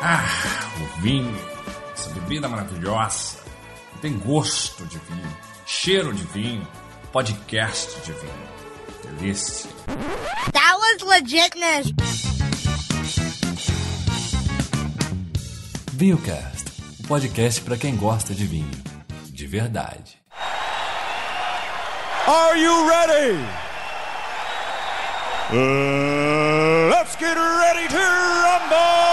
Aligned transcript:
Ah, 0.00 0.70
o 0.80 1.00
vinho, 1.00 1.36
essa 1.92 2.08
bebida 2.10 2.48
maravilhosa, 2.48 3.38
tem 4.00 4.16
gosto 4.18 4.86
de 4.86 4.98
vinho, 4.98 5.36
cheiro 5.66 6.12
de 6.14 6.22
vinho, 6.24 6.66
podcast 7.12 8.00
de 8.02 8.12
vinho. 8.12 8.48
Delícia. 9.02 9.70
That 10.52 10.76
was 10.78 11.02
legitness. 11.02 11.92
VinhoCast, 15.92 16.64
o 17.00 17.08
podcast 17.08 17.60
para 17.62 17.76
quem 17.76 17.96
gosta 17.96 18.32
de 18.32 18.46
vinho. 18.46 18.70
De 19.24 19.46
verdade. 19.46 20.16
Are 22.26 22.56
you 22.56 22.88
ready? 22.88 23.38
Uh, 25.50 26.88
let's 26.90 27.16
get 27.16 27.34
ready 27.36 27.88
to 27.88 27.96
rumble! 27.96 29.07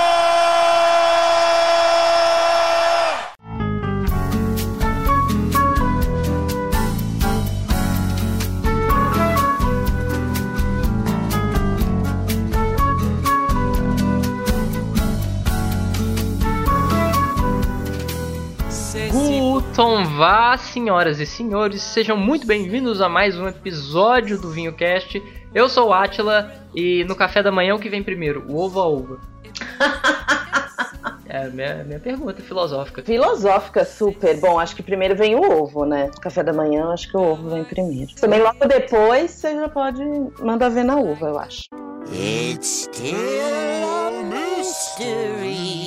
Guten 19.75 20.05
vá, 20.05 20.55
senhoras 20.55 21.19
e 21.19 21.25
senhores, 21.25 21.81
sejam 21.81 22.15
muito 22.15 22.47
bem-vindos 22.47 23.01
a 23.01 23.09
mais 23.09 23.37
um 23.37 23.45
episódio 23.45 24.39
do 24.39 24.49
Vinho 24.49 24.71
Cast. 24.71 25.21
Eu 25.53 25.67
sou 25.67 25.89
o 25.89 25.93
Atila 25.93 26.49
e 26.73 27.03
no 27.03 27.13
café 27.13 27.43
da 27.43 27.51
manhã 27.51 27.75
o 27.75 27.79
que 27.79 27.89
vem 27.89 28.01
primeiro, 28.01 28.45
o 28.47 28.57
ovo 28.57 28.79
ou 28.79 28.85
a 28.85 28.87
uva? 28.87 29.19
É 31.27 31.47
a 31.47 31.49
minha, 31.49 31.83
minha 31.83 31.99
pergunta 31.99 32.41
filosófica. 32.41 33.03
Filosófica, 33.03 33.83
super. 33.83 34.39
Bom, 34.39 34.57
acho 34.57 34.73
que 34.73 34.81
primeiro 34.81 35.17
vem 35.17 35.35
o 35.35 35.41
ovo, 35.41 35.83
né? 35.83 36.09
Café 36.21 36.41
da 36.41 36.53
manhã, 36.53 36.93
acho 36.93 37.09
que 37.09 37.17
o 37.17 37.21
ovo 37.21 37.49
vem 37.49 37.65
primeiro. 37.65 38.15
Também 38.15 38.41
logo 38.41 38.65
depois 38.65 39.31
você 39.31 39.53
já 39.53 39.67
pode 39.67 40.01
mandar 40.39 40.69
ver 40.69 40.85
na 40.85 40.95
uva, 40.95 41.27
eu 41.27 41.37
acho. 41.37 41.63
It's 42.13 42.87
still 42.89 43.89
a 43.89 44.11
mystery. 44.23 45.85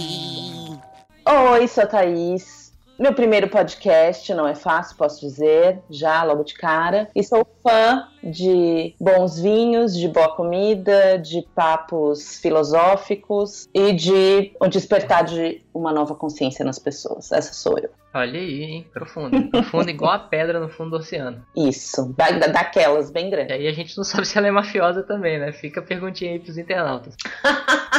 Oi, 1.27 1.69
sou 1.69 1.85
a 1.85 1.87
Thaís. 1.87 2.58
Meu 2.99 3.15
primeiro 3.15 3.47
podcast, 3.49 4.35
não 4.35 4.45
é 4.45 4.57
fácil, 4.57 4.97
posso 4.97 5.21
dizer, 5.21 5.79
já 5.89 6.25
logo 6.25 6.43
de 6.43 6.55
cara. 6.55 7.09
E 7.15 7.23
sou 7.23 7.47
fã 7.63 8.09
de 8.25 8.93
bons 9.01 9.39
vinhos, 9.39 9.97
de 9.97 10.09
boa 10.09 10.35
comida, 10.35 11.17
de 11.17 11.47
papos 11.55 12.41
filosóficos 12.41 13.69
e 13.73 13.93
de 13.93 14.53
o 14.61 14.67
despertar 14.67 15.23
de 15.23 15.63
uma 15.73 15.93
nova 15.93 16.17
consciência 16.17 16.65
nas 16.65 16.81
pessoas. 16.81 17.31
Essa 17.31 17.55
sou 17.55 17.79
eu. 17.79 17.91
Olha 18.13 18.41
aí, 18.41 18.63
hein? 18.65 18.87
Profundo. 18.93 19.49
Profundo 19.49 19.91
igual 19.91 20.13
a 20.15 20.19
pedra 20.19 20.59
no 20.59 20.69
fundo 20.69 20.91
do 20.91 20.97
oceano. 20.97 21.45
Isso, 21.57 22.13
da, 22.17 22.31
daquelas 22.49 23.13
bem 23.13 23.29
E 23.29 23.31
grandes. 23.31 23.53
aí 23.53 23.69
a 23.69 23.73
gente 23.73 23.97
não 23.97 24.03
sabe 24.03 24.27
se 24.27 24.37
ela 24.37 24.49
é 24.49 24.51
mafiosa 24.51 25.05
também, 25.05 25.39
né? 25.39 25.53
Fica 25.53 25.79
a 25.79 25.85
perguntinha 25.85 26.33
aí 26.33 26.41
pros 26.41 26.59
internautas. 26.59 27.15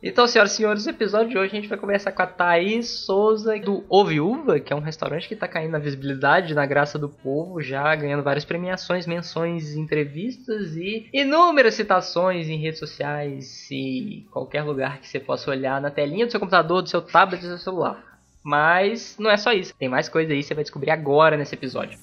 Então, 0.00 0.28
senhoras 0.28 0.52
e 0.52 0.56
senhores, 0.56 0.84
no 0.86 0.92
episódio 0.92 1.30
de 1.30 1.38
hoje 1.38 1.52
a 1.52 1.60
gente 1.60 1.68
vai 1.68 1.76
conversar 1.76 2.12
com 2.12 2.22
a 2.22 2.26
Thaís 2.26 2.88
Souza 2.88 3.58
do 3.58 3.84
O 3.88 4.04
Viúva, 4.04 4.60
que 4.60 4.72
é 4.72 4.76
um 4.76 4.80
restaurante 4.80 5.26
que 5.26 5.34
tá 5.34 5.48
caindo 5.48 5.72
na 5.72 5.78
visibilidade, 5.78 6.54
na 6.54 6.64
graça 6.64 6.96
do 6.96 7.08
povo, 7.08 7.60
já 7.60 7.92
ganhando 7.96 8.22
várias 8.22 8.44
premiações, 8.44 9.08
menções, 9.08 9.74
entrevistas 9.74 10.76
e 10.76 11.08
inúmeras 11.12 11.74
citações 11.74 12.48
em 12.48 12.58
redes 12.58 12.78
sociais 12.78 13.68
e 13.72 14.24
qualquer 14.30 14.62
lugar 14.62 15.00
que 15.00 15.08
você 15.08 15.18
possa 15.18 15.50
olhar 15.50 15.80
na 15.80 15.90
telinha 15.90 16.26
do 16.26 16.30
seu 16.30 16.38
computador, 16.38 16.80
do 16.80 16.88
seu 16.88 17.02
tablet, 17.02 17.40
do 17.40 17.48
seu 17.48 17.58
celular. 17.58 18.20
Mas 18.40 19.16
não 19.18 19.28
é 19.28 19.36
só 19.36 19.52
isso, 19.52 19.74
tem 19.74 19.88
mais 19.88 20.08
coisa 20.08 20.32
aí, 20.32 20.44
você 20.44 20.54
vai 20.54 20.62
descobrir 20.62 20.92
agora 20.92 21.36
nesse 21.36 21.56
episódio. 21.56 21.98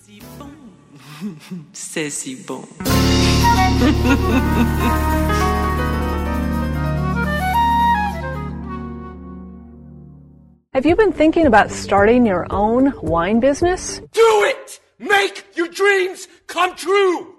C'est 1.71 2.09
si 2.09 2.35
bon. 2.45 2.61
Have 10.75 10.85
you 10.85 10.97
been 10.97 11.13
thinking 11.13 11.45
about 11.45 11.71
starting 11.71 12.25
your 12.25 12.47
own 12.49 12.91
wine 13.01 13.39
business? 13.39 14.01
Do 14.11 14.43
it! 14.43 14.81
Make 14.99 15.45
your 15.55 15.69
dreams 15.69 16.27
come 16.47 16.75
true! 16.75 17.34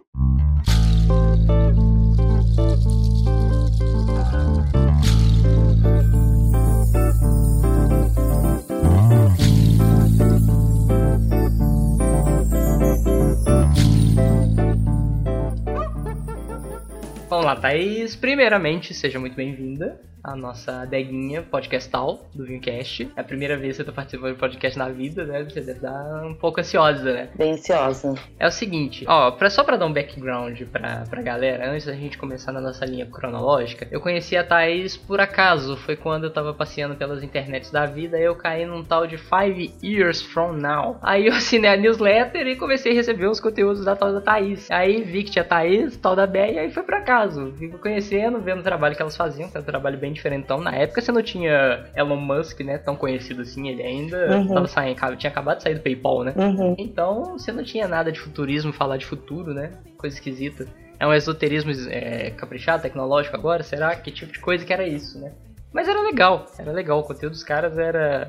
Vamos 17.37 17.49
lá, 17.49 17.55
Thaís. 17.55 18.17
Primeiramente, 18.17 18.95
seja 18.95 19.21
muito 19.21 19.37
bem-vinda 19.37 20.01
à 20.27 20.35
nossa 20.35 20.83
adeguinha 20.83 21.41
podcastal 21.41 22.29
do 22.35 22.45
Vincast. 22.45 23.09
É 23.15 23.21
a 23.21 23.25
primeira 23.25 23.57
vez 23.57 23.77
que 23.77 23.83
eu 23.83 23.87
tô 23.87 23.93
participando 23.93 24.33
de 24.33 24.39
podcast 24.41 24.77
na 24.77 24.89
vida, 24.89 25.25
né? 25.25 25.45
Você 25.45 25.61
deve 25.61 25.79
estar 25.79 26.25
um 26.25 26.35
pouco 26.35 26.61
ansiosa, 26.61 27.05
né? 27.05 27.29
Bem 27.37 27.53
ansiosa. 27.53 28.15
É 28.37 28.49
o 28.49 28.51
seguinte, 28.51 29.05
ó, 29.07 29.31
pra, 29.31 29.49
só 29.49 29.63
pra 29.63 29.77
dar 29.77 29.87
um 29.87 29.93
background 29.93 30.61
pra, 30.73 31.05
pra 31.09 31.23
galera, 31.23 31.71
antes 31.71 31.87
da 31.87 31.93
gente 31.93 32.19
começar 32.19 32.51
na 32.51 32.61
nossa 32.61 32.85
linha 32.85 33.07
cronológica, 33.07 33.87
eu 33.91 34.01
conheci 34.01 34.37
a 34.37 34.43
Thaís 34.43 34.97
por 34.97 35.21
acaso. 35.21 35.77
Foi 35.77 35.95
quando 35.95 36.25
eu 36.25 36.33
tava 36.33 36.53
passeando 36.53 36.97
pelas 36.97 37.23
internets 37.23 37.71
da 37.71 37.87
vida 37.87 38.19
e 38.19 38.25
eu 38.25 38.35
caí 38.35 38.67
num 38.67 38.83
tal 38.83 39.07
de 39.07 39.17
Five 39.17 39.75
Years 39.81 40.23
From 40.23 40.55
Now. 40.55 40.99
Aí 41.03 41.29
eu 41.29 41.35
assinei 41.35 41.71
a 41.71 41.77
newsletter 41.77 42.49
e 42.49 42.57
comecei 42.57 42.91
a 42.91 42.95
receber 42.97 43.29
os 43.29 43.39
conteúdos 43.39 43.85
da 43.85 43.95
tal 43.95 44.13
da 44.13 44.21
Thaís. 44.21 44.69
Aí 44.73 45.05
vi 45.05 45.23
que 45.23 45.31
tinha 45.31 45.45
Thaís, 45.45 45.97
tal 45.97 46.17
da 46.17 46.27
Bé, 46.27 46.55
e 46.55 46.59
aí 46.59 46.71
foi 46.73 46.83
por 46.83 46.95
acaso. 47.37 47.53
Fico 47.59 47.79
conhecendo, 47.79 48.41
vendo 48.41 48.61
o 48.61 48.63
trabalho 48.63 48.95
que 48.97 49.03
elas 49.03 49.17
faziam, 49.17 49.49
que 49.49 49.57
era 49.57 49.63
um 49.63 49.67
trabalho 49.67 49.99
bem 49.99 50.13
diferentão. 50.13 50.61
Na 50.61 50.75
época 50.75 51.01
você 51.01 51.13
não 51.13 51.23
tinha 51.23 51.85
Elon 51.95 52.17
Musk, 52.17 52.61
né, 52.61 52.79
tão 52.79 52.97
conhecido 52.97 53.43
assim, 53.43 53.69
ele 53.69 53.83
ainda 53.83 54.37
Uhum. 54.39 54.55
tava 54.55 54.67
saindo, 54.69 55.17
tinha 55.17 55.31
acabado 55.31 55.59
de 55.59 55.63
sair 55.65 55.75
do 55.75 55.81
PayPal, 55.81 56.25
né? 56.25 56.35
Uhum. 56.37 56.75
Então, 56.79 57.39
você 57.39 57.53
não 57.53 57.63
tinha 57.63 57.87
nada 57.87 58.11
de 58.11 58.19
futurismo, 58.19 58.73
falar 58.73 58.97
de 58.97 59.07
futuro, 59.07 59.53
né? 59.53 59.73
Coisa 59.97 60.17
esquisita. 60.17 60.67
É 60.99 61.07
um 61.07 61.13
esoterismo 61.13 61.71
é, 61.91 62.31
caprichado, 62.31 62.83
tecnológico 62.83 63.37
agora? 63.37 63.63
Será? 63.63 63.95
Que 63.97 64.11
tipo 64.11 64.33
de 64.33 64.41
coisa 64.41 64.65
que 64.65 64.73
era 64.73 64.87
isso, 64.87 65.19
né? 65.19 65.33
Mas 65.73 65.89
era 65.89 66.01
legal, 66.01 66.47
era 66.59 66.73
legal. 66.73 67.01
O 67.01 67.03
conteúdo 67.03 67.33
dos 67.33 67.45
caras 67.45 67.77
era, 67.77 68.29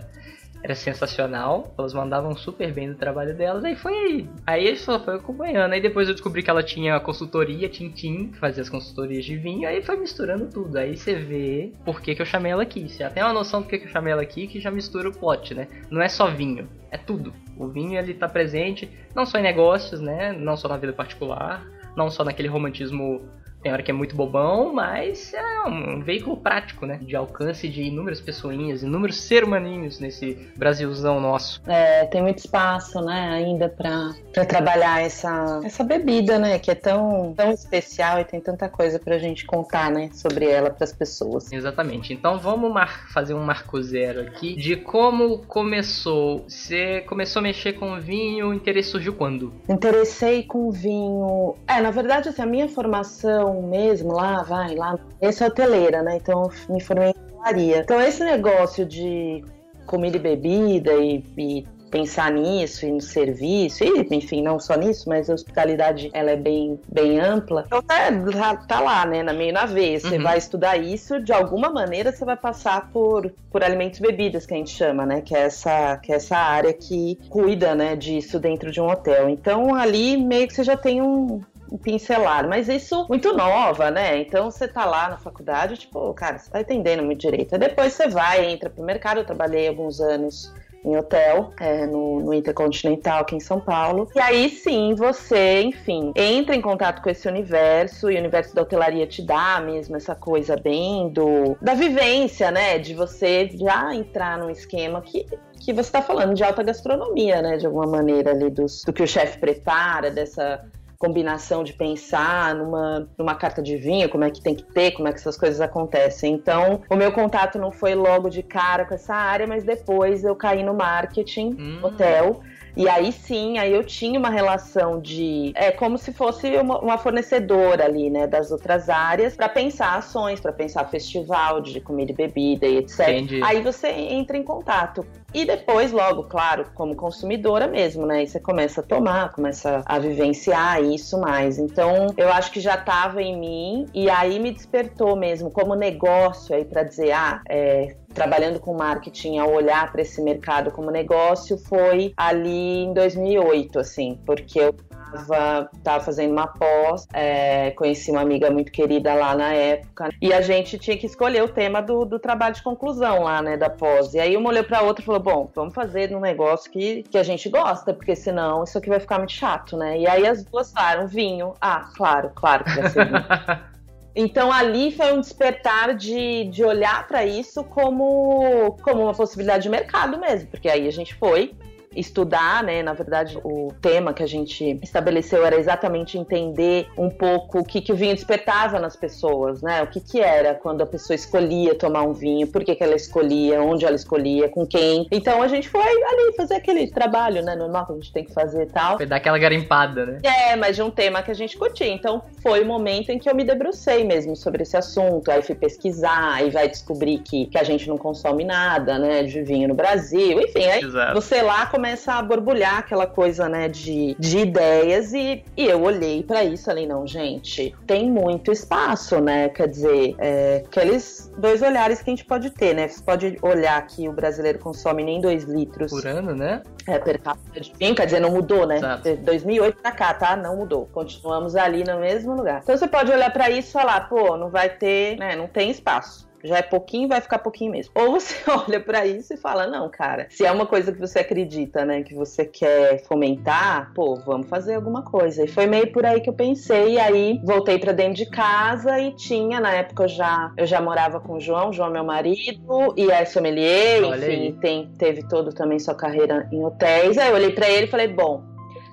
era 0.64 0.76
sensacional. 0.76 1.74
Elas 1.78 1.94
mandavam 1.94 2.36
super 2.36 2.72
bem 2.74 2.90
do 2.90 2.98
trabalho 2.98 3.36
delas. 3.36 3.64
Aí 3.64 3.76
foi. 3.76 4.28
Aí 4.46 4.76
só 4.76 5.00
foi 5.00 5.16
acompanhando. 5.16 5.74
Aí 5.74 5.82
depois 5.82 6.08
eu 6.08 6.14
descobri 6.14 6.44
que 6.44 6.50
ela 6.50 6.64
tinha 6.64 7.00
consultoria, 7.00 7.70
Tintim, 7.70 8.30
que 8.30 8.38
fazia 8.38 8.62
as 8.62 8.70
consultorias 8.70 9.26
de 9.26 9.38
vinho. 9.38 9.68
Aí 9.68 9.82
foi 9.82 9.98
misturando 9.98 10.48
tudo. 10.48 10.78
Aí 10.78 10.96
você 10.96 11.16
vê 11.16 11.72
por 11.86 12.02
que, 12.02 12.16
que 12.16 12.22
eu 12.22 12.26
chamei 12.26 12.52
ela 12.52 12.64
aqui. 12.64 12.88
Você 12.88 13.00
já 13.00 13.10
tem 13.10 13.24
uma 13.24 13.34
noção 13.34 13.62
do 13.62 13.68
que, 13.68 13.78
que 13.78 13.86
eu 13.86 13.92
chamei 13.92 14.12
ela 14.14 14.22
aqui, 14.22 14.48
que 14.48 14.60
já 14.60 14.72
mistura 14.72 15.10
o 15.10 15.18
plot, 15.18 15.54
né? 15.54 15.68
Não 15.90 16.02
é 16.02 16.10
só 16.10 16.28
vinho, 16.28 16.68
é 16.92 16.98
tudo. 16.98 17.34
O 17.58 17.68
vinho 17.68 17.98
ele 17.98 18.14
tá 18.14 18.28
presente 18.28 18.90
não 19.16 19.26
só 19.26 19.40
em 19.40 19.44
negócios, 19.44 20.00
né? 20.00 20.32
Não 20.34 20.56
só 20.56 20.68
na 20.68 20.78
vida 20.78 20.94
particular, 20.94 21.66
não 21.96 22.10
só 22.10 22.24
naquele 22.24 22.48
romantismo 22.48 23.22
tem 23.62 23.72
hora 23.72 23.82
que 23.84 23.92
é 23.92 23.94
muito 23.94 24.16
bobão, 24.16 24.74
mas 24.74 25.34
é 25.34 25.68
um 25.68 26.02
veículo 26.02 26.38
prático, 26.38 26.86
né? 26.86 27.00
De 27.02 27.16
alcance 27.16 27.68
de 27.68 27.84
inúmeras 27.84 28.22
pessoinhas, 28.22 28.84
inúmeros 28.84 29.22
ser 29.22 29.44
humaninhos 29.44 30.00
nesse 30.00 30.48
Brasilzão 30.56 31.20
nosso. 31.20 31.62
É, 31.66 32.06
tem 32.06 32.22
muito 32.22 32.38
espaço, 32.40 33.02
né, 33.02 33.30
ainda 33.34 33.68
pra, 33.68 34.14
pra 34.34 34.46
trabalhar 34.46 35.02
essa, 35.02 35.60
essa 35.64 35.84
bebida, 35.84 36.38
né, 36.40 36.60
que 36.60 36.72
é 36.72 36.76
tão, 36.76 37.34
tão 37.36 37.52
especial 37.52 38.20
e 38.20 38.26
tem 38.26 38.40
tanta 38.40 38.70
coisa 38.70 39.00
pra 39.00 39.18
gente 39.18 39.46
contar, 39.46 39.92
né, 39.92 40.10
sobre 40.14 40.46
ela 40.46 40.70
pras 40.70 40.94
pessoas. 40.94 41.52
Exatamente. 41.52 42.14
Então 42.14 42.38
vamos 42.40 42.72
mar- 42.72 43.08
fazer 43.10 43.34
um 43.34 43.44
marco 43.44 43.82
zero 43.82 44.22
aqui 44.22 44.56
de 44.56 44.76
como 44.76 45.40
começou. 45.40 46.46
Você 46.48 47.02
começou 47.02 47.40
a 47.40 47.44
mexer 47.44 47.74
com 47.74 48.00
vinho, 48.00 48.50
o 48.50 48.54
interesse 48.54 48.90
surgiu 48.92 49.14
quando? 49.14 49.54
Interessei 49.68 50.44
com 50.44 50.70
vinho. 50.72 51.56
É, 51.68 51.82
na 51.82 51.92
verdade, 51.92 52.30
assim, 52.30 52.42
a 52.42 52.46
minha 52.46 52.70
formação 52.70 53.47
mesmo 53.56 54.14
lá, 54.14 54.44
vai, 54.44 54.76
lá. 54.76 54.98
Esse 55.22 55.44
é 55.44 55.48
hoteleira, 55.48 56.02
né? 56.04 56.18
Então 56.18 56.44
eu 56.44 56.74
me 56.74 56.82
formei 56.82 57.10
em 57.10 57.12
hotelaria. 57.36 57.80
Então 57.80 58.02
esse 58.02 58.24
negócio 58.24 58.86
de 58.86 59.44
comida 59.86 60.18
e 60.18 60.20
bebida 60.20 60.94
e, 60.94 61.24
e 61.38 61.66
pensar 61.90 62.30
nisso 62.30 62.86
e 62.86 62.92
no 62.92 63.00
serviço, 63.00 63.82
e, 63.82 64.06
enfim, 64.14 64.42
não 64.44 64.60
só 64.60 64.76
nisso, 64.76 65.08
mas 65.08 65.30
a 65.30 65.34
hospitalidade 65.34 66.10
ela 66.14 66.32
é 66.32 66.36
bem, 66.36 66.78
bem 66.92 67.18
ampla. 67.18 67.64
Então 67.66 67.82
tá, 67.82 68.12
tá- 68.34 68.56
tá 68.58 68.80
lá, 68.82 69.06
né, 69.06 69.24
na 69.24 69.32
meio 69.32 69.54
na 69.54 69.66
veia. 69.66 69.98
Você 69.98 70.18
Uhum. 70.18 70.24
vai 70.24 70.38
estudar 70.38 70.76
isso, 70.76 71.18
de 71.22 71.32
alguma 71.32 71.70
maneira 71.70 72.12
você 72.12 72.26
vai 72.26 72.36
passar 72.36 72.90
por, 72.92 73.32
por 73.50 73.64
alimentos 73.64 74.00
e 74.00 74.02
bebidas, 74.02 74.46
que 74.46 74.54
a 74.54 74.58
gente 74.58 74.72
chama, 74.72 75.06
né, 75.06 75.22
que 75.22 75.34
é 75.34 75.40
essa, 75.44 75.96
que 76.04 76.12
é 76.12 76.18
essa 76.18 76.36
área 76.36 76.74
que 76.74 77.18
cuida, 77.30 77.74
né, 77.74 77.96
disso 77.96 78.38
dentro 78.38 78.70
de 78.70 78.82
um 78.82 78.90
hotel. 78.90 79.30
Então 79.30 79.74
ali 79.74 80.18
meio 80.18 80.46
que 80.46 80.54
você 80.54 80.66
já 80.66 80.76
tem 80.76 81.02
um, 81.02 81.40
pincelar, 81.84 82.48
mas 82.48 82.70
isso 82.70 83.06
muito 83.10 83.34
nova, 83.36 83.90
né? 83.92 84.20
Então 84.20 84.50
você 84.50 84.68
tá 84.68 84.86
lá 84.86 85.10
na 85.10 85.18
faculdade, 85.18 85.78
tipo, 85.78 86.14
cara, 86.14 86.38
você 86.38 86.50
tá 86.50 86.62
entendendo 86.62 87.04
muito 87.04 87.20
direito. 87.20 87.54
Aí 87.54 87.60
depois 87.60 87.94
você 87.94 88.08
vai, 88.08 88.46
entra 88.46 88.70
pro 88.70 88.84
mercado, 88.84 89.20
eu 89.20 89.26
trabalhei 89.26 89.68
alguns 89.68 90.00
anos 90.00 90.54
em 90.86 90.96
hotel, 90.96 91.52
é, 91.60 91.86
no, 91.86 92.22
no, 92.22 92.34
Intercontinental 92.34 93.22
aqui 93.22 93.36
em 93.36 93.40
São 93.40 93.60
Paulo. 93.60 94.10
E 94.16 94.20
aí 94.20 94.50
sim 94.50 94.96
você, 94.96 95.62
enfim, 95.62 96.14
entra 96.16 96.56
em 96.56 96.62
contato 96.62 97.02
com 97.02 97.10
esse 97.10 97.28
universo 97.28 98.10
e 98.10 98.16
o 98.16 98.20
universo 98.20 98.56
da 98.56 98.62
hotelaria 98.62 99.06
te 99.06 99.22
dá 99.22 99.60
mesmo 99.60 99.98
essa 99.98 100.16
coisa 100.16 100.56
bem 100.56 101.10
do 101.10 101.58
da 101.62 101.74
vivência, 101.74 102.52
né? 102.52 102.78
De 102.78 102.94
você 102.94 103.50
já 103.54 103.94
entrar 103.94 104.38
num 104.38 104.50
esquema 104.50 105.02
que 105.02 105.26
que 105.60 105.74
você 105.74 105.90
está 105.90 106.02
falando 106.02 106.34
de 106.34 106.44
alta 106.44 106.64
gastronomia, 106.64 107.42
né? 107.42 107.58
De 107.58 107.66
alguma 107.66 107.88
maneira 107.88 108.32
ali 108.32 108.50
dos, 108.50 108.84
do 108.84 108.94
que 108.94 109.04
o 109.04 109.08
chefe 109.08 109.40
prepara, 109.40 110.10
dessa 110.10 110.64
combinação 110.98 111.64
de 111.64 111.74
pensar 111.74 112.56
numa, 112.56 113.08
numa 113.18 113.36
carta 113.36 113.62
de 113.62 113.78
vinho, 113.78 114.10
como 114.10 114.24
é 114.24 114.32
que 114.32 114.42
tem 114.42 114.56
que 114.56 114.64
ter, 114.64 114.92
como 114.92 115.08
é 115.08 115.12
que 115.12 115.20
essas 115.20 115.38
coisas 115.38 115.62
acontecem. 115.62 116.34
Então, 116.34 116.82
o 116.90 116.96
meu 116.96 117.12
contato 117.12 117.58
não 117.60 117.72
foi 117.72 117.94
logo 117.96 118.30
de 118.30 118.42
cara 118.42 118.86
com 118.86 118.94
essa 118.94 119.14
área, 119.14 119.46
mas 119.46 119.64
depois 119.64 120.24
eu 120.24 120.36
caí 120.36 120.64
no 120.64 120.74
marketing, 120.74 121.56
hum. 121.60 121.80
hotel. 121.84 122.42
E 122.78 122.88
aí 122.88 123.12
sim, 123.12 123.58
aí 123.58 123.74
eu 123.74 123.84
tinha 123.84 124.20
uma 124.20 124.30
relação 124.30 125.02
de. 125.02 125.52
É 125.56 125.72
como 125.72 125.98
se 125.98 126.14
fosse 126.14 126.56
uma, 126.58 126.80
uma 126.80 126.98
fornecedora 127.00 127.84
ali, 127.84 128.08
né, 128.08 128.28
das 128.28 128.52
outras 128.52 128.88
áreas, 128.88 129.36
para 129.36 129.50
pensar 129.50 129.96
ações, 129.96 130.40
para 130.40 130.54
pensar 130.54 130.86
festival 130.86 131.60
de 131.60 131.82
comida 131.82 132.12
e 132.12 132.16
bebida 132.16 132.68
e 132.68 132.78
etc. 132.78 133.00
Entendi. 133.00 133.42
Aí 133.44 133.64
você 133.64 133.88
entra 133.88 134.38
em 134.38 134.44
contato. 134.44 135.04
E 135.38 135.46
depois, 135.46 135.92
logo, 135.92 136.24
claro, 136.24 136.66
como 136.74 136.96
consumidora 136.96 137.68
mesmo, 137.68 138.08
né? 138.08 138.24
E 138.24 138.28
você 138.28 138.40
começa 138.40 138.82
a 138.82 138.84
tomar, 138.84 139.32
começa 139.34 139.84
a 139.86 140.00
vivenciar 140.00 140.82
isso 140.82 141.16
mais. 141.22 141.60
Então, 141.60 142.08
eu 142.18 142.30
acho 142.30 142.52
que 142.52 142.60
já 142.60 142.74
estava 142.74 143.22
em 143.22 143.38
mim 143.40 143.86
e 143.94 144.10
aí 144.10 144.40
me 144.40 144.52
despertou 144.52 145.16
mesmo 145.16 145.52
como 145.52 145.76
negócio 145.76 146.56
aí 146.56 146.66
para 146.66 146.82
dizer, 146.82 147.12
ah, 147.12 147.44
é, 147.48 147.96
trabalhando 148.16 148.60
com 148.60 148.74
marketing, 148.74 149.38
a 149.38 149.46
olhar 149.46 149.92
para 149.92 150.02
esse 150.02 150.20
mercado 150.24 150.72
como 150.72 150.90
negócio 150.90 151.56
foi 151.56 152.14
ali 152.18 152.86
em 152.86 152.94
2008, 152.96 153.78
assim, 153.78 154.20
porque 154.26 154.60
eu 154.60 154.74
estava 155.16 155.70
tava 155.84 156.04
fazendo 156.04 156.32
uma 156.32 156.48
pós, 156.48 157.08
é, 157.14 157.72
conheci 157.72 158.12
uma 158.12 158.22
amiga 158.22 158.50
muito 158.52 158.72
querida 158.72 159.14
lá 159.14 159.36
na 159.36 159.54
época, 159.54 160.10
e 160.22 160.34
a 160.34 160.42
gente 160.42 160.78
tinha 160.78 160.98
que 160.98 161.06
escolher 161.06 161.44
o 161.44 161.50
tema 161.50 161.82
do, 161.82 162.06
do 162.06 162.20
trabalho 162.20 162.56
de 162.56 162.62
conclusão 162.62 163.24
lá, 163.24 163.42
né, 163.42 163.58
da 163.58 163.70
pós. 163.70 164.14
E 164.14 164.20
aí 164.20 164.36
uma 164.36 164.50
olhou 164.50 164.64
para 164.64 164.82
outra 164.82 165.02
e 165.02 165.06
falou: 165.06 165.22
bom, 165.22 165.52
vamos 165.56 165.74
fazer 165.74 166.16
um 166.16 166.20
negócio 166.20 166.72
que, 166.72 167.04
que 167.04 167.18
a 167.18 167.24
gente 167.24 167.50
gosta, 167.50 167.94
porque 167.94 168.16
senão 168.16 168.64
isso 168.64 168.78
aqui 168.78 168.90
vai 168.90 169.00
ficar 169.00 169.18
muito 169.18 169.34
chato, 169.34 169.78
né? 169.78 169.98
E 170.00 170.08
aí 170.08 170.28
as 170.28 170.44
duas 170.44 170.72
falaram: 170.72 171.08
vinho. 171.08 171.54
Ah, 171.62 171.90
claro, 171.96 172.32
claro 172.36 172.64
que 172.64 172.76
vai 172.76 172.90
ser 172.90 173.06
vinho. 173.06 173.24
Então 174.20 174.52
ali 174.52 174.92
foi 174.92 175.14
um 175.14 175.22
despertar 175.22 175.94
de, 175.94 176.46
de 176.46 176.64
olhar 176.64 177.08
para 177.08 177.24
isso 177.24 177.64
como, 177.64 178.76
como 178.82 179.04
uma 179.04 179.14
possibilidade 179.14 179.62
de 179.62 179.70
mercado 179.70 180.18
mesmo, 180.18 180.50
porque 180.50 180.68
aí 180.68 180.88
a 180.88 180.92
gente 180.92 181.14
foi 181.14 181.54
estudar, 181.96 182.64
né? 182.64 182.84
Na 182.84 182.94
verdade, 182.94 183.40
o 183.44 183.74
tema 183.82 184.14
que 184.14 184.24
a 184.24 184.28
gente 184.28 184.80
estabeleceu 184.84 185.46
era 185.46 185.58
exatamente 185.58 186.18
entender 186.18 186.88
um 186.98 187.10
pouco 187.10 187.60
o 187.60 187.64
que, 187.64 187.82
que 187.82 187.92
o 187.92 187.96
vinho 187.96 188.14
despertava 188.14 188.80
nas 188.80 188.96
pessoas, 188.96 189.62
né? 189.62 189.82
O 189.82 189.88
que, 189.88 190.00
que 190.00 190.22
era 190.22 190.54
quando 190.54 190.82
a 190.82 190.86
pessoa 190.86 191.16
escolhia 191.16 191.76
tomar 191.76 192.04
um 192.04 192.14
vinho, 192.14 192.48
por 192.48 192.64
que, 192.64 192.76
que 192.76 192.84
ela 192.84 192.96
escolhia, 192.96 193.62
onde 193.62 193.86
ela 193.86 193.96
escolhia, 193.96 194.50
com 194.50 194.66
quem. 194.66 195.08
Então 195.12 195.42
a 195.42 195.48
gente 195.48 195.70
foi 195.70 195.82
ali 195.82 196.34
fazer 196.36 196.56
aquele 196.56 196.88
trabalho, 196.88 197.42
né? 197.42 197.56
Normal 197.56 197.86
que 197.86 197.92
a 197.94 197.96
gente 197.96 198.14
tem 198.14 198.24
que 198.24 198.34
fazer 198.34 198.64
e 198.64 198.68
tal. 198.68 198.98
Foi 198.98 199.06
dar 199.06 199.18
aquela 199.18 199.40
garimpada, 199.40 200.06
né? 200.06 200.20
É, 200.24 200.56
mas 200.56 200.76
de 200.76 200.82
um 200.82 200.92
tema 200.92 201.24
que 201.24 201.32
a 201.32 201.36
gente 201.36 201.58
curtia. 201.58 201.88
Então 201.88 202.22
foi 202.42 202.62
o 202.62 202.66
momento 202.66 203.10
em 203.10 203.20
que 203.20 203.30
eu 203.30 203.36
me 203.36 203.44
debrucei 203.44 204.04
mesmo 204.04 204.36
sobre 204.36 204.64
esse 204.64 204.78
assunto. 204.78 205.32
Aí 205.32 205.42
fui 205.42 205.56
pesquisar, 205.56 206.34
aí 206.36 206.50
vai 206.50 206.68
descobrir 206.68 207.20
que, 207.20 207.48
que 207.48 207.58
a 207.58 207.64
gente 207.64 207.88
não 207.88 207.98
consome 207.98 208.44
nada, 208.44 209.00
né? 209.00 209.24
De 209.24 209.42
vinho 209.42 209.68
no 209.68 209.74
Brasil. 209.74 210.40
Enfim, 210.42 210.66
aí 210.66 210.84
Exato. 210.84 211.14
você 211.14 211.42
lá 211.42 211.66
começa 211.66 211.87
começa 211.88 212.16
a 212.16 212.22
borbulhar 212.22 212.80
aquela 212.80 213.08
coisa, 213.08 213.48
né, 213.48 213.70
de, 213.70 214.14
de 214.20 214.40
ideias 214.40 215.14
e, 215.14 215.46
e 215.56 215.66
eu 215.66 215.82
olhei 215.82 216.22
para 216.22 216.44
isso 216.44 216.66
falei, 216.66 216.86
não, 216.86 217.08
gente, 217.08 217.74
tem 217.86 218.12
muito 218.12 218.52
espaço, 218.52 219.22
né, 219.22 219.48
quer 219.48 219.70
dizer, 219.70 220.14
é, 220.18 220.64
aqueles 220.66 221.32
dois 221.38 221.62
olhares 221.62 222.02
que 222.02 222.10
a 222.10 222.14
gente 222.14 222.26
pode 222.26 222.50
ter, 222.50 222.76
né, 222.76 222.90
você 222.90 223.02
pode 223.02 223.38
olhar 223.42 223.82
que 223.88 224.10
o 224.10 224.12
brasileiro 224.12 224.60
consome 224.60 225.02
nem 225.02 225.22
dois 225.22 225.46
litros 225.46 225.90
por 225.92 226.06
ano, 226.06 226.36
né? 226.36 226.62
É, 226.86 227.00
per 227.00 227.22
capita 227.22 227.60
de 227.60 227.74
vinho, 227.80 227.96
quer 227.96 228.06
dizer, 228.06 228.20
não 228.20 228.32
mudou, 228.32 228.66
né? 228.66 228.78
Exato. 228.78 229.16
2008 229.18 229.82
pra 229.82 229.92
cá, 229.92 230.14
tá? 230.14 230.38
Não 230.38 230.56
mudou. 230.56 230.88
Continuamos 230.94 231.54
ali 231.58 231.84
no 231.84 232.00
mesmo 232.00 232.34
lugar. 232.34 232.62
Então 232.64 232.78
você 232.78 232.88
pode 232.88 233.12
olhar 233.12 233.30
para 233.32 233.50
isso 233.50 233.70
e 233.70 233.72
falar, 233.74 234.08
pô, 234.08 234.38
não 234.38 234.50
vai 234.50 234.70
ter, 234.70 235.18
né, 235.18 235.36
não 235.36 235.48
tem 235.48 235.70
espaço 235.70 236.27
já 236.44 236.58
é 236.58 236.62
pouquinho, 236.62 237.08
vai 237.08 237.22
ficar 237.22 237.40
pouquinho 237.40 237.72
mesmo. 237.72 237.92
Ou 237.96 238.12
você 238.12 238.36
olha 238.50 238.80
para 238.80 239.06
isso 239.06 239.34
e 239.34 239.38
fala: 239.38 239.68
não, 239.68 239.90
cara, 239.90 240.28
se 240.30 240.46
é 240.46 240.52
uma 240.52 240.66
coisa 240.66 240.92
que 240.92 241.00
você 241.00 241.20
acredita, 241.20 241.86
né, 241.86 242.04
que 242.04 242.14
você 242.14 242.46
quer 242.46 243.04
fomentar, 243.06 243.92
pô, 243.94 244.16
vamos 244.16 244.48
fazer 244.48 244.76
alguma 244.76 245.04
coisa. 245.04 245.44
E 245.44 245.48
foi 245.48 245.66
meio 245.66 245.92
por 245.92 246.06
aí 246.06 246.22
que 246.22 246.30
eu 246.30 246.34
pensei. 246.34 246.94
E 246.94 247.00
aí 247.00 247.42
voltei 247.44 247.78
para 247.80 247.92
dentro 247.92 248.16
de 248.16 248.30
casa 248.30 249.00
e 249.00 249.12
tinha, 249.16 249.60
na 249.60 249.74
época 249.74 250.04
eu 250.04 250.08
já, 250.08 250.52
eu 250.58 250.66
já 250.66 250.82
morava 250.82 251.20
com 251.20 251.34
o 251.34 251.40
João, 251.40 251.74
João 251.74 251.92
meu 251.92 252.04
marido, 252.04 252.94
e 252.96 253.10
é 253.12 253.26
sommelier, 253.26 254.04
olha 254.04 254.32
enfim, 254.32 254.58
tem, 254.60 254.88
teve 254.98 255.28
todo 255.28 255.54
também 255.54 255.80
sua 255.80 255.96
carreira 255.96 256.48
em 256.52 256.64
hotéis. 256.64 257.18
Aí 257.18 257.30
eu 257.30 257.36
olhei 257.36 257.52
para 257.52 257.70
ele 257.70 257.86
e 257.86 257.90
falei: 257.90 258.08
bom, 258.08 258.44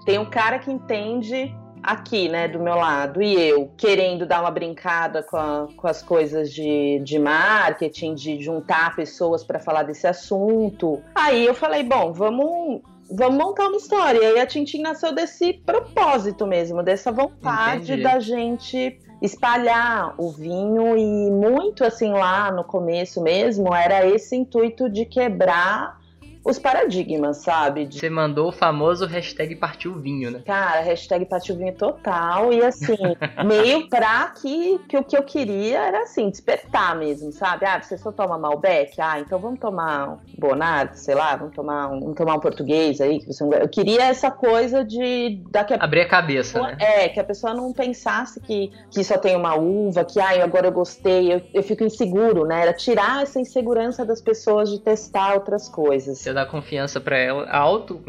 tem 0.04 0.18
um 0.18 0.28
cara 0.28 0.58
que 0.58 0.70
entende 0.70 1.54
aqui, 1.84 2.28
né, 2.28 2.48
do 2.48 2.58
meu 2.58 2.76
lado, 2.76 3.22
e 3.22 3.34
eu 3.34 3.70
querendo 3.76 4.24
dar 4.24 4.40
uma 4.40 4.50
brincada 4.50 5.22
com, 5.22 5.36
a, 5.36 5.68
com 5.76 5.86
as 5.86 6.02
coisas 6.02 6.50
de, 6.50 7.00
de 7.04 7.18
marketing, 7.18 8.14
de 8.14 8.42
juntar 8.42 8.96
pessoas 8.96 9.44
para 9.44 9.58
falar 9.58 9.82
desse 9.82 10.06
assunto. 10.06 11.02
Aí 11.14 11.44
eu 11.44 11.54
falei, 11.54 11.82
bom, 11.82 12.12
vamos 12.12 12.80
vamos 13.10 13.36
montar 13.36 13.68
uma 13.68 13.76
história. 13.76 14.18
E 14.18 14.24
aí 14.24 14.40
a 14.40 14.46
Tintin 14.46 14.80
nasceu 14.80 15.14
desse 15.14 15.52
propósito 15.52 16.46
mesmo, 16.46 16.82
dessa 16.82 17.12
vontade 17.12 17.92
Entendi. 17.92 18.02
da 18.02 18.18
gente 18.18 18.98
espalhar 19.20 20.14
o 20.18 20.30
vinho 20.30 20.96
e 20.96 21.30
muito 21.30 21.84
assim 21.84 22.10
lá 22.10 22.50
no 22.50 22.64
começo 22.64 23.22
mesmo 23.22 23.74
era 23.74 24.06
esse 24.06 24.36
intuito 24.36 24.88
de 24.88 25.04
quebrar 25.04 25.98
os 26.44 26.58
paradigmas, 26.58 27.38
sabe? 27.38 27.88
Você 27.90 28.10
mandou 28.10 28.48
o 28.48 28.52
famoso 28.52 29.06
hashtag 29.06 29.56
partiu 29.56 29.94
vinho, 29.94 30.30
né? 30.30 30.42
Cara, 30.44 30.80
hashtag 30.80 31.24
partiu 31.24 31.56
vinho 31.56 31.72
total. 31.72 32.52
E 32.52 32.62
assim, 32.62 32.96
meio 33.46 33.88
pra 33.88 34.28
que, 34.28 34.78
que 34.86 34.96
o 34.96 35.02
que 35.02 35.16
eu 35.16 35.22
queria 35.22 35.78
era 35.78 36.02
assim, 36.02 36.28
despertar 36.28 36.94
mesmo, 36.96 37.32
sabe? 37.32 37.64
Ah, 37.64 37.80
você 37.80 37.96
só 37.96 38.12
toma 38.12 38.36
Malbec? 38.36 39.00
Ah, 39.00 39.18
então 39.18 39.38
vamos 39.38 39.58
tomar 39.58 40.10
um 40.10 40.18
Bonardo, 40.38 40.96
sei 40.96 41.14
lá, 41.14 41.34
vamos 41.36 41.54
tomar 41.54 41.88
um, 41.88 42.00
vamos 42.00 42.16
tomar 42.16 42.34
um 42.34 42.40
português 42.40 43.00
aí. 43.00 43.20
Que 43.20 43.32
você 43.32 43.42
não... 43.42 43.52
Eu 43.54 43.68
queria 43.68 44.04
essa 44.04 44.30
coisa 44.30 44.84
de. 44.84 45.40
Daqui 45.50 45.72
a... 45.72 45.76
Abrir 45.82 46.02
a 46.02 46.08
cabeça, 46.08 46.60
né? 46.60 46.76
É, 46.78 47.08
que 47.08 47.18
a 47.18 47.24
pessoa 47.24 47.54
não 47.54 47.72
pensasse 47.72 48.38
que, 48.40 48.70
que 48.90 49.02
só 49.02 49.16
tem 49.16 49.34
uma 49.34 49.54
uva, 49.54 50.04
que 50.04 50.20
ah, 50.20 50.44
agora 50.44 50.66
eu 50.66 50.72
gostei, 50.72 51.32
eu, 51.32 51.40
eu 51.54 51.62
fico 51.62 51.84
inseguro, 51.84 52.44
né? 52.44 52.60
Era 52.62 52.72
tirar 52.74 53.22
essa 53.22 53.40
insegurança 53.40 54.04
das 54.04 54.20
pessoas 54.20 54.68
de 54.68 54.78
testar 54.80 55.34
outras 55.34 55.68
coisas. 55.68 56.26
Eu 56.26 56.33
dar 56.34 56.46
confiança 56.46 57.00
para 57.00 57.16
ela, 57.16 57.48
auto, 57.50 58.02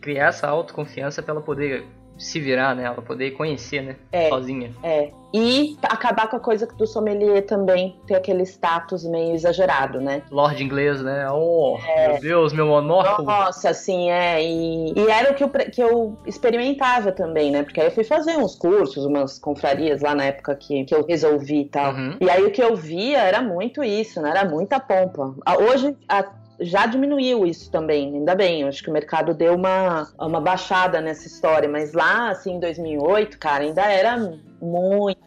criar 0.00 0.28
essa 0.28 0.46
autoconfiança 0.48 1.22
para 1.22 1.32
ela 1.32 1.42
poder 1.42 1.84
se 2.18 2.38
virar, 2.38 2.74
né? 2.74 2.84
Ela 2.84 3.02
poder 3.02 3.32
conhecer, 3.32 3.82
né? 3.82 3.96
É, 4.12 4.28
Sozinha. 4.28 4.70
É. 4.82 5.10
E 5.34 5.78
acabar 5.82 6.28
com 6.28 6.36
a 6.36 6.40
coisa 6.40 6.66
do 6.66 6.86
sommelier 6.86 7.46
também 7.46 7.96
ter 8.06 8.14
aquele 8.14 8.42
status 8.42 9.02
meio 9.04 9.34
exagerado, 9.34 9.98
né? 9.98 10.22
Lord 10.30 10.62
inglês, 10.62 11.00
né? 11.00 11.26
Oh, 11.30 11.78
é. 11.86 12.08
meu 12.08 12.20
Deus, 12.20 12.52
meu 12.52 12.66
monóculo. 12.66 13.26
Nossa, 13.26 13.70
assim, 13.70 14.10
é. 14.10 14.42
E, 14.44 14.92
e 14.94 15.08
era 15.08 15.32
o 15.32 15.34
que 15.34 15.42
eu, 15.42 15.48
que 15.48 15.82
eu 15.82 16.16
experimentava 16.26 17.12
também, 17.12 17.50
né? 17.50 17.62
Porque 17.62 17.80
aí 17.80 17.86
eu 17.86 17.92
fui 17.92 18.04
fazer 18.04 18.36
uns 18.36 18.54
cursos, 18.54 19.06
umas 19.06 19.38
confrarias 19.38 20.02
lá 20.02 20.14
na 20.14 20.26
época 20.26 20.54
que, 20.54 20.84
que 20.84 20.94
eu 20.94 21.04
resolvi 21.04 21.62
e 21.62 21.68
tal. 21.68 21.94
Uhum. 21.94 22.16
E 22.20 22.28
aí 22.28 22.44
o 22.44 22.50
que 22.50 22.62
eu 22.62 22.76
via 22.76 23.20
era 23.20 23.40
muito 23.40 23.82
isso, 23.82 24.20
né? 24.20 24.30
Era 24.30 24.44
muita 24.44 24.78
pompa. 24.78 25.34
Hoje, 25.58 25.96
a 26.06 26.22
já 26.62 26.86
diminuiu 26.86 27.46
isso 27.46 27.70
também, 27.70 28.14
ainda 28.14 28.34
bem. 28.34 28.62
Eu 28.62 28.68
acho 28.68 28.82
que 28.82 28.90
o 28.90 28.92
mercado 28.92 29.34
deu 29.34 29.54
uma, 29.54 30.08
uma 30.18 30.40
baixada 30.40 31.00
nessa 31.00 31.26
história, 31.26 31.68
mas 31.68 31.92
lá, 31.92 32.30
assim, 32.30 32.54
em 32.54 32.60
2008, 32.60 33.38
cara, 33.38 33.64
ainda 33.64 33.82
era 33.82 34.16
muito, 34.60 35.20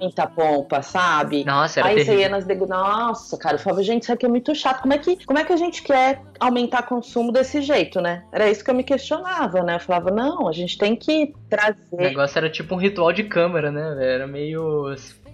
muita 0.00 0.26
pompa, 0.26 0.82
sabe? 0.82 1.44
Nossa, 1.44 1.80
era 1.80 1.88
Aí 1.90 1.96
terrível. 1.96 2.14
você 2.14 2.20
ia 2.22 2.28
nas 2.28 2.44
degu... 2.44 2.66
Nossa, 2.66 3.36
cara, 3.36 3.56
eu 3.56 3.58
falava, 3.58 3.82
gente, 3.82 4.04
isso 4.04 4.12
aqui 4.12 4.24
é 4.24 4.28
muito 4.28 4.54
chato. 4.54 4.80
Como 4.80 4.94
é, 4.94 4.98
que, 4.98 5.24
como 5.26 5.38
é 5.38 5.44
que 5.44 5.52
a 5.52 5.56
gente 5.56 5.82
quer 5.82 6.22
aumentar 6.38 6.84
consumo 6.84 7.30
desse 7.30 7.60
jeito, 7.60 8.00
né? 8.00 8.24
Era 8.32 8.48
isso 8.48 8.64
que 8.64 8.70
eu 8.70 8.74
me 8.74 8.82
questionava, 8.82 9.62
né? 9.62 9.76
Eu 9.76 9.80
falava, 9.80 10.10
não, 10.10 10.48
a 10.48 10.52
gente 10.52 10.78
tem 10.78 10.96
que 10.96 11.34
trazer. 11.48 11.78
O 11.90 11.98
negócio 11.98 12.38
era 12.38 12.48
tipo 12.48 12.74
um 12.74 12.78
ritual 12.78 13.12
de 13.12 13.24
câmera, 13.24 13.70
né? 13.70 13.96
Era 14.14 14.26
meio 14.26 14.90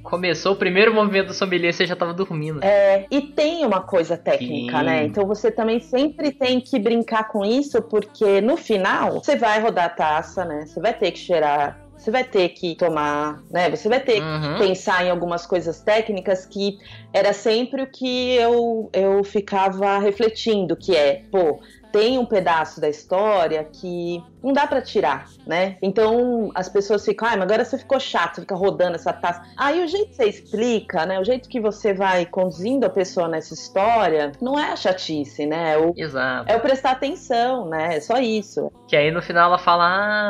começou 0.07 0.53
o 0.53 0.57
primeiro 0.57 0.95
movimento 0.95 1.29
do 1.29 1.35
sommelier, 1.35 1.73
você 1.73 1.87
já 1.87 1.97
tava 1.97 2.15
dormindo. 2.15 2.63
É, 2.65 3.07
e 3.11 3.21
tem 3.21 3.65
uma 3.67 3.81
coisa 3.81 4.17
técnica, 4.17 4.79
Sim. 4.79 4.85
né? 4.85 5.05
Então 5.05 5.27
você 5.27 5.51
também 5.51 5.81
sempre 5.81 6.33
tem 6.33 6.61
que 6.61 6.79
brincar 6.79 7.29
com 7.29 7.45
isso, 7.45 7.83
porque 7.83 8.41
no 8.41 8.57
final 8.57 9.15
você 9.15 9.37
vai 9.37 9.61
rodar 9.61 9.87
a 9.87 9.91
taça, 9.91 10.45
né? 10.45 10.65
Você 10.67 10.81
vai 10.81 10.95
ter 10.95 11.11
que 11.11 11.19
cheirar 11.19 11.85
você 11.97 12.11
vai 12.11 12.25
ter 12.25 12.51
que 12.51 12.77
tomar, 12.77 13.43
né? 13.51 13.71
Você 13.71 13.89
vai 13.89 13.99
ter 13.99 14.23
Uhum. 14.23 14.53
que 14.59 14.59
pensar 14.67 15.05
em 15.05 15.11
algumas 15.11 15.47
coisas 15.47 15.81
técnicas 15.81 16.45
que 16.47 16.79
era 17.13 17.33
sempre 17.33 17.83
o 17.83 17.87
que 17.87 18.35
eu, 18.37 18.91
eu 18.93 19.25
ficava 19.25 19.99
refletindo, 19.99 20.77
que 20.77 20.95
é, 20.95 21.23
pô, 21.33 21.59
tem 21.91 22.19
um 22.19 22.27
pedaço 22.27 22.81
da 22.81 22.89
história 22.89 23.65
que 23.65 24.23
não 24.47 24.53
dá 24.53 24.67
pra 24.67 24.81
tirar, 24.81 25.27
né? 25.47 25.77
Então 25.83 26.51
as 26.55 26.69
pessoas 26.69 27.05
ficam, 27.05 27.27
ai, 27.29 27.35
mas 27.37 27.43
agora 27.43 27.65
você 27.65 27.77
ficou 27.79 27.99
chato, 27.99 28.41
fica 28.41 28.55
rodando 28.55 28.95
essa 28.95 29.13
taça. 29.13 29.43
Aí 29.57 29.85
o 29.85 29.89
jeito 29.89 30.11
que 30.11 30.15
você 30.17 30.25
explica, 30.27 31.05
né? 31.05 31.19
O 31.19 31.25
jeito 31.25 31.49
que 31.49 31.61
você 31.61 31.93
vai 31.93 32.25
conduzindo 32.27 32.87
a 32.87 32.91
pessoa 32.91 33.27
nessa 33.29 33.53
história, 33.55 34.31
não 34.41 34.59
é 34.59 34.73
a 34.73 34.77
chatice, 34.77 35.47
né? 35.47 35.77
O, 35.79 35.93
Exato. 35.97 36.51
é 36.51 36.57
o 36.57 36.61
prestar 36.61 36.93
atenção, 36.93 37.69
né? 37.69 37.97
É 37.97 38.01
só 38.01 38.19
isso. 38.19 38.71
Que 38.87 38.95
aí 38.97 39.11
no 39.11 39.21
final 39.21 39.49
ela 39.49 39.59
fala, 39.59 39.85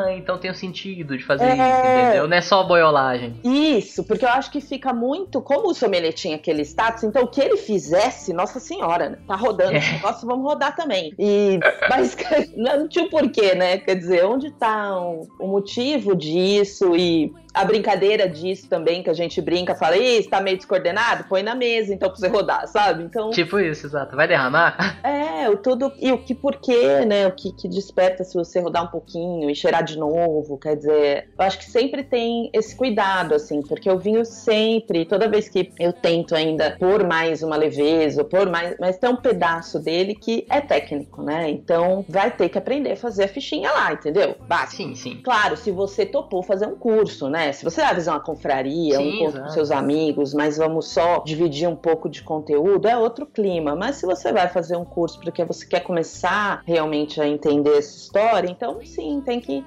ah, 0.07 0.13
então 0.15 0.39
tem 0.39 0.51
um 0.51 0.55
sentido 0.55 1.17
de 1.17 1.25
fazer 1.25 1.45
É. 1.45 1.53
isso, 1.55 1.87
entendeu? 2.07 2.29
Não 2.29 2.37
é 2.37 2.41
só 2.41 2.65
boiolagem. 2.65 3.39
Isso, 3.45 4.03
porque 4.05 4.25
eu 4.25 4.31
acho 4.31 4.51
que 4.51 4.61
fica 4.61 4.93
muito. 4.95 5.43
Como 5.43 5.69
o 5.71 5.75
sommelier 5.75 6.13
tinha 6.15 6.37
aquele 6.37 6.63
status, 6.63 7.05
então 7.05 7.23
o 7.25 7.29
que 7.29 7.41
ele 7.41 7.57
fizesse, 7.59 8.33
nossa 8.33 8.59
senhora, 8.59 9.11
né? 9.11 9.19
Tá 9.27 9.37
rodando 9.37 9.73
É. 9.75 9.79
esse 9.79 9.93
negócio, 9.93 10.27
vamos 10.27 10.45
rodar 10.45 10.75
também. 10.75 11.13
E, 11.19 11.59
mas 11.91 12.17
não 12.57 12.89
tinha 12.89 13.05
o 13.05 13.11
porquê, 13.11 13.55
né? 13.55 13.79
Quer 13.79 13.97
dizer, 13.97 14.06
onde 14.25 14.51
tá 14.51 14.99
o, 15.01 15.29
o 15.39 15.47
motivo 15.47 16.15
disso 16.15 16.97
e 16.97 17.35
a 17.57 17.65
brincadeira 17.65 18.29
disso 18.29 18.69
também, 18.69 19.03
que 19.03 19.09
a 19.09 19.15
gente 19.15 19.41
brinca, 19.41 19.75
fala, 19.75 19.97
Ih, 19.97 20.19
está 20.19 20.41
meio 20.41 20.57
descoordenado? 20.59 21.25
Põe 21.25 21.43
na 21.43 21.55
mesa, 21.55 21.95
então, 21.95 22.11
pra 22.11 22.19
você 22.19 22.29
rodar, 22.29 22.69
sabe? 22.69 23.03
Então, 23.05 23.31
Tipo 23.31 23.59
isso, 23.59 23.87
exato. 23.87 24.15
Vai 24.15 24.29
derramar? 24.29 24.99
é, 25.03 25.49
o 25.49 25.57
tudo. 25.57 25.91
E 25.99 26.13
o 26.13 26.19
que 26.19 26.35
porquê, 26.35 27.05
né? 27.07 27.27
O 27.27 27.33
que, 27.33 27.53
que 27.53 27.67
desperta 27.69 28.23
se 28.25 28.35
você 28.35 28.61
rodar 28.61 28.85
um 28.85 28.89
pouquinho 28.89 29.49
e 29.49 29.55
cheirar 29.55 29.83
de 29.83 29.99
novo. 29.99 30.59
Quer 30.59 30.77
dizer, 30.77 31.31
eu 31.39 31.45
acho 31.45 31.59
que 31.59 31.65
sempre 31.65 32.05
tem 32.05 32.51
esse 32.53 32.77
cuidado, 32.77 33.35
assim, 33.35 33.63
porque 33.63 33.91
o 33.91 33.99
vinho 33.99 34.25
sempre, 34.25 35.05
toda 35.07 35.29
vez 35.29 35.49
que 35.49 35.73
eu 35.81 35.93
tento 35.93 36.35
ainda 36.35 36.77
pôr 36.79 37.05
mais 37.05 37.43
uma 37.43 37.57
leveza, 37.57 38.23
pôr 38.23 38.51
mais. 38.51 38.77
Mas 38.79 38.99
tem 38.99 39.09
um 39.09 39.17
pedaço 39.17 39.79
dele 39.79 40.15
que 40.15 40.47
é 40.51 40.61
técnico, 40.61 41.23
né? 41.23 41.49
Então 41.49 42.05
vai 42.09 42.31
ter 42.31 42.49
que 42.49 42.59
aprender 42.59 42.93
a 42.93 42.97
fazer 42.97 43.25
a 43.25 43.29
fichinha 43.29 43.71
lá, 43.73 43.93
entendeu? 43.93 44.37
Básico. 44.47 44.77
Sim, 44.77 44.95
sim. 44.95 45.21
Claro, 45.23 45.57
se 45.57 45.71
você 45.71 46.05
topou 46.05 46.43
fazer 46.43 46.67
um 46.67 46.77
curso, 46.77 47.29
né? 47.31 47.46
Se 47.53 47.65
você 47.65 47.81
vai 47.81 47.95
fazer 47.95 48.11
uma 48.11 48.21
confraria, 48.21 48.99
um 48.99 49.03
Sim, 49.03 49.17
encontro 49.17 49.43
com 49.43 49.49
seus 49.51 49.71
amigos, 49.71 50.35
mas 50.35 50.57
vamos 50.57 50.89
só 50.89 51.23
dividir 51.25 51.69
um 51.69 51.77
pouco 51.77 52.09
de 52.09 52.23
conteúdo, 52.23 52.87
é 52.87 52.97
outro 52.97 53.27
clima. 53.27 53.75
Mas 53.75 53.97
se 53.97 54.07
você 54.07 54.33
vai 54.33 54.49
fazer 54.49 54.77
um 54.77 54.85
curso 54.85 55.19
porque 55.21 55.45
você 55.45 55.67
quer 55.67 55.81
começar 55.81 56.63
realmente 56.67 57.21
a 57.21 57.27
entender 57.27 57.79
essa 57.79 57.97
história, 57.97 58.51
então 58.51 58.79
sim, 58.85 59.23
tem 59.25 59.41
que 59.41 59.65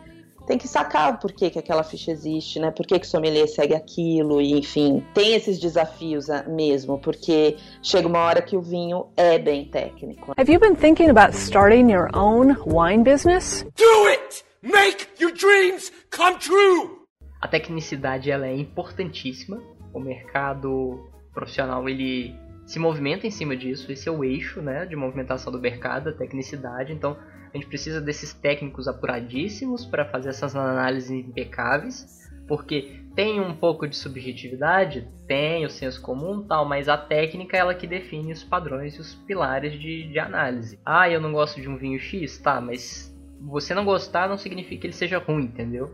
tem 0.50 0.58
que 0.58 0.68
sacar 0.68 1.14
o 1.14 1.18
porquê 1.20 1.52
que 1.52 1.60
aquela 1.60 1.84
ficha 1.84 2.10
existe, 2.10 2.60
né? 2.60 2.72
Por 2.72 2.84
que 2.84 2.98
que 2.98 3.06
o 3.06 3.10
sommelier 3.10 3.48
segue 3.48 3.76
aquilo 3.76 4.42
e 4.42 4.58
enfim, 4.58 5.06
tem 5.14 5.36
esses 5.36 5.60
desafios 5.60 6.28
ah, 6.28 6.44
mesmo, 6.48 6.98
porque 6.98 7.56
chega 7.84 8.08
uma 8.08 8.18
hora 8.18 8.42
que 8.42 8.58
o 8.58 8.62
vinho 8.62 9.06
é 9.16 9.38
bem 9.38 9.66
técnico. 9.66 10.34
Have 10.36 10.52
you 10.52 10.60
been 10.60 10.76
thinking 10.76 11.12
about 11.12 11.38
starting 11.38 11.92
your 11.92 12.10
own 12.16 12.56
wine 12.66 13.04
business? 13.04 13.64
Do 13.76 14.08
it! 14.08 14.44
Make 14.64 15.08
your 15.20 15.32
dreams 15.32 15.92
come 16.10 16.40
true! 16.40 16.99
A 17.40 17.48
tecnicidade 17.48 18.30
ela 18.30 18.48
é 18.48 18.56
importantíssima. 18.56 19.62
O 19.94 20.00
mercado 20.00 21.10
profissional 21.34 21.88
ele 21.88 22.36
se 22.66 22.78
movimenta 22.78 23.26
em 23.26 23.32
cima 23.32 23.56
disso. 23.56 23.92
Esse 23.92 24.08
é 24.08 24.12
o 24.12 24.24
eixo, 24.24 24.62
né, 24.62 24.86
de 24.86 24.96
movimentação 24.96 25.52
do 25.52 25.60
mercado, 25.60 26.10
a 26.10 26.14
tecnicidade. 26.14 26.94
Então 26.94 27.18
a 27.52 27.58
gente 27.58 27.68
precisa 27.68 28.00
desses 28.00 28.34
técnicos 28.34 28.88
apuradíssimos 28.88 29.86
para 29.86 30.06
fazer 30.06 30.30
essas 30.30 30.56
análises 30.56 31.10
impecáveis, 31.10 32.30
porque 32.48 33.02
tem 33.16 33.40
um 33.40 33.56
pouco 33.56 33.88
de 33.88 33.96
subjetividade, 33.96 35.08
tem 35.28 35.66
o 35.66 35.70
senso 35.70 36.02
comum, 36.02 36.44
tal, 36.44 36.66
mas 36.66 36.88
a 36.88 36.98
técnica 36.98 37.58
é 37.58 37.60
ela 37.60 37.74
que 37.74 37.88
define 37.88 38.32
os 38.32 38.44
padrões 38.44 38.96
e 38.96 39.02
os 39.02 39.16
pilares 39.16 39.74
de, 39.74 40.08
de 40.12 40.20
análise. 40.20 40.80
Ah, 40.86 41.10
eu 41.10 41.20
não 41.20 41.32
gosto 41.32 41.60
de 41.60 41.68
um 41.68 41.78
vinho 41.78 42.00
X, 42.00 42.38
tá, 42.38 42.62
mas 42.62 43.16
você 43.42 43.74
não 43.74 43.86
gostar 43.86 44.30
não 44.30 44.38
significa 44.38 44.82
que 44.82 44.88
ele 44.88 44.94
seja 44.94 45.18
ruim, 45.18 45.46
entendeu? 45.46 45.90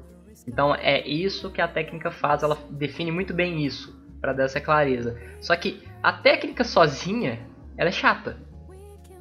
Então 0.48 0.76
é 0.76 1.06
isso 1.08 1.52
que 1.52 1.62
a 1.62 1.68
técnica 1.68 2.12
faz, 2.12 2.44
ela 2.44 2.58
define 2.70 3.12
muito 3.12 3.34
bem 3.34 3.66
isso, 3.66 3.96
para 4.20 4.34
dar 4.34 4.44
essa 4.44 4.60
clareza. 4.60 5.20
Só 5.40 5.56
que 5.56 5.84
a 6.02 6.14
técnica 6.14 6.64
sozinha, 6.64 7.40
ela 7.78 7.90
é 7.90 7.92
chata. 7.92 8.38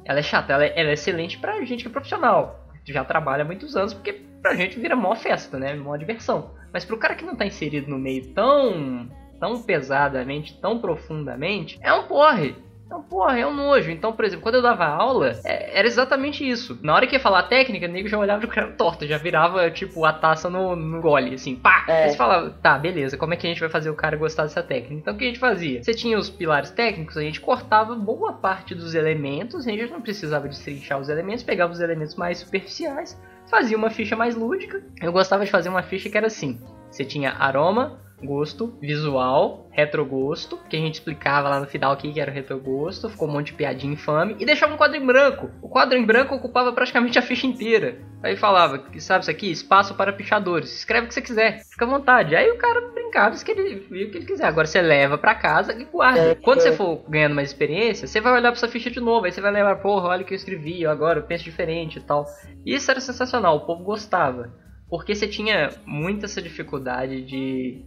Ela 0.03 0.19
é 0.19 0.23
chata, 0.23 0.53
ela 0.53 0.65
é, 0.65 0.79
ela 0.79 0.89
é 0.89 0.93
excelente 0.93 1.37
pra 1.37 1.63
gente 1.63 1.83
que 1.83 1.89
é 1.89 1.91
profissional, 1.91 2.69
que 2.83 2.93
já 2.93 3.03
trabalha 3.03 3.43
há 3.43 3.45
muitos 3.45 3.75
anos, 3.75 3.93
porque 3.93 4.13
pra 4.41 4.55
gente 4.55 4.79
vira 4.79 4.95
mó 4.95 5.15
festa, 5.15 5.57
né? 5.57 5.73
Mó 5.73 5.95
diversão. 5.97 6.51
Mas 6.71 6.85
pro 6.85 6.97
cara 6.97 7.15
que 7.15 7.25
não 7.25 7.35
tá 7.35 7.45
inserido 7.45 7.89
no 7.89 7.97
meio 7.97 8.27
tão, 8.33 9.09
tão 9.39 9.61
pesadamente, 9.61 10.59
tão 10.59 10.79
profundamente, 10.79 11.79
é 11.81 11.91
um 11.93 12.03
porre. 12.03 12.55
Então, 12.85 13.01
porra, 13.01 13.39
é 13.39 13.47
um 13.47 13.53
nojo. 13.53 13.89
Então, 13.89 14.13
por 14.13 14.23
exemplo, 14.25 14.43
quando 14.43 14.55
eu 14.55 14.61
dava 14.61 14.85
aula, 14.85 15.31
é- 15.43 15.79
era 15.79 15.87
exatamente 15.87 16.47
isso. 16.47 16.77
Na 16.83 16.93
hora 16.93 17.07
que 17.07 17.15
ia 17.15 17.19
falar 17.19 17.43
técnica, 17.43 17.87
o 17.87 17.89
nego 17.89 18.07
já 18.07 18.17
olhava 18.17 18.41
de 18.41 18.47
cara 18.47 18.71
torta, 18.73 19.07
já 19.07 19.17
virava, 19.17 19.69
tipo, 19.71 20.05
a 20.05 20.13
taça 20.13 20.49
no, 20.49 20.75
no 20.75 21.01
gole, 21.01 21.33
assim, 21.33 21.55
pá! 21.55 21.83
É. 21.87 22.03
Aí 22.03 22.09
você 22.11 22.17
falava, 22.17 22.51
tá, 22.61 22.77
beleza, 22.77 23.17
como 23.17 23.33
é 23.33 23.37
que 23.37 23.47
a 23.47 23.49
gente 23.49 23.59
vai 23.59 23.69
fazer 23.69 23.89
o 23.89 23.95
cara 23.95 24.15
gostar 24.15 24.43
dessa 24.43 24.61
técnica? 24.61 24.93
Então, 24.93 25.15
o 25.15 25.17
que 25.17 25.23
a 25.23 25.27
gente 25.27 25.39
fazia? 25.39 25.81
Você 25.83 25.93
tinha 25.95 26.17
os 26.17 26.29
pilares 26.29 26.69
técnicos, 26.69 27.17
a 27.17 27.21
gente 27.21 27.41
cortava 27.41 27.95
boa 27.95 28.33
parte 28.33 28.75
dos 28.75 28.93
elementos, 28.93 29.67
a 29.67 29.71
gente 29.71 29.91
não 29.91 30.01
precisava 30.01 30.47
destrinchar 30.47 30.99
os 30.99 31.09
elementos, 31.09 31.43
pegava 31.43 31.73
os 31.73 31.79
elementos 31.79 32.15
mais 32.15 32.37
superficiais, 32.37 33.19
fazia 33.49 33.75
uma 33.75 33.89
ficha 33.89 34.15
mais 34.15 34.35
lúdica. 34.35 34.81
Eu 35.01 35.11
gostava 35.11 35.43
de 35.43 35.49
fazer 35.51 35.69
uma 35.69 35.81
ficha 35.81 36.07
que 36.09 36.17
era 36.17 36.27
assim: 36.27 36.61
você 36.89 37.03
tinha 37.03 37.31
aroma, 37.31 37.99
gosto, 38.23 38.77
visual, 38.81 39.67
retrogosto, 39.71 40.57
que 40.69 40.75
a 40.75 40.79
gente 40.79 40.95
explicava 40.95 41.49
lá 41.49 41.59
no 41.59 41.67
final 41.67 41.93
o 41.93 41.97
que 41.97 42.11
que 42.11 42.19
era 42.19 42.31
o 42.31 42.33
retrogosto, 42.33 43.09
ficou 43.09 43.27
um 43.27 43.31
monte 43.31 43.47
de 43.47 43.53
piadinha 43.53 43.93
infame, 43.93 44.35
e 44.39 44.45
deixava 44.45 44.73
um 44.73 44.77
quadro 44.77 44.97
em 44.97 45.05
branco. 45.05 45.49
O 45.61 45.67
quadro 45.67 45.97
em 45.97 46.05
branco 46.05 46.35
ocupava 46.35 46.71
praticamente 46.71 47.19
a 47.19 47.21
ficha 47.21 47.45
inteira. 47.45 47.99
Aí 48.23 48.35
falava, 48.35 48.79
que 48.79 48.99
sabe 48.99 49.21
isso 49.21 49.31
aqui? 49.31 49.51
Espaço 49.51 49.93
para 49.95 50.13
pichadores. 50.13 50.75
Escreve 50.75 51.05
o 51.05 51.07
que 51.07 51.13
você 51.13 51.21
quiser, 51.21 51.63
fica 51.69 51.85
à 51.85 51.87
vontade. 51.87 52.35
Aí 52.35 52.49
o 52.49 52.57
cara 52.57 52.81
brincava, 52.89 53.35
escrevia 53.35 54.07
o 54.07 54.11
que 54.11 54.17
ele 54.17 54.25
quiser. 54.25 54.45
Agora 54.45 54.65
você 54.65 54.81
leva 54.81 55.17
pra 55.17 55.35
casa 55.35 55.73
e 55.73 55.83
guarda. 55.85 56.19
É, 56.19 56.35
Quando 56.35 56.59
é. 56.59 56.61
você 56.61 56.71
for 56.71 57.03
ganhando 57.07 57.35
mais 57.35 57.49
experiência, 57.49 58.07
você 58.07 58.19
vai 58.19 58.33
olhar 58.33 58.51
pra 58.51 58.59
sua 58.59 58.69
ficha 58.69 58.89
de 58.89 58.99
novo, 58.99 59.25
aí 59.25 59.31
você 59.31 59.41
vai 59.41 59.51
lembrar, 59.51 59.75
porra, 59.77 60.09
olha 60.09 60.23
o 60.23 60.25
que 60.25 60.33
eu 60.33 60.37
escrevi, 60.37 60.85
agora 60.85 61.19
eu 61.19 61.23
penso 61.23 61.43
diferente 61.43 61.99
e 61.99 62.01
tal. 62.01 62.25
E 62.65 62.73
isso 62.73 62.89
era 62.89 62.99
sensacional, 62.99 63.57
o 63.57 63.65
povo 63.65 63.83
gostava. 63.83 64.53
Porque 64.89 65.15
você 65.15 65.27
tinha 65.27 65.69
muita 65.85 66.25
essa 66.25 66.41
dificuldade 66.41 67.21
de 67.23 67.85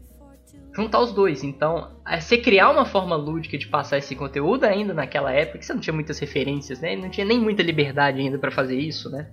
juntar 0.74 1.00
os 1.00 1.12
dois. 1.12 1.42
Então, 1.42 1.90
é, 2.06 2.20
você 2.20 2.38
criar 2.38 2.70
uma 2.70 2.84
forma 2.84 3.16
lúdica 3.16 3.58
de 3.58 3.66
passar 3.66 3.98
esse 3.98 4.14
conteúdo 4.14 4.64
ainda 4.64 4.94
naquela 4.94 5.32
época, 5.32 5.58
que 5.58 5.66
você 5.66 5.72
não 5.72 5.80
tinha 5.80 5.94
muitas 5.94 6.18
referências, 6.18 6.80
né? 6.80 6.94
Não 6.94 7.10
tinha 7.10 7.26
nem 7.26 7.40
muita 7.40 7.62
liberdade 7.62 8.20
ainda 8.20 8.38
pra 8.38 8.50
fazer 8.50 8.78
isso, 8.78 9.10
né? 9.10 9.28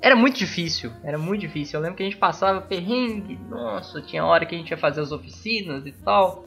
Era 0.00 0.14
muito 0.14 0.38
difícil, 0.38 0.92
era 1.02 1.18
muito 1.18 1.40
difícil. 1.40 1.78
Eu 1.78 1.82
lembro 1.82 1.96
que 1.96 2.02
a 2.02 2.06
gente 2.06 2.16
passava 2.16 2.60
perrengue, 2.60 3.38
nossa, 3.50 4.00
tinha 4.00 4.24
hora 4.24 4.46
que 4.46 4.54
a 4.54 4.58
gente 4.58 4.70
ia 4.70 4.76
fazer 4.76 5.00
as 5.00 5.12
oficinas 5.12 5.84
e 5.86 5.92
tal. 5.92 6.44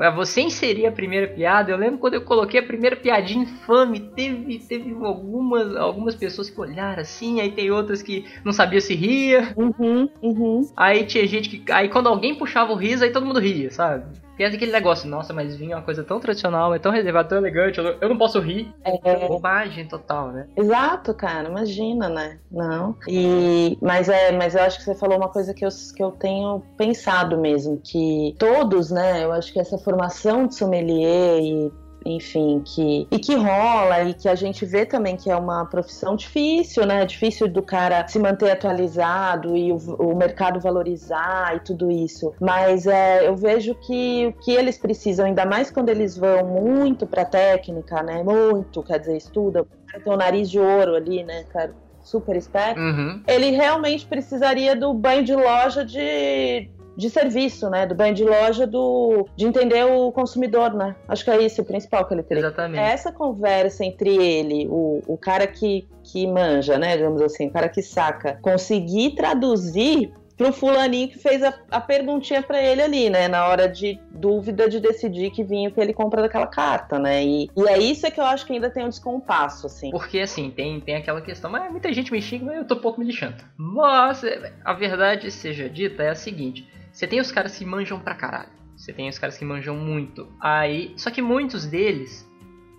Pra 0.00 0.08
você 0.08 0.40
inserir 0.40 0.86
a 0.86 0.92
primeira 0.92 1.26
piada, 1.26 1.70
eu 1.70 1.76
lembro 1.76 1.98
quando 1.98 2.14
eu 2.14 2.22
coloquei 2.22 2.58
a 2.58 2.62
primeira 2.62 2.96
piadinha 2.96 3.44
infame, 3.44 4.00
teve, 4.00 4.58
teve 4.60 4.94
algumas, 5.04 5.76
algumas 5.76 6.14
pessoas 6.14 6.48
que 6.48 6.58
olharam 6.58 7.02
assim, 7.02 7.38
aí 7.38 7.52
tem 7.52 7.70
outras 7.70 8.00
que 8.00 8.24
não 8.42 8.50
sabia 8.50 8.80
se 8.80 8.94
ria. 8.94 9.52
Uhum, 9.54 10.08
uhum. 10.22 10.72
Aí 10.74 11.04
tinha 11.04 11.26
gente 11.26 11.50
que. 11.50 11.70
Aí 11.70 11.90
quando 11.90 12.08
alguém 12.08 12.34
puxava 12.34 12.72
o 12.72 12.76
riso, 12.76 13.04
aí 13.04 13.12
todo 13.12 13.26
mundo 13.26 13.38
ria, 13.38 13.70
sabe? 13.70 14.06
É 14.42 14.46
aquele 14.46 14.72
negócio, 14.72 15.08
nossa, 15.08 15.32
mas 15.32 15.54
vinho 15.54 15.72
é 15.72 15.76
uma 15.76 15.82
coisa 15.82 16.02
tão 16.02 16.18
tradicional, 16.18 16.74
é 16.74 16.78
tão 16.78 16.90
reservado, 16.90 17.28
tão 17.28 17.38
elegante, 17.38 17.78
eu 17.78 18.08
não, 18.08 18.16
posso 18.16 18.40
rir. 18.40 18.72
É. 18.84 19.28
Bobagem 19.28 19.86
total, 19.86 20.32
né? 20.32 20.46
Exato, 20.56 21.12
cara, 21.14 21.48
imagina, 21.48 22.08
né? 22.08 22.38
Não. 22.50 22.96
E, 23.06 23.76
mas 23.82 24.08
é, 24.08 24.32
mas 24.32 24.54
eu 24.54 24.62
acho 24.62 24.78
que 24.78 24.84
você 24.84 24.94
falou 24.94 25.16
uma 25.18 25.28
coisa 25.28 25.52
que 25.52 25.64
eu, 25.64 25.68
que 25.94 26.02
eu 26.02 26.10
tenho 26.12 26.62
pensado 26.76 27.36
mesmo, 27.36 27.80
que 27.82 28.34
todos, 28.38 28.90
né? 28.90 29.24
Eu 29.24 29.32
acho 29.32 29.52
que 29.52 29.60
essa 29.60 29.78
formação 29.78 30.46
de 30.46 30.54
sommelier 30.54 31.40
e 31.40 31.72
enfim, 32.04 32.62
que 32.64 33.06
e 33.10 33.18
que 33.18 33.34
rola 33.34 34.02
e 34.04 34.14
que 34.14 34.28
a 34.28 34.34
gente 34.34 34.64
vê 34.64 34.86
também 34.86 35.16
que 35.16 35.30
é 35.30 35.36
uma 35.36 35.64
profissão 35.66 36.16
difícil, 36.16 36.86
né? 36.86 37.04
Difícil 37.04 37.48
do 37.48 37.62
cara 37.62 38.06
se 38.06 38.18
manter 38.18 38.50
atualizado 38.50 39.56
e 39.56 39.72
o, 39.72 39.76
o 39.76 40.16
mercado 40.16 40.60
valorizar 40.60 41.56
e 41.56 41.60
tudo 41.60 41.90
isso. 41.90 42.32
Mas 42.40 42.86
é, 42.86 43.26
eu 43.26 43.36
vejo 43.36 43.74
que 43.74 44.26
o 44.26 44.32
que 44.44 44.52
eles 44.52 44.78
precisam, 44.78 45.26
ainda 45.26 45.44
mais 45.44 45.70
quando 45.70 45.88
eles 45.88 46.16
vão 46.16 46.46
muito 46.46 47.06
pra 47.06 47.24
técnica, 47.24 48.02
né? 48.02 48.22
Muito, 48.22 48.82
quer 48.82 48.98
dizer, 48.98 49.16
estuda, 49.16 49.66
tem 50.02 50.12
o 50.12 50.16
nariz 50.16 50.50
de 50.50 50.58
ouro 50.58 50.94
ali, 50.94 51.22
né, 51.22 51.44
cara? 51.52 51.74
Super 52.02 52.34
esperto 52.34 52.80
Uhum. 52.80 53.22
ele 53.26 53.50
realmente 53.50 54.06
precisaria 54.06 54.74
do 54.74 54.92
banho 54.94 55.22
de 55.22 55.34
loja 55.34 55.84
de, 55.84 56.70
de 57.00 57.10
serviço, 57.10 57.70
né? 57.70 57.86
Do 57.86 57.94
banho 57.94 58.14
de 58.14 58.24
loja 58.24 58.66
do, 58.66 59.26
de 59.34 59.46
entender 59.46 59.84
o 59.84 60.12
consumidor, 60.12 60.74
né? 60.74 60.94
Acho 61.08 61.24
que 61.24 61.30
é 61.30 61.42
isso 61.42 61.62
o 61.62 61.64
principal 61.64 62.04
que 62.04 62.14
ele 62.14 62.22
teria. 62.22 62.44
Exatamente. 62.44 62.80
É 62.80 62.92
essa 62.92 63.10
conversa 63.10 63.84
entre 63.84 64.10
ele, 64.10 64.68
o, 64.68 65.02
o 65.06 65.16
cara 65.16 65.46
que, 65.46 65.88
que 66.04 66.26
manja, 66.26 66.78
né? 66.78 66.96
Digamos 66.96 67.22
assim, 67.22 67.48
o 67.48 67.50
cara 67.50 67.68
que 67.68 67.82
saca, 67.82 68.38
conseguir 68.42 69.14
traduzir 69.14 70.12
pro 70.40 70.54
fulaninho 70.54 71.08
que 71.08 71.18
fez 71.18 71.42
a, 71.42 71.52
a 71.70 71.80
perguntinha 71.82 72.42
para 72.42 72.62
ele 72.62 72.80
ali, 72.80 73.10
né? 73.10 73.28
Na 73.28 73.46
hora 73.46 73.68
de 73.68 74.00
dúvida 74.10 74.70
de 74.70 74.80
decidir 74.80 75.30
que 75.30 75.44
vinho 75.44 75.70
que 75.70 75.78
ele 75.78 75.92
compra 75.92 76.22
daquela 76.22 76.46
carta, 76.46 76.98
né? 76.98 77.22
E, 77.22 77.50
e 77.54 77.68
é 77.68 77.78
isso 77.78 78.06
é 78.06 78.10
que 78.10 78.18
eu 78.18 78.24
acho 78.24 78.46
que 78.46 78.54
ainda 78.54 78.70
tem 78.70 78.82
um 78.82 78.88
descompasso, 78.88 79.66
assim. 79.66 79.90
Porque 79.90 80.18
assim, 80.18 80.50
tem, 80.50 80.80
tem 80.80 80.96
aquela 80.96 81.20
questão, 81.20 81.50
mas 81.50 81.70
muita 81.70 81.92
gente 81.92 82.10
me 82.10 82.22
xinga, 82.22 82.46
mas 82.46 82.56
eu 82.56 82.66
tô 82.66 82.76
pouco 82.76 82.98
me 82.98 83.06
lixando. 83.06 83.36
Mas 83.54 84.22
a 84.64 84.72
verdade 84.72 85.30
seja 85.30 85.68
dita 85.68 86.02
é 86.02 86.08
a 86.08 86.14
seguinte: 86.14 86.66
você 86.92 87.06
tem 87.06 87.20
os 87.20 87.32
caras 87.32 87.56
que 87.56 87.64
manjam 87.64 87.98
pra 88.00 88.14
caralho. 88.14 88.50
Você 88.76 88.92
tem 88.92 89.08
os 89.08 89.18
caras 89.18 89.36
que 89.36 89.44
manjam 89.44 89.76
muito. 89.76 90.32
Aí. 90.40 90.94
Só 90.96 91.10
que 91.10 91.20
muitos 91.20 91.66
deles 91.66 92.29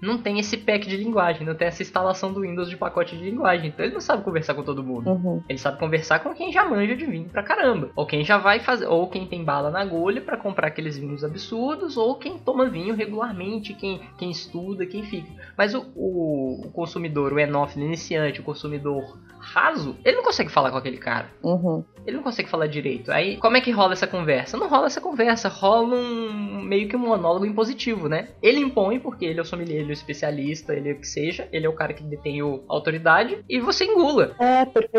não 0.01 0.17
tem 0.17 0.39
esse 0.39 0.57
pack 0.57 0.87
de 0.87 0.97
linguagem, 0.97 1.45
não 1.45 1.53
tem 1.53 1.67
essa 1.67 1.83
instalação 1.83 2.33
do 2.33 2.41
Windows 2.41 2.69
de 2.69 2.75
pacote 2.75 3.15
de 3.15 3.23
linguagem. 3.23 3.67
Então 3.67 3.85
ele 3.85 3.93
não 3.93 4.01
sabe 4.01 4.23
conversar 4.23 4.55
com 4.55 4.63
todo 4.63 4.83
mundo. 4.83 5.09
Uhum. 5.09 5.43
Ele 5.47 5.59
sabe 5.59 5.77
conversar 5.77 6.19
com 6.19 6.33
quem 6.33 6.51
já 6.51 6.65
manja 6.65 6.95
de 6.95 7.05
vinho 7.05 7.29
pra 7.29 7.43
caramba. 7.43 7.91
Ou 7.95 8.05
quem 8.05 8.23
já 8.25 8.37
vai 8.37 8.59
fazer. 8.59 8.87
Ou 8.87 9.07
quem 9.07 9.27
tem 9.27 9.43
bala 9.43 9.69
na 9.69 9.81
agulha 9.81 10.21
para 10.21 10.37
comprar 10.37 10.67
aqueles 10.67 10.97
vinhos 10.97 11.23
absurdos. 11.23 11.97
Ou 11.97 12.15
quem 12.15 12.39
toma 12.39 12.67
vinho 12.69 12.95
regularmente, 12.95 13.75
quem, 13.75 14.01
quem 14.17 14.31
estuda, 14.31 14.85
quem 14.85 15.03
fica. 15.03 15.29
Mas 15.55 15.75
o, 15.75 15.85
o, 15.95 16.65
o 16.65 16.71
consumidor, 16.71 17.33
o 17.33 17.39
enófilo 17.39 17.85
iniciante, 17.85 18.41
o 18.41 18.43
consumidor 18.43 19.19
raso, 19.41 19.97
ele 20.05 20.17
não 20.17 20.23
consegue 20.23 20.51
falar 20.51 20.71
com 20.71 20.77
aquele 20.77 20.97
cara. 20.97 21.29
Uhum. 21.43 21.83
Ele 22.05 22.17
não 22.17 22.23
consegue 22.23 22.49
falar 22.49 22.67
direito. 22.67 23.11
Aí, 23.11 23.37
como 23.37 23.57
é 23.57 23.61
que 23.61 23.71
rola 23.71 23.93
essa 23.93 24.07
conversa? 24.07 24.57
Não 24.57 24.67
rola 24.67 24.87
essa 24.87 25.01
conversa, 25.01 25.49
rola 25.49 25.95
um 25.95 26.61
meio 26.61 26.87
que 26.87 26.95
um 26.95 26.99
monólogo 26.99 27.45
impositivo, 27.45 28.07
né? 28.07 28.29
Ele 28.41 28.59
impõe 28.59 28.99
porque 28.99 29.25
ele 29.25 29.39
é 29.39 29.41
o 29.41 29.45
sommelier, 29.45 29.85
ele 29.91 29.93
é 29.93 29.95
o 29.95 29.99
especialista, 29.99 30.73
ele 30.73 30.89
é 30.89 30.93
o 30.93 30.99
que 30.99 31.07
seja, 31.07 31.47
ele 31.51 31.65
é 31.65 31.69
o 31.69 31.73
cara 31.73 31.93
que 31.93 32.03
detém 32.03 32.41
a 32.41 32.45
autoridade 32.67 33.43
e 33.49 33.59
você 33.59 33.85
engula. 33.85 34.35
É, 34.39 34.65
porque 34.65 34.97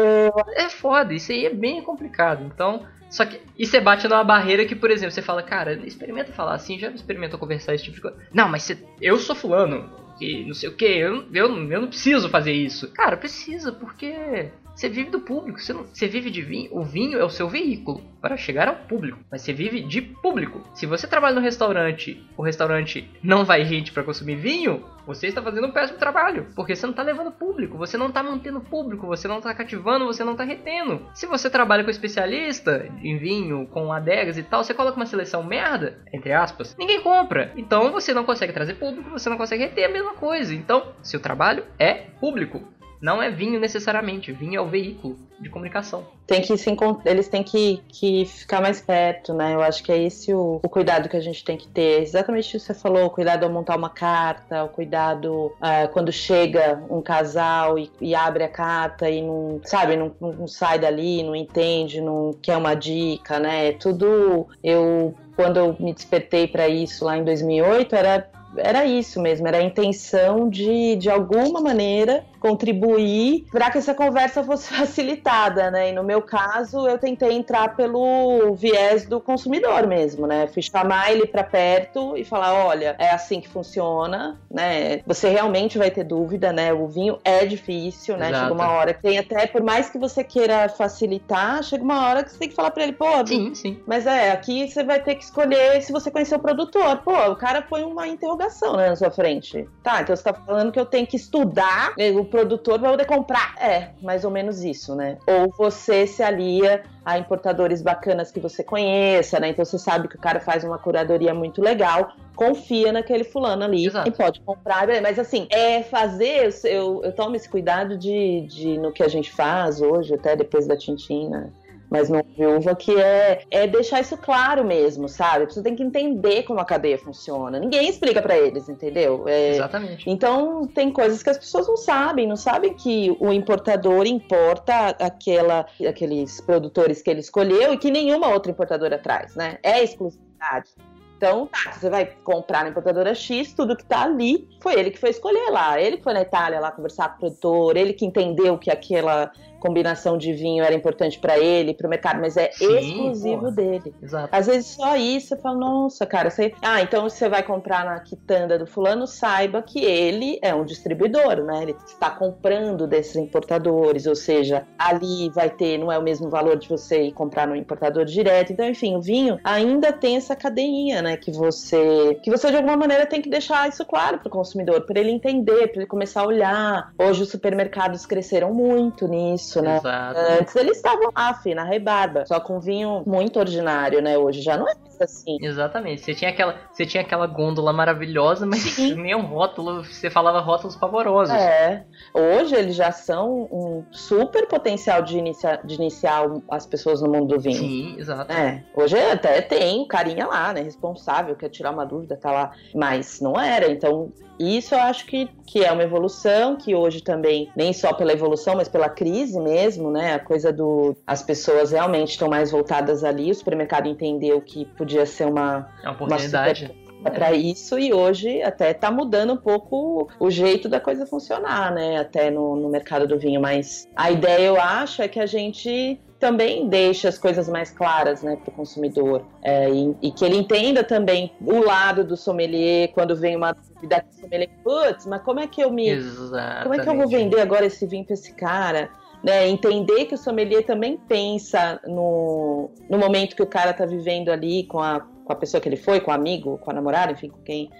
É 0.57 0.69
foda, 0.69 1.15
isso 1.15 1.33
aí 1.33 1.47
é 1.47 1.51
bem 1.51 1.83
complicado. 1.83 2.45
Então, 2.45 2.87
só 3.11 3.25
que 3.25 3.41
e 3.59 3.67
você 3.67 3.81
bate 3.81 4.07
numa 4.09 4.25
barreira 4.25 4.65
que, 4.65 4.75
por 4.75 4.91
exemplo, 4.91 5.13
você 5.13 5.23
fala, 5.23 5.43
cara, 5.43 5.75
experimenta 5.87 6.33
falar 6.33 6.55
assim, 6.55 6.79
já 6.79 6.91
experimenta 6.91 7.39
conversar 7.39 7.75
esse 7.75 7.85
tipo 7.85 7.97
de 7.97 8.03
coisa. 8.03 8.17
Não, 8.33 8.49
mas 8.49 8.63
você, 8.63 8.79
eu 9.01 9.19
sou 9.19 9.35
fulano, 9.35 9.91
que 10.19 10.45
não 10.45 10.55
sei 10.55 10.69
o 10.69 10.77
que, 10.77 10.85
eu, 10.85 11.25
eu, 11.33 11.71
eu 11.71 11.81
não 11.81 11.89
preciso 11.89 12.29
fazer 12.29 12.53
isso. 12.53 12.91
Cara, 12.93 13.17
precisa, 13.17 13.73
porque 13.73 14.51
você 14.83 14.89
vive 14.89 15.11
do 15.11 15.21
público, 15.21 15.61
você, 15.61 15.73
não, 15.73 15.85
você 15.85 16.09
vive 16.09 16.29
de 16.29 16.43
vinho. 16.43 16.69
O 16.73 16.83
vinho 16.83 17.17
é 17.17 17.25
o 17.25 17.31
seu 17.31 17.49
veículo 17.49 18.03
para 18.21 18.37
chegar 18.37 18.67
ao 18.67 18.75
público, 18.75 19.21
mas 19.31 19.43
você 19.43 19.53
vive 19.53 19.81
de 19.81 20.03
público. 20.03 20.61
Se 20.75 20.87
você 20.87 21.07
trabalha 21.07 21.37
no 21.37 21.41
restaurante, 21.41 22.21
o 22.37 22.43
restaurante 22.43 23.09
não 23.23 23.45
vai 23.45 23.65
gente 23.65 23.93
para 23.93 24.03
consumir 24.03 24.37
vinho, 24.37 24.85
você 25.07 25.29
está 25.29 25.41
fazendo 25.41 25.69
um 25.69 25.71
péssimo 25.71 26.01
trabalho, 26.01 26.49
porque 26.57 26.75
você 26.75 26.85
não 26.85 26.91
está 26.91 27.03
levando 27.05 27.31
público, 27.31 27.79
você 27.79 27.97
não 27.97 28.09
está 28.09 28.25
mantendo 28.25 28.61
público, 28.61 29.07
você 29.07 29.29
não 29.29 29.39
está 29.39 29.55
cativando, 29.55 30.07
você 30.07 30.25
não 30.25 30.33
está 30.33 30.43
retendo. 30.43 31.07
Se 31.15 31.27
você 31.27 31.49
trabalha 31.49 31.85
com 31.85 31.91
especialista 31.91 32.91
em 33.03 33.17
vinho, 33.19 33.69
com 33.69 33.93
adegas 33.93 34.37
e 34.37 34.43
tal, 34.43 34.65
você 34.65 34.75
coloca 34.75 34.97
uma 34.97 35.07
seleção 35.07 35.45
merda, 35.45 35.99
entre 36.13 36.33
aspas, 36.33 36.77
ninguém 36.77 37.01
compra. 37.01 37.53
Então 37.57 37.93
você 37.93 38.13
não 38.13 38.25
consegue 38.25 38.53
trazer 38.53 38.75
público, 38.75 39.11
você 39.11 39.31
não 39.31 39.37
consegue 39.37 39.63
reter 39.63 39.85
a 39.85 39.93
mesma 39.93 40.15
coisa. 40.15 40.53
Então, 40.53 40.93
seu 41.03 41.21
trabalho 41.21 41.65
é 41.79 42.07
público. 42.21 42.73
Não 43.03 43.21
é 43.21 43.29
vinho 43.29 43.59
necessariamente, 43.59 44.31
vinho 44.31 44.59
é 44.59 44.61
o 44.61 44.69
veículo 44.69 45.19
de 45.41 45.51
comunicação. 45.51 46.07
tem 46.25 46.41
que 46.41 46.57
se 46.57 46.77
eles 47.05 47.27
têm 47.27 47.43
que, 47.43 47.83
que 47.89 48.25
ficar 48.25 48.61
mais 48.61 48.81
perto, 48.81 49.35
né? 49.35 49.55
Eu 49.55 49.61
acho 49.61 49.83
que 49.83 49.91
é 49.91 49.99
esse 49.99 50.33
o, 50.33 50.61
o 50.63 50.69
cuidado 50.69 51.09
que 51.09 51.17
a 51.17 51.21
gente 51.21 51.45
tem 51.45 51.57
que 51.57 51.67
ter. 51.67 52.01
Exatamente 52.01 52.49
o 52.49 52.61
que 52.61 52.65
você 52.65 52.73
falou, 52.73 53.07
o 53.07 53.11
cuidado 53.11 53.43
ao 53.43 53.51
montar 53.51 53.77
uma 53.77 53.91
carta, 53.91 54.63
o 54.63 54.69
cuidado 54.69 55.53
ah, 55.61 55.89
quando 55.89 56.13
chega 56.13 56.81
um 56.89 57.03
casal 57.03 57.77
e, 57.77 57.91
e 58.01 58.15
abre 58.15 58.45
a 58.45 58.49
carta 58.49 59.11
e 59.11 59.21
não, 59.21 59.61
sabe, 59.65 59.97
não, 59.97 60.15
não 60.21 60.47
sai 60.47 60.79
dali, 60.79 61.25
não 61.25 61.35
entende, 61.35 62.01
não 62.01 62.33
quer 62.41 62.57
uma 62.57 62.75
dica, 62.75 63.41
né? 63.41 63.73
Tudo 63.73 64.47
eu 64.63 65.13
quando 65.35 65.57
eu 65.57 65.77
me 65.81 65.93
despertei 65.93 66.47
para 66.47 66.69
isso 66.69 67.05
lá 67.05 67.17
em 67.17 67.25
2008 67.25 67.97
era 67.97 68.31
era 68.57 68.85
isso 68.85 69.21
mesmo, 69.21 69.49
era 69.49 69.59
a 69.59 69.63
intenção 69.63 70.49
de, 70.49 70.97
de 70.97 71.09
alguma 71.09 71.61
maneira, 71.61 72.25
contribuir 72.43 73.47
para 73.53 73.71
que 73.71 73.79
essa 73.79 73.95
conversa 73.95 74.43
fosse 74.43 74.69
facilitada, 74.75 75.71
né? 75.71 75.91
E 75.91 75.93
no 75.93 76.03
meu 76.03 76.21
caso, 76.21 76.89
eu 76.89 76.99
tentei 76.99 77.33
entrar 77.33 77.77
pelo 77.77 78.55
viés 78.55 79.07
do 79.07 79.21
consumidor 79.21 79.87
mesmo, 79.87 80.27
né? 80.27 80.49
Fui 80.49 80.61
chamar 80.61 81.13
ele 81.13 81.27
para 81.27 81.45
perto 81.45 82.17
e 82.17 82.25
falar, 82.25 82.53
olha, 82.67 82.97
é 82.99 83.11
assim 83.11 83.41
que 83.41 83.49
funciona, 83.49 84.41
né? 84.51 85.01
Você 85.07 85.29
realmente 85.29 85.79
vai 85.79 85.91
ter 85.91 86.03
dúvida, 86.03 86.53
né? 86.53 86.73
O 86.73 86.89
vinho 86.89 87.19
é 87.25 87.47
difícil, 87.47 88.17
né? 88.17 88.29
Exato. 88.31 88.43
Chega 88.43 88.55
uma 88.55 88.73
hora 88.73 88.93
que 88.93 89.03
tem 89.03 89.19
até, 89.19 89.47
por 89.47 89.63
mais 89.63 89.89
que 89.89 89.99
você 89.99 90.25
queira 90.25 90.69
facilitar, 90.69 91.63
chega 91.63 91.85
uma 91.85 92.09
hora 92.09 92.25
que 92.25 92.33
você 92.33 92.39
tem 92.39 92.49
que 92.49 92.55
falar 92.57 92.73
para 92.73 92.83
ele, 92.83 92.93
pô, 92.93 93.25
Sim, 93.27 93.55
sim. 93.55 93.79
mas 93.87 94.07
é, 94.07 94.33
aqui 94.33 94.69
você 94.69 94.83
vai 94.83 95.01
ter 95.01 95.15
que 95.15 95.23
escolher 95.23 95.81
se 95.81 95.93
você 95.93 96.11
conhecer 96.11 96.35
o 96.35 96.41
produtor. 96.41 96.99
Pô, 96.99 97.31
o 97.31 97.37
cara 97.37 97.63
põe 97.63 97.85
uma 97.85 98.09
interrogação 98.09 98.77
né, 98.77 98.89
na 98.89 98.97
sua 98.97 99.11
frente. 99.11 99.69
Tá, 99.83 100.03
então 100.03 100.17
você 100.17 100.23
tá 100.23 100.35
falando 100.35 100.73
que 100.73 100.81
eu 100.81 100.87
tenho 100.87 101.07
que 101.07 101.17
estudar 101.17 101.95
eh, 101.99 102.11
o 102.11 102.25
produtor 102.33 102.81
pra 102.81 102.91
poder 102.91 103.05
comprar. 103.05 103.55
É, 103.61 103.91
mais 104.03 104.25
ou 104.25 104.31
menos 104.31 104.65
isso, 104.65 104.97
né? 104.97 105.19
Ou 105.27 105.53
você 105.57 106.07
se 106.07 106.23
alia 106.23 106.83
a 107.05 107.19
importadores 107.19 107.83
bacanas 107.83 108.33
que 108.33 108.41
você 108.41 108.65
conheça, 108.65 109.39
né? 109.39 109.51
Então 109.51 109.65
você 109.65 109.79
sabe 109.79 110.09
que 110.09 110.17
o 110.17 110.19
cara 110.19 110.41
faz 110.41 110.65
uma 110.65 110.79
curadoria 110.79 111.35
muito 111.35 111.61
legal, 111.61 112.13
confia 112.35 112.91
naquele 112.91 113.23
fulano 113.23 113.65
ali 113.65 113.87
Exato. 113.87 114.09
e 114.09 114.13
pode 114.13 114.41
comprar. 114.41 114.87
Mas 115.03 115.19
assim, 115.19 115.47
é 115.51 115.83
fazer, 115.83 116.49
eu, 116.65 117.03
eu 117.05 117.13
tomo 117.13 117.37
esse 117.37 117.49
cuidado 117.49 117.99
de, 117.99 118.47
de 118.49 118.79
no 118.79 118.91
que 118.91 119.03
a 119.03 119.09
gente 119.09 119.31
faz 119.31 119.83
hoje, 119.83 120.15
até 120.15 120.35
depois 120.35 120.67
da 120.67 120.77
Tintina 120.77 121.53
mas 121.93 122.09
não 122.09 122.23
viúva, 122.23 122.75
que 122.75 122.99
é, 122.99 123.43
é 123.51 123.67
deixar 123.67 124.01
isso 124.01 124.17
claro 124.17 124.65
mesmo, 124.65 125.11
sabe? 125.11 125.45
Você 125.45 125.63
tem 125.63 125.77
que 125.77 125.83
entender 125.83 126.43
como 126.45 126.59
a 126.59 126.65
cadeia 126.65 126.97
funciona. 126.97 127.61
Ninguém 127.61 127.87
explica 127.87 128.23
pra 128.23 128.35
eles, 128.35 128.67
entendeu? 128.67 129.29
É, 129.29 129.57
Exatamente. 129.57 130.09
então 130.09 130.67
tem 130.67 130.91
coisas 130.91 131.23
que 131.23 131.29
as 131.29 131.37
pessoas 131.37 131.69
não 131.69 131.77
sabem, 131.77 132.27
não 132.27 132.37
sabem 132.37 132.73
que 132.73 133.15
o 133.21 133.31
importador 133.31 134.07
importa 134.07 134.97
aquela, 134.99 135.67
aqueles 135.87 136.41
produtores 136.41 137.03
que 137.03 137.11
ele 137.11 137.21
escolheu 137.21 137.75
e 137.75 137.77
que 137.77 137.91
nenhuma 137.91 138.29
outra 138.29 138.51
importadora 138.51 138.97
traz, 138.97 139.37
né? 139.37 139.59
É 139.63 139.85
exclusividade. 139.85 140.71
Então, 141.19 141.47
tá, 141.47 141.73
você 141.73 141.91
vai 141.91 142.07
comprar 142.25 142.65
na 142.65 142.71
importadora 142.71 143.15
X, 143.15 143.53
tudo 143.53 143.77
que 143.77 143.85
tá 143.85 144.03
ali 144.03 144.49
foi 144.61 144.75
ele 144.75 144.91
que 144.91 144.99
foi 144.99 145.11
escolher 145.11 145.51
lá. 145.51 145.81
Ele 145.81 145.99
que 145.99 146.03
foi 146.03 146.15
na 146.15 146.23
Itália 146.23 146.59
lá 146.59 146.73
conversar 146.73 147.11
com 147.11 147.17
o 147.17 147.19
produtor, 147.21 147.77
ele 147.77 147.93
que 147.93 148.07
entendeu 148.07 148.59
que 148.59 148.71
aquela 148.71 149.31
combinação 149.63 150.19
de 150.19 150.33
vinho 150.33 150.65
era 150.65 150.75
importante 150.75 151.21
pra 151.21 151.39
ele, 151.39 151.73
pro 151.73 151.89
mercado, 151.89 152.21
mas 152.21 152.37
é 152.37 152.51
Sim, 152.51 152.79
exclusivo 152.79 153.39
porra. 153.43 153.53
dele. 153.53 153.95
Exato. 154.03 154.29
Às 154.33 154.47
vezes 154.49 154.67
só 154.67 154.97
isso, 154.97 155.29
você 155.29 155.37
fala, 155.37 155.57
nossa, 155.57 156.05
cara, 156.05 156.31
você... 156.31 156.53
Ah, 156.61 156.83
então 156.83 157.09
você 157.09 157.29
vai 157.29 157.45
comprar 157.45 157.85
na 157.85 158.01
quitanda 158.01 158.59
do 158.59 158.67
fulano, 158.67 159.07
saiba 159.07 159.63
que 159.63 159.85
ele 159.85 160.41
é 160.43 160.53
um 160.53 160.65
distribuidor, 160.65 161.45
né? 161.45 161.63
Ele 161.63 161.77
está 161.87 162.11
comprando 162.11 162.89
desses 162.89 163.15
importadores, 163.15 164.07
ou 164.07 164.17
seja, 164.17 164.67
ali 164.77 165.31
vai 165.31 165.49
ter, 165.49 165.79
não 165.79 165.93
é 165.93 165.97
o 165.99 166.03
mesmo 166.03 166.29
valor 166.29 166.57
de 166.59 166.69
você 166.69 167.05
ir 167.05 167.13
comprar 167.13 167.47
no 167.47 167.55
importador 167.55 168.05
direto. 168.05 168.53
Então, 168.53 168.69
enfim, 168.69 168.97
o 168.97 169.01
vinho 169.01 169.39
ainda 169.45 169.93
tem 169.93 170.17
essa 170.17 170.35
cadeinha, 170.35 171.01
né? 171.03 171.17
Que 171.17 171.31
você, 171.31 172.19
que 172.21 172.31
você 172.31 172.51
de 172.51 172.57
alguma 172.57 172.77
maneira 172.77 173.07
tem 173.07 173.23
que 173.23 173.31
deixar 173.31 173.69
isso 173.69 173.85
claro 173.85 174.19
pro 174.19 174.29
consumidor, 174.29 174.81
para 174.87 174.99
ele 174.99 175.13
entender, 175.13 175.69
para 175.69 175.83
ele 175.83 175.87
começar 175.87 176.23
a 176.23 176.27
olhar. 176.27 176.93
Hoje 176.99 177.23
os 177.23 177.29
supermercados 177.29 178.05
cresceram 178.07 178.53
muito 178.53 179.07
nisso, 179.07 179.52
né? 179.61 179.79
Exato. 179.79 180.21
Antes 180.41 180.57
eles 180.57 180.77
estavam 180.77 181.11
lá, 181.15 181.35
fi, 181.35 181.55
na 181.55 181.65
rebarba, 181.65 182.25
só 182.25 182.41
com 182.41 182.61
vinho 182.61 183.03
muito 183.07 183.39
ordinário, 183.39 184.01
né? 184.01 184.17
Hoje 184.17 184.41
já 184.41 184.57
não 184.57 184.69
é 184.69 184.75
assim. 185.05 185.37
Exatamente. 185.41 186.03
Você 186.03 186.15
tinha 186.15 186.31
aquela, 186.31 186.57
você 186.73 186.87
tinha 186.87 187.03
aquela 187.03 187.27
gôndola 187.27 187.73
maravilhosa, 187.73 188.47
mas 188.47 188.61
Sim. 188.61 188.95
nem 189.01 189.15
um 189.15 189.27
rótulo, 189.27 189.85
você 189.85 190.11
falava 190.11 190.41
rótulos 190.41 190.77
pavorosos. 190.77 191.35
É. 191.35 191.85
Hoje 192.15 192.55
eles 192.55 192.77
já 192.77 192.93
são 192.93 193.49
um 193.51 193.85
super 193.91 194.47
potencial 194.47 195.03
de, 195.03 195.19
inicia, 195.19 195.61
de 195.65 195.75
iniciar 195.75 196.23
as 196.51 196.67
pessoas 196.67 197.01
no 197.01 197.11
mundo 197.11 197.35
do 197.35 197.41
vinho. 197.41 197.57
Sim, 197.57 197.97
exato. 197.99 198.33
É, 198.33 198.65
hoje 198.75 198.99
até 198.99 199.41
tem 199.41 199.83
o 199.83 199.87
carinha 199.87 200.27
lá, 200.27 200.53
né? 200.53 200.63
Responsável, 200.63 201.37
quer 201.37 201.49
tirar 201.49 201.71
uma 201.71 201.85
dúvida, 201.85 202.17
tá 202.17 202.31
lá. 202.31 202.53
Mas 202.75 203.21
não 203.21 203.39
era. 203.41 203.71
Então, 203.71 204.13
isso 204.39 204.75
eu 204.75 204.81
acho 204.81 205.07
que, 205.07 205.29
que 205.47 205.65
é 205.65 205.71
uma 205.71 205.85
evolução, 205.85 206.57
que 206.57 206.75
hoje 206.75 207.01
também, 207.01 207.49
nem 207.55 207.73
só 207.73 207.93
pela 207.93 208.13
evolução, 208.13 208.57
mas 208.57 208.69
pela 208.69 208.89
crise 208.89 209.39
mesmo, 209.39 209.91
né? 209.91 210.15
A 210.15 210.19
coisa 210.19 210.53
do. 210.53 210.97
As 211.07 211.23
pessoas 211.23 211.71
realmente 211.71 212.11
estão 212.11 212.29
mais 212.29 212.51
voltadas 212.51 213.05
ali, 213.05 213.31
o 213.31 213.35
supermercado 213.35 213.89
entendeu 213.89 214.41
que 214.41 214.65
podia 214.65 214.92
ser 215.07 215.27
uma, 215.27 215.69
É 215.83 215.87
uma 215.87 215.95
oportunidade. 215.95 216.71
para 217.03 217.33
isso 217.33 217.79
e 217.79 217.93
hoje 217.93 218.43
até 218.43 218.73
tá 218.73 218.91
mudando 218.91 219.33
um 219.33 219.37
pouco 219.37 220.09
o 220.21 220.31
jeito 220.31 220.69
da 220.69 220.79
coisa 220.79 221.05
funcionar, 221.07 221.73
né? 221.73 221.99
Até 221.99 222.31
no, 222.31 222.55
no 222.57 222.69
mercado 222.69 223.07
do 223.07 223.19
vinho, 223.19 223.41
mas 223.41 223.89
a 223.97 224.11
ideia 224.11 224.47
eu 224.47 224.61
acho 224.61 225.03
é 225.03 225.09
que 225.09 225.19
a 225.19 225.27
gente 225.27 226.01
também 226.21 226.69
deixe 226.69 227.09
as 227.09 227.19
coisas 227.19 227.49
mais 227.49 227.73
claras, 227.73 228.23
né, 228.23 228.37
para 228.37 228.49
o 228.49 228.55
consumidor 228.55 229.27
É, 229.43 229.69
e, 229.69 229.97
e 230.01 230.13
que 230.13 230.25
ele 230.25 230.37
entenda 230.37 230.85
também 230.85 231.33
o 231.45 231.59
lado 231.59 232.05
do 232.05 232.17
sommelier 232.17 232.93
quando 232.93 233.17
vem 233.17 233.35
uma 233.35 233.53
dúvida 233.53 234.05
do 234.09 234.21
sommelier, 234.21 234.49
putz, 234.63 235.05
mas 235.05 235.21
como 235.23 235.41
é 235.41 235.49
que 235.49 235.61
eu 235.61 235.73
me 235.73 235.89
Exatamente. 235.89 236.63
como 236.63 236.75
é 236.75 236.79
que 236.79 236.89
eu 236.89 236.97
vou 236.97 237.09
vender 237.09 237.41
agora 237.41 237.67
esse 237.67 237.85
vinho 237.87 238.05
para 238.05 238.15
esse 238.15 238.33
cara? 238.35 238.89
Né? 239.23 239.49
Entender 239.49 240.07
que 240.07 240.15
o 240.15 240.19
sommelier 240.19 240.65
também 240.65 240.99
pensa 241.09 241.81
no, 241.87 242.71
no 242.89 242.99
momento 242.99 243.37
que 243.37 243.43
o 243.43 243.47
cara 243.47 243.73
tá 243.73 243.87
vivendo 243.87 244.31
ali 244.31 244.65
com 244.65 244.81
a, 244.81 245.01
com 245.25 245.33
a 245.33 245.37
pessoa 245.37 245.61
que 245.61 245.69
ele 245.69 245.77
foi, 245.77 246.01
com 246.01 246.11
o 246.11 246.15
amigo, 246.15 246.59
com 246.59 246.71
a 246.71 246.75
namorada, 246.75 247.13
enfim, 247.13 247.29
com 247.29 247.41
quem 247.43 247.71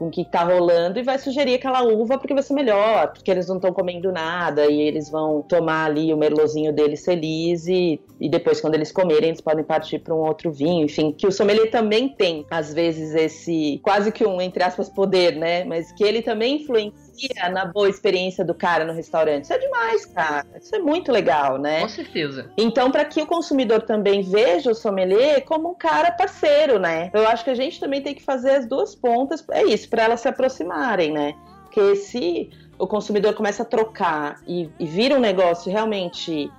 com 0.00 0.06
o 0.06 0.10
que 0.10 0.24
tá 0.24 0.42
rolando 0.42 0.98
e 0.98 1.02
vai 1.02 1.18
sugerir 1.18 1.56
aquela 1.56 1.82
uva 1.82 2.16
porque 2.16 2.32
vai 2.32 2.42
ser 2.42 2.54
melhor, 2.54 3.12
porque 3.12 3.30
eles 3.30 3.46
não 3.46 3.56
estão 3.56 3.70
comendo 3.70 4.10
nada 4.10 4.64
e 4.64 4.80
eles 4.80 5.10
vão 5.10 5.42
tomar 5.42 5.84
ali 5.84 6.10
o 6.10 6.16
merlozinho 6.16 6.72
deles 6.72 7.04
feliz 7.04 7.66
e, 7.66 8.00
e 8.18 8.26
depois 8.26 8.62
quando 8.62 8.76
eles 8.76 8.90
comerem 8.90 9.28
eles 9.28 9.42
podem 9.42 9.62
partir 9.62 9.98
para 9.98 10.14
um 10.14 10.20
outro 10.20 10.50
vinho, 10.50 10.86
enfim, 10.86 11.12
que 11.12 11.26
o 11.26 11.30
sommelier 11.30 11.70
também 11.70 12.08
tem 12.08 12.46
às 12.50 12.72
vezes 12.72 13.14
esse 13.14 13.78
quase 13.82 14.10
que 14.10 14.24
um 14.24 14.40
entre 14.40 14.62
aspas 14.62 14.88
poder, 14.88 15.36
né, 15.36 15.64
mas 15.64 15.92
que 15.92 16.02
ele 16.02 16.22
também 16.22 16.62
influencia 16.62 17.09
na 17.52 17.64
boa 17.64 17.88
experiência 17.88 18.44
do 18.44 18.54
cara 18.54 18.84
no 18.84 18.92
restaurante. 18.92 19.44
Isso 19.44 19.52
é 19.52 19.58
demais, 19.58 20.06
cara. 20.06 20.46
Isso 20.60 20.74
é 20.74 20.78
muito 20.78 21.10
legal, 21.12 21.58
né? 21.58 21.80
Com 21.80 21.88
certeza. 21.88 22.50
Então, 22.56 22.90
para 22.90 23.04
que 23.04 23.20
o 23.20 23.26
consumidor 23.26 23.82
também 23.82 24.22
veja 24.22 24.70
o 24.70 24.74
sommelier 24.74 25.44
como 25.44 25.70
um 25.70 25.74
cara 25.74 26.10
parceiro, 26.10 26.78
né? 26.78 27.10
Eu 27.12 27.26
acho 27.28 27.44
que 27.44 27.50
a 27.50 27.54
gente 27.54 27.78
também 27.80 28.02
tem 28.02 28.14
que 28.14 28.22
fazer 28.22 28.50
as 28.50 28.66
duas 28.66 28.94
pontas, 28.94 29.44
é 29.50 29.64
isso, 29.64 29.88
para 29.88 30.04
elas 30.04 30.20
se 30.20 30.28
aproximarem, 30.28 31.12
né? 31.12 31.34
Porque 31.64 31.96
se 31.96 32.50
o 32.78 32.86
consumidor 32.86 33.34
começa 33.34 33.62
a 33.62 33.66
trocar 33.66 34.40
e, 34.46 34.68
e 34.78 34.86
vira 34.86 35.14
um 35.14 35.20
negócio 35.20 35.70
realmente 35.70 36.50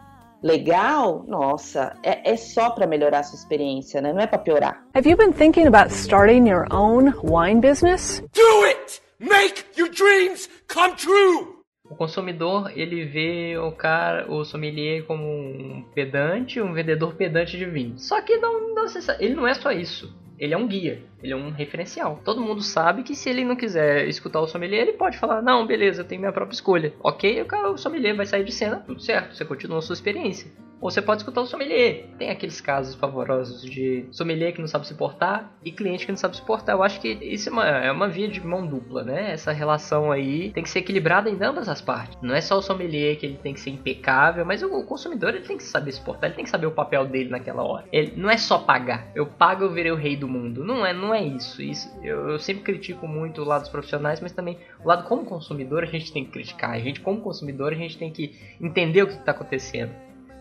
legal, 0.42 1.24
nossa, 1.28 1.94
é, 2.04 2.32
é 2.32 2.38
só 2.38 2.70
para 2.72 2.88
melhorar 2.88 3.20
a 3.20 3.24
sua 3.24 3.38
experiência, 3.38 4.02
né? 4.02 4.12
Não 4.14 4.22
é 4.22 4.28
para 4.28 4.40
piorar. 4.40 4.84
Have 4.96 5.10
you 5.10 5.18
been 5.18 5.34
thinking 5.34 5.68
about 5.68 5.94
starting 5.94 6.48
your 6.48 6.66
own 6.72 7.14
wine 7.24 7.60
business? 7.60 8.24
Do 8.34 8.64
it! 8.66 9.01
Make 9.22 9.66
your 9.78 9.90
dreams 9.90 10.50
come 10.68 10.96
true! 10.96 11.62
O 11.88 11.96
consumidor, 11.96 12.72
ele 12.76 13.06
vê 13.06 13.56
o 13.56 13.72
cara, 13.72 14.26
o 14.28 14.44
sommelier 14.44 15.06
como 15.06 15.24
um 15.24 15.86
pedante, 15.94 16.60
um 16.60 16.74
vendedor 16.74 17.14
pedante 17.14 17.56
de 17.56 17.66
vinho. 17.66 18.00
Só 18.00 18.20
que 18.24 18.38
não, 18.38 18.74
não 18.74 18.86
ele 19.20 19.36
não 19.36 19.48
é 19.48 19.54
só 19.54 19.72
isso. 19.72 20.12
Ele 20.40 20.56
é 20.56 20.58
um 20.58 20.68
guia, 20.68 21.04
ele 21.22 21.34
é 21.34 21.36
um 21.36 21.52
referencial. 21.52 22.20
Todo 22.26 22.42
mundo 22.42 22.64
sabe 22.64 23.04
que 23.04 23.14
se 23.14 23.30
ele 23.30 23.46
não 23.46 23.56
quiser 23.56 24.08
escutar 24.08 24.42
o 24.42 24.48
sommelier, 24.48 24.82
ele 24.82 24.94
pode 24.94 25.20
falar: 25.20 25.40
"Não, 25.40 25.68
beleza, 25.68 26.02
eu 26.02 26.08
tenho 26.08 26.22
minha 26.22 26.34
própria 26.34 26.56
escolha". 26.56 26.92
OK? 27.00 27.44
O, 27.44 27.78
sommelier 27.78 28.16
vai 28.16 28.26
sair 28.26 28.44
de 28.44 28.52
cena, 28.52 28.78
tudo 28.78 29.00
certo, 29.00 29.36
você 29.36 29.46
continua 29.46 29.78
a 29.78 29.82
sua 29.84 29.94
experiência. 29.94 30.52
Ou 30.82 30.90
você 30.90 31.02
pode 31.02 31.22
escutar 31.22 31.42
o 31.42 31.46
sommelier. 31.46 32.08
Tem 32.18 32.32
aqueles 32.32 32.60
casos 32.60 32.96
pavorosos 32.96 33.62
de 33.62 34.06
sommelier 34.12 34.52
que 34.52 34.60
não 34.60 34.68
sabe 34.68 34.88
se 34.88 34.96
portar 34.96 35.52
e 35.64 35.72
cliente 35.72 36.06
que 36.06 36.12
não 36.12 36.18
sabe 36.18 36.36
se 36.36 36.42
portar. 36.42 36.76
Eu 36.76 36.82
acho 36.82 37.00
que 37.00 37.10
isso 37.22 37.50
é 37.50 37.52
uma, 37.52 37.68
é 37.68 37.92
uma 37.92 38.08
via 38.08 38.28
de 38.28 38.42
mão 38.46 38.66
dupla, 38.66 39.04
né? 39.04 39.32
Essa 39.32 39.52
relação 39.52 40.12
aí 40.12 40.52
tem 40.52 40.64
que 40.64 40.70
ser 40.70 40.80
equilibrada 40.80 41.30
em 41.30 41.42
ambas 41.44 41.70
as 41.70 41.82
partes. 41.82 42.18
Não 42.22 42.34
é 42.34 42.42
só 42.42 42.58
o 42.58 42.62
sommelier 42.62 43.16
que 43.18 43.28
ele 43.28 43.38
tem 43.38 43.54
que 43.54 43.60
ser 43.60 43.70
impecável, 43.70 44.44
mas 44.44 44.64
o 44.64 44.84
consumidor 44.84 45.36
ele 45.36 45.46
tem 45.46 45.58
que 45.58 45.64
saber 45.64 45.92
se 45.92 46.02
portar, 46.02 46.30
ele 46.30 46.36
tem 46.36 46.46
que 46.46 46.50
saber 46.50 46.66
o 46.66 46.72
papel 46.72 47.06
dele 47.06 47.30
naquela 47.30 47.62
hora. 47.62 47.86
Ele 47.92 48.14
não 48.18 48.30
é 48.30 48.38
só 48.38 48.58
pagar. 48.58 49.12
Eu 49.14 49.28
pago, 49.28 49.64
eu 49.64 49.72
virei 49.72 49.92
o 49.92 49.96
rei 49.96 50.16
do 50.16 50.28
mundo. 50.28 50.66
Não 50.66 50.84
é, 50.84 50.94
não 50.94 51.14
é 51.14 51.24
isso. 51.24 51.62
isso 51.62 51.92
eu, 52.02 52.30
eu 52.30 52.40
sempre 52.40 52.64
critico 52.64 53.08
muito 53.08 53.42
o 53.42 53.46
lado 53.46 53.62
dos 53.62 53.70
profissionais, 53.70 54.20
mas 54.20 54.32
também 54.32 54.58
o 54.84 54.88
lado 54.88 55.08
como 55.08 55.26
consumidor 55.26 55.84
a 55.84 55.88
gente 55.88 56.12
tem 56.12 56.26
que 56.26 56.32
criticar. 56.32 56.72
A 56.72 56.80
gente 56.80 57.02
como 57.02 57.22
consumidor 57.22 57.72
a 57.72 57.76
gente 57.76 58.00
tem 58.00 58.12
que 58.12 58.36
entender 58.60 59.04
o 59.04 59.08
que 59.08 59.14
está 59.14 59.32
acontecendo. 59.32 59.92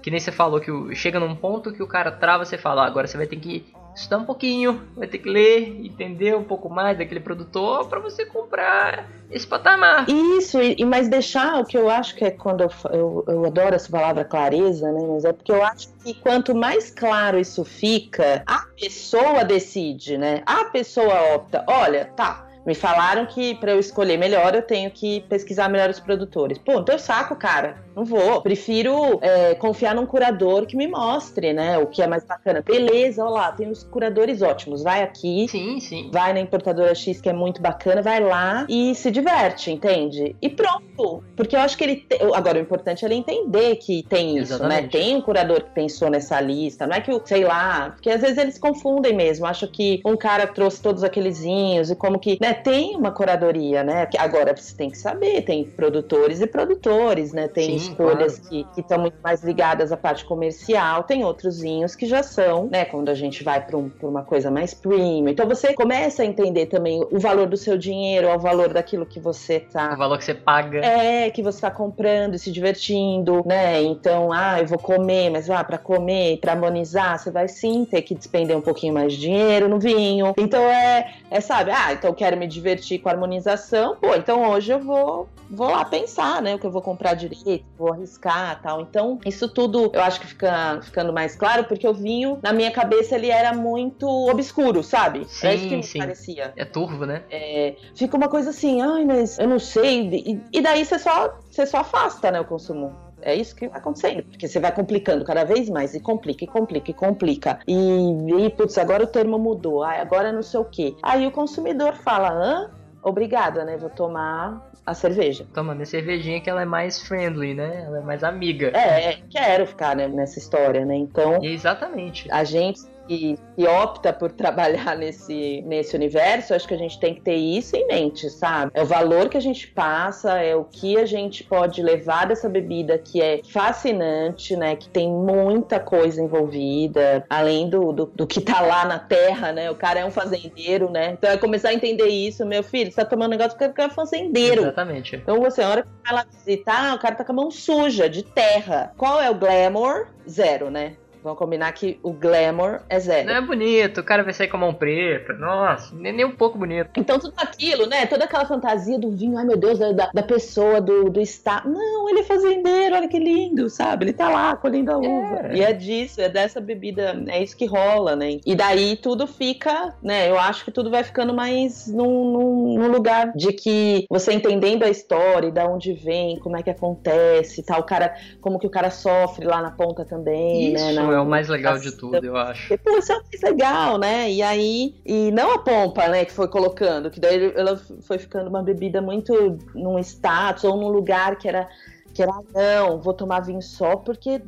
Que 0.02 0.10
nem 0.10 0.18
você 0.18 0.32
falou 0.32 0.60
que 0.60 0.94
chega 0.94 1.20
num 1.20 1.34
ponto 1.34 1.72
que 1.72 1.82
o 1.82 1.86
cara 1.86 2.10
trava, 2.10 2.44
você 2.44 2.56
fala, 2.56 2.84
ah, 2.84 2.86
agora 2.86 3.06
você 3.06 3.16
vai 3.16 3.26
ter 3.26 3.36
que 3.36 3.64
estudar 3.94 4.18
um 4.18 4.24
pouquinho, 4.24 4.82
vai 4.96 5.06
ter 5.06 5.18
que 5.18 5.28
ler, 5.28 5.84
entender 5.84 6.36
um 6.36 6.44
pouco 6.44 6.68
mais 6.68 6.96
daquele 6.96 7.20
produtor 7.20 7.88
para 7.88 8.00
você 8.00 8.24
comprar 8.24 9.08
esse 9.30 9.46
patamar. 9.46 10.08
Isso, 10.08 10.60
e, 10.60 10.84
mas 10.84 11.08
deixar 11.08 11.60
o 11.60 11.64
que 11.64 11.76
eu 11.76 11.90
acho 11.90 12.14
que 12.14 12.24
é 12.24 12.30
quando 12.30 12.62
eu, 12.62 12.70
eu, 12.92 13.24
eu, 13.28 13.44
adoro 13.44 13.74
essa 13.74 13.90
palavra 13.90 14.24
clareza, 14.24 14.90
né? 14.90 15.00
Mas 15.08 15.24
é 15.24 15.32
porque 15.32 15.52
eu 15.52 15.62
acho 15.62 15.88
que 16.02 16.14
quanto 16.14 16.54
mais 16.54 16.90
claro 16.90 17.38
isso 17.38 17.64
fica, 17.64 18.42
a 18.46 18.64
pessoa 18.80 19.44
decide, 19.44 20.16
né? 20.16 20.42
A 20.46 20.64
pessoa 20.66 21.34
opta, 21.34 21.64
olha, 21.66 22.06
tá, 22.16 22.49
me 22.66 22.74
falaram 22.74 23.26
que 23.26 23.54
para 23.54 23.72
eu 23.72 23.78
escolher 23.80 24.16
melhor 24.16 24.54
eu 24.54 24.62
tenho 24.62 24.90
que 24.90 25.20
pesquisar 25.28 25.68
melhor 25.68 25.90
os 25.90 26.00
produtores. 26.00 26.58
Pô, 26.58 26.74
então 26.80 26.94
eu 26.94 26.98
saco, 26.98 27.36
cara. 27.36 27.76
Não 27.94 28.04
vou. 28.04 28.40
Prefiro 28.40 29.18
é, 29.20 29.54
confiar 29.54 29.94
num 29.94 30.06
curador 30.06 30.66
que 30.66 30.76
me 30.76 30.86
mostre, 30.86 31.52
né? 31.52 31.78
O 31.78 31.86
que 31.86 32.02
é 32.02 32.06
mais 32.06 32.24
bacana. 32.24 32.62
Beleza, 32.62 33.24
olha 33.24 33.32
lá, 33.32 33.52
tem 33.52 33.68
uns 33.68 33.82
curadores 33.82 34.42
ótimos. 34.42 34.82
Vai 34.82 35.02
aqui. 35.02 35.46
Sim, 35.48 35.80
sim. 35.80 36.10
Vai 36.12 36.32
na 36.32 36.40
importadora 36.40 36.94
X, 36.94 37.20
que 37.20 37.28
é 37.28 37.32
muito 37.32 37.60
bacana, 37.60 38.00
vai 38.00 38.20
lá 38.20 38.66
e 38.68 38.94
se 38.94 39.10
diverte, 39.10 39.70
entende? 39.70 40.36
E 40.40 40.48
pronto. 40.48 41.22
Porque 41.36 41.56
eu 41.56 41.60
acho 41.60 41.76
que 41.76 41.84
ele. 41.84 41.96
Te... 41.96 42.18
Agora, 42.34 42.58
o 42.58 42.60
importante 42.60 43.04
é 43.04 43.08
ele 43.08 43.16
entender 43.16 43.76
que 43.76 44.02
tem 44.08 44.38
isso, 44.38 44.52
né? 44.52 44.78
Exatamente. 44.78 44.82
né? 44.82 44.88
Tem 44.88 45.16
um 45.16 45.20
curador 45.20 45.62
que 45.64 45.70
pensou 45.70 46.08
nessa 46.08 46.40
lista. 46.40 46.86
Não 46.86 46.94
é 46.94 47.00
que 47.00 47.12
o, 47.12 47.20
sei 47.24 47.44
lá, 47.44 47.90
porque 47.90 48.10
às 48.10 48.20
vezes 48.20 48.38
eles 48.38 48.58
confundem 48.58 49.14
mesmo. 49.14 49.46
Acho 49.46 49.66
que 49.66 50.00
um 50.04 50.16
cara 50.16 50.46
trouxe 50.46 50.80
todos 50.80 51.02
aqueles 51.02 51.40
vinhos 51.40 51.90
e 51.90 51.96
como 51.96 52.18
que. 52.18 52.38
Né? 52.40 52.49
Tem 52.52 52.96
uma 52.96 53.10
curadoria, 53.10 53.82
né? 53.82 54.08
Agora 54.18 54.54
você 54.56 54.74
tem 54.74 54.90
que 54.90 54.98
saber, 54.98 55.42
tem 55.42 55.64
produtores 55.64 56.40
e 56.40 56.46
produtores, 56.46 57.32
né? 57.32 57.48
Tem 57.48 57.78
Sim, 57.78 57.90
escolhas 57.90 58.38
claro. 58.38 58.68
que 58.72 58.80
estão 58.80 58.98
muito 58.98 59.16
mais 59.22 59.42
ligadas 59.42 59.92
à 59.92 59.96
parte 59.96 60.24
comercial, 60.24 61.02
tem 61.04 61.24
outros 61.24 61.60
vinhos 61.60 61.94
que 61.94 62.06
já 62.06 62.22
são, 62.22 62.66
né? 62.66 62.84
Quando 62.84 63.08
a 63.08 63.14
gente 63.14 63.42
vai 63.42 63.64
para 63.64 63.76
um, 63.76 63.90
uma 64.02 64.22
coisa 64.22 64.50
mais 64.50 64.74
premium. 64.74 65.28
Então 65.28 65.46
você 65.46 65.74
começa 65.74 66.22
a 66.22 66.26
entender 66.26 66.66
também 66.66 67.06
o 67.10 67.18
valor 67.18 67.46
do 67.46 67.56
seu 67.56 67.76
dinheiro, 67.76 68.28
o 68.28 68.38
valor 68.38 68.72
daquilo 68.72 69.06
que 69.06 69.20
você 69.20 69.60
tá. 69.60 69.92
O 69.94 69.96
valor 69.96 70.18
que 70.18 70.24
você 70.24 70.34
paga. 70.34 70.84
É, 70.84 71.30
que 71.30 71.42
você 71.42 71.60
tá 71.60 71.70
comprando 71.70 72.34
e 72.34 72.38
se 72.38 72.50
divertindo, 72.50 73.42
né? 73.46 73.82
Então, 73.82 74.32
ah, 74.32 74.60
eu 74.60 74.66
vou 74.66 74.78
comer, 74.78 75.30
mas 75.30 75.48
ah, 75.50 75.62
para 75.62 75.78
comer, 75.78 76.38
para 76.38 76.52
harmonizar, 76.52 77.18
você 77.18 77.30
vai 77.30 77.48
sim 77.48 77.84
ter 77.84 78.02
que 78.02 78.14
despender 78.14 78.56
um 78.56 78.60
pouquinho 78.60 78.94
mais 78.94 79.12
de 79.12 79.20
dinheiro 79.20 79.68
no 79.68 79.78
vinho. 79.78 80.34
Então 80.38 80.62
é, 80.62 81.12
é 81.30 81.40
sabe, 81.40 81.70
ah, 81.70 81.92
então 81.92 82.10
eu 82.10 82.14
quero 82.14 82.36
me 82.40 82.46
divertir 82.46 83.00
com 83.00 83.08
a 83.08 83.12
harmonização, 83.12 83.96
pô, 83.96 84.14
então 84.14 84.50
hoje 84.50 84.72
eu 84.72 84.80
vou, 84.80 85.28
vou 85.50 85.70
lá 85.70 85.84
pensar, 85.84 86.40
né, 86.40 86.54
o 86.54 86.58
que 86.58 86.66
eu 86.66 86.70
vou 86.70 86.80
comprar 86.80 87.14
direito, 87.14 87.64
vou 87.78 87.92
arriscar 87.92 88.60
tal. 88.62 88.80
Então, 88.80 89.18
isso 89.26 89.48
tudo 89.48 89.90
eu 89.92 90.00
acho 90.00 90.20
que 90.20 90.26
fica 90.26 90.80
ficando 90.82 91.12
mais 91.12 91.36
claro, 91.36 91.64
porque 91.64 91.86
o 91.86 91.92
vinho, 91.92 92.38
na 92.42 92.52
minha 92.52 92.70
cabeça, 92.70 93.14
ele 93.14 93.28
era 93.28 93.52
muito 93.52 94.08
obscuro, 94.08 94.82
sabe? 94.82 95.26
Sim, 95.28 95.46
é 95.46 95.54
isso 95.54 95.68
que 95.68 95.76
me 95.76 95.82
sim. 95.82 95.98
parecia. 95.98 96.52
É 96.56 96.64
turvo, 96.64 97.04
né? 97.04 97.22
É, 97.30 97.76
fica 97.94 98.16
uma 98.16 98.28
coisa 98.28 98.50
assim, 98.50 98.80
ai, 98.80 99.04
mas 99.04 99.38
eu 99.38 99.46
não 99.46 99.58
sei. 99.58 100.08
E, 100.08 100.40
e 100.58 100.60
daí 100.62 100.84
você 100.84 100.98
só, 100.98 101.38
você 101.50 101.66
só 101.66 101.78
afasta, 101.78 102.30
né, 102.30 102.40
o 102.40 102.44
consumo. 102.44 103.09
É 103.22 103.34
isso 103.34 103.54
que 103.54 103.68
vai 103.68 103.78
acontecendo, 103.78 104.22
porque 104.24 104.48
você 104.48 104.58
vai 104.58 104.72
complicando 104.72 105.24
cada 105.24 105.44
vez 105.44 105.68
mais, 105.68 105.94
e 105.94 106.00
complica, 106.00 106.44
e 106.44 106.46
complica, 106.46 106.90
e 106.90 106.94
complica. 106.94 107.58
E, 107.66 108.44
e 108.44 108.50
putz, 108.50 108.78
agora 108.78 109.04
o 109.04 109.06
termo 109.06 109.38
mudou, 109.38 109.82
ai, 109.82 110.00
agora 110.00 110.32
não 110.32 110.42
sei 110.42 110.60
o 110.60 110.64
quê. 110.64 110.94
Aí 111.02 111.26
o 111.26 111.30
consumidor 111.30 111.94
fala, 111.94 112.30
hã? 112.32 112.70
Obrigada, 113.02 113.64
né? 113.64 113.78
Vou 113.78 113.88
tomar 113.88 114.70
a 114.84 114.94
cerveja. 114.94 115.46
Toma, 115.54 115.74
minha 115.74 115.86
cervejinha 115.86 116.40
que 116.40 116.50
ela 116.50 116.62
é 116.62 116.66
mais 116.66 117.00
friendly, 117.00 117.54
né? 117.54 117.84
Ela 117.86 117.98
é 117.98 118.02
mais 118.02 118.22
amiga. 118.22 118.68
É, 118.76 119.18
quero 119.30 119.66
ficar 119.66 119.96
né, 119.96 120.06
nessa 120.08 120.38
história, 120.38 120.84
né? 120.84 120.96
Então. 120.96 121.42
Exatamente. 121.42 122.30
A 122.30 122.44
gente 122.44 122.80
que, 123.10 123.36
que, 123.56 123.66
opta 123.66 124.12
por 124.12 124.30
trabalhar 124.32 124.96
nesse, 124.96 125.62
nesse 125.66 125.96
universo, 125.96 126.54
acho 126.54 126.68
que 126.68 126.74
a 126.74 126.78
gente 126.78 127.00
tem 127.00 127.14
que 127.14 127.20
ter 127.20 127.34
isso 127.34 127.74
em 127.74 127.86
mente, 127.88 128.30
sabe? 128.30 128.70
É 128.72 128.82
o 128.82 128.86
valor 128.86 129.28
que 129.28 129.36
a 129.36 129.40
gente 129.40 129.66
passa, 129.66 130.38
é 130.38 130.54
o 130.54 130.64
que 130.64 130.96
a 130.96 131.04
gente 131.04 131.42
pode 131.42 131.82
levar 131.82 132.26
dessa 132.26 132.48
bebida 132.48 132.96
que 132.98 133.20
é 133.20 133.40
fascinante, 133.42 134.54
né? 134.54 134.76
Que 134.76 134.88
tem 134.88 135.10
muita 135.10 135.80
coisa 135.80 136.22
envolvida, 136.22 137.24
além 137.28 137.68
do, 137.68 137.92
do, 137.92 138.06
do 138.06 138.26
que 138.26 138.40
tá 138.40 138.60
lá 138.60 138.84
na 138.84 138.98
terra, 138.98 139.50
né? 139.50 139.70
O 139.70 139.74
cara 139.74 140.00
é 140.00 140.04
um 140.04 140.10
fazendeiro, 140.10 140.88
né? 140.88 141.12
Então 141.12 141.30
é 141.30 141.36
começar 141.36 141.70
a 141.70 141.74
entender 141.74 142.08
isso, 142.08 142.46
meu 142.46 142.62
filho, 142.62 142.92
você 142.92 142.96
tá 142.96 143.04
tomando 143.04 143.34
um 143.34 143.36
negócio 143.36 143.58
porque 143.58 143.80
é 143.80 143.88
fazendeiro. 143.90 144.62
Exatamente. 144.62 145.16
Então 145.16 145.40
você, 145.40 145.62
a 145.62 145.68
hora 145.68 145.82
que 145.82 145.88
vai 146.04 146.14
lá 146.14 146.26
visitar, 146.30 146.94
o 146.94 146.98
cara 146.98 147.16
tá 147.16 147.24
com 147.24 147.32
a 147.32 147.34
mão 147.34 147.50
suja, 147.50 148.08
de 148.08 148.22
terra. 148.22 148.92
Qual 148.96 149.20
é 149.20 149.28
o 149.30 149.34
glamour? 149.34 150.06
Zero, 150.28 150.70
né? 150.70 150.94
Vamos 151.22 151.38
combinar 151.38 151.72
que 151.72 151.98
o 152.02 152.12
glamour 152.12 152.80
é 152.88 152.98
zero. 152.98 153.28
Não 153.28 153.34
é 153.34 153.40
bonito, 153.40 154.00
o 154.00 154.04
cara 154.04 154.22
vai 154.22 154.32
sair 154.32 154.48
com 154.48 154.56
a 154.56 154.60
mão 154.60 154.74
preta. 154.74 155.32
Nossa, 155.34 155.94
nem, 155.94 156.12
nem 156.12 156.24
um 156.24 156.34
pouco 156.34 156.58
bonito. 156.58 156.90
Então 156.96 157.18
tudo 157.18 157.34
aquilo, 157.36 157.86
né? 157.86 158.06
Toda 158.06 158.24
aquela 158.24 158.46
fantasia 158.46 158.98
do 158.98 159.10
vinho, 159.10 159.36
ai 159.36 159.44
meu 159.44 159.56
Deus, 159.56 159.78
da, 159.78 160.10
da 160.12 160.22
pessoa, 160.22 160.80
do, 160.80 161.10
do 161.10 161.20
estado. 161.20 161.68
Não, 161.68 162.08
ele 162.08 162.20
é 162.20 162.24
fazendeiro, 162.24 162.96
olha 162.96 163.08
que 163.08 163.18
lindo, 163.18 163.68
sabe? 163.68 164.06
Ele 164.06 164.12
tá 164.12 164.28
lá 164.28 164.56
colhendo 164.56 164.92
a 164.92 164.98
uva. 164.98 165.48
É. 165.48 165.56
E 165.56 165.62
é 165.62 165.72
disso, 165.72 166.20
é 166.20 166.28
dessa 166.28 166.60
bebida, 166.60 167.22
é 167.28 167.42
isso 167.42 167.56
que 167.56 167.66
rola, 167.66 168.16
né? 168.16 168.40
E 168.44 168.54
daí 168.54 168.96
tudo 168.96 169.26
fica, 169.26 169.94
né? 170.02 170.30
Eu 170.30 170.38
acho 170.38 170.64
que 170.64 170.70
tudo 170.70 170.90
vai 170.90 171.04
ficando 171.04 171.34
mais 171.34 171.86
num, 171.86 172.32
num, 172.32 172.78
num 172.78 172.88
lugar 172.88 173.32
de 173.34 173.52
que 173.52 174.06
você 174.08 174.32
entendendo 174.32 174.84
a 174.84 174.88
história, 174.88 175.48
e 175.48 175.52
da 175.52 175.66
onde 175.66 175.92
vem, 175.92 176.38
como 176.38 176.56
é 176.56 176.62
que 176.62 176.70
acontece, 176.70 177.62
tal, 177.62 177.80
o 177.80 177.84
cara, 177.84 178.14
como 178.40 178.58
que 178.58 178.66
o 178.66 178.70
cara 178.70 178.90
sofre 178.90 179.46
lá 179.46 179.60
na 179.60 179.70
ponta 179.70 180.04
também, 180.04 180.74
isso. 180.74 180.84
né? 180.84 180.92
É 181.12 181.20
o 181.20 181.26
mais 181.26 181.48
legal 181.48 181.78
de 181.78 181.92
tudo, 181.92 182.24
eu 182.24 182.36
acho. 182.36 182.76
Pô, 182.78 182.98
isso 182.98 183.12
é 183.12 183.16
o 183.16 183.22
mais 183.22 183.42
legal, 183.42 183.98
né? 183.98 184.30
E 184.30 184.42
aí, 184.42 184.94
e 185.04 185.30
não 185.30 185.54
a 185.54 185.58
pompa, 185.58 186.08
né, 186.08 186.24
que 186.24 186.32
foi 186.32 186.48
colocando, 186.48 187.10
que 187.10 187.20
daí 187.20 187.52
ela 187.54 187.76
foi 188.02 188.18
ficando 188.18 188.48
uma 188.48 188.62
bebida 188.62 189.00
muito 189.00 189.58
num 189.74 189.98
status 189.98 190.64
ou 190.64 190.76
num 190.76 190.88
lugar 190.88 191.36
que 191.36 191.48
era 191.48 191.68
Que 192.14 192.22
era, 192.22 192.32
não, 192.54 193.00
vou 193.00 193.14
tomar 193.14 193.40
vinho 193.40 193.62
só 193.62 193.96
porque 193.96 194.42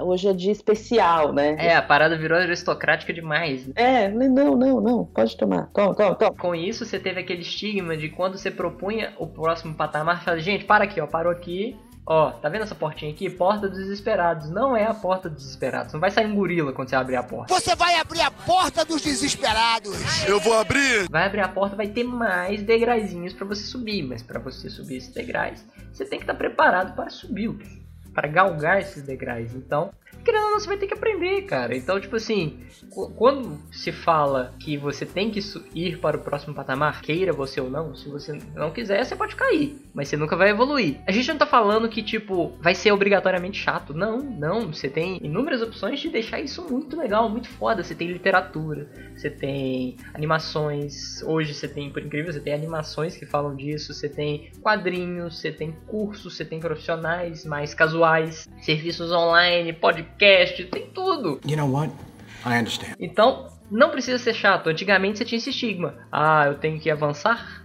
hoje 0.00 0.28
é 0.28 0.32
dia 0.32 0.52
especial, 0.52 1.32
né? 1.32 1.56
É, 1.58 1.76
a 1.76 1.82
parada 1.82 2.16
virou 2.16 2.38
aristocrática 2.38 3.12
demais. 3.12 3.66
né? 3.66 3.74
É, 3.76 4.08
não, 4.08 4.56
não, 4.56 4.80
não, 4.80 5.04
pode 5.04 5.36
tomar. 5.36 5.68
Toma, 5.72 5.94
toma, 5.94 6.14
toma. 6.14 6.34
Com 6.36 6.54
isso, 6.54 6.84
você 6.84 6.98
teve 6.98 7.20
aquele 7.20 7.42
estigma 7.42 7.96
de 7.96 8.08
quando 8.08 8.36
você 8.38 8.50
propunha 8.50 9.12
o 9.18 9.26
próximo 9.26 9.74
patamar, 9.74 10.18
você 10.18 10.24
fala, 10.24 10.40
gente, 10.40 10.64
para 10.64 10.84
aqui, 10.84 11.00
ó, 11.00 11.06
parou 11.06 11.32
aqui. 11.32 11.76
Ó, 12.06 12.30
tá 12.30 12.50
vendo 12.50 12.62
essa 12.62 12.74
portinha 12.74 13.10
aqui? 13.10 13.30
Porta 13.30 13.66
dos 13.66 13.78
desesperados. 13.78 14.50
Não 14.50 14.76
é 14.76 14.84
a 14.84 14.92
porta 14.92 15.28
dos 15.28 15.42
desesperados. 15.42 15.92
Não 15.92 16.00
vai 16.00 16.10
sair 16.10 16.26
um 16.26 16.34
gorila 16.34 16.72
quando 16.72 16.90
você 16.90 16.96
abrir 16.96 17.16
a 17.16 17.22
porta. 17.22 17.54
Você 17.54 17.74
vai 17.74 17.96
abrir 17.96 18.20
a 18.20 18.30
porta 18.30 18.84
dos 18.84 19.00
desesperados. 19.00 19.96
Eu 20.26 20.38
vou 20.38 20.52
abrir. 20.52 21.08
Vai 21.08 21.26
abrir 21.26 21.40
a 21.40 21.48
porta, 21.48 21.74
vai 21.74 21.88
ter 21.88 22.04
mais 22.04 22.62
degraizinhos 22.62 23.32
pra 23.32 23.46
você 23.46 23.62
subir. 23.62 24.02
Mas 24.02 24.22
pra 24.22 24.38
você 24.38 24.68
subir 24.68 24.96
esses 24.96 25.14
degraus, 25.14 25.64
você 25.92 26.04
tem 26.04 26.18
que 26.18 26.24
estar 26.24 26.34
preparado 26.34 26.94
para 26.94 27.08
subi-los. 27.08 27.66
Para 28.12 28.28
galgar 28.28 28.80
esses 28.80 29.02
degraus. 29.02 29.54
Então, 29.54 29.90
querendo 30.24 30.44
ou 30.44 30.50
não, 30.52 30.60
você 30.60 30.66
vai 30.66 30.76
ter 30.76 30.86
que 30.86 30.94
aprender, 30.94 31.42
cara. 31.42 31.76
Então, 31.76 32.00
tipo 32.00 32.16
assim, 32.16 32.58
qu- 32.90 33.10
quando 33.10 33.58
se 33.72 33.92
fala 33.92 34.54
que 34.58 34.76
você 34.76 35.04
tem 35.04 35.30
que 35.30 35.40
ir 35.74 35.98
para 35.98 36.16
o 36.16 36.20
próximo 36.20 36.54
patamar, 36.54 37.02
queira 37.02 37.32
você 37.32 37.60
ou 37.60 37.70
não, 37.70 37.94
se 37.94 38.08
você 38.08 38.38
não 38.54 38.70
quiser, 38.70 39.04
você 39.04 39.14
pode 39.16 39.36
cair, 39.36 39.76
mas 39.92 40.08
você 40.08 40.16
nunca 40.16 40.36
vai 40.36 40.50
evoluir. 40.50 40.96
A 41.06 41.12
gente 41.12 41.28
não 41.28 41.36
tá 41.38 41.46
falando 41.46 41.88
que, 41.88 42.02
tipo, 42.02 42.52
vai 42.60 42.74
ser 42.74 42.92
obrigatoriamente 42.92 43.58
chato. 43.60 43.92
Não, 43.94 44.18
não. 44.22 44.72
Você 44.72 44.88
tem 44.88 45.18
inúmeras 45.22 45.60
opções 45.62 46.00
de 46.00 46.08
deixar 46.08 46.40
isso 46.40 46.62
muito 46.70 46.96
legal, 46.96 47.28
muito 47.28 47.48
foda. 47.48 47.82
Você 47.82 47.94
tem 47.94 48.08
literatura, 48.08 48.88
você 49.16 49.28
tem 49.30 49.96
animações. 50.14 51.22
Hoje 51.22 51.54
você 51.54 51.68
tem, 51.68 51.90
por 51.90 52.02
incrível, 52.02 52.32
você 52.32 52.40
tem 52.40 52.52
animações 52.54 53.16
que 53.16 53.26
falam 53.26 53.54
disso, 53.54 53.92
você 53.94 54.08
tem 54.08 54.50
quadrinhos, 54.62 55.38
você 55.40 55.52
tem 55.52 55.72
cursos, 55.86 56.36
você 56.36 56.44
tem 56.44 56.60
profissionais 56.60 57.44
mais 57.44 57.74
casuais, 57.74 58.48
serviços 58.62 59.10
online, 59.12 59.72
podcast, 59.72 60.13
tem 60.18 60.86
tudo. 60.94 61.40
You 61.46 61.56
know 61.56 61.70
what? 61.70 61.92
I 62.46 62.58
understand. 62.58 62.94
Então, 63.00 63.48
não 63.70 63.90
precisa 63.90 64.18
ser 64.18 64.34
chato. 64.34 64.68
Antigamente 64.68 65.18
você 65.18 65.24
tinha 65.24 65.38
esse 65.38 65.50
estigma. 65.50 65.94
Ah, 66.12 66.46
eu 66.46 66.54
tenho 66.54 66.78
que 66.78 66.90
avançar? 66.90 67.64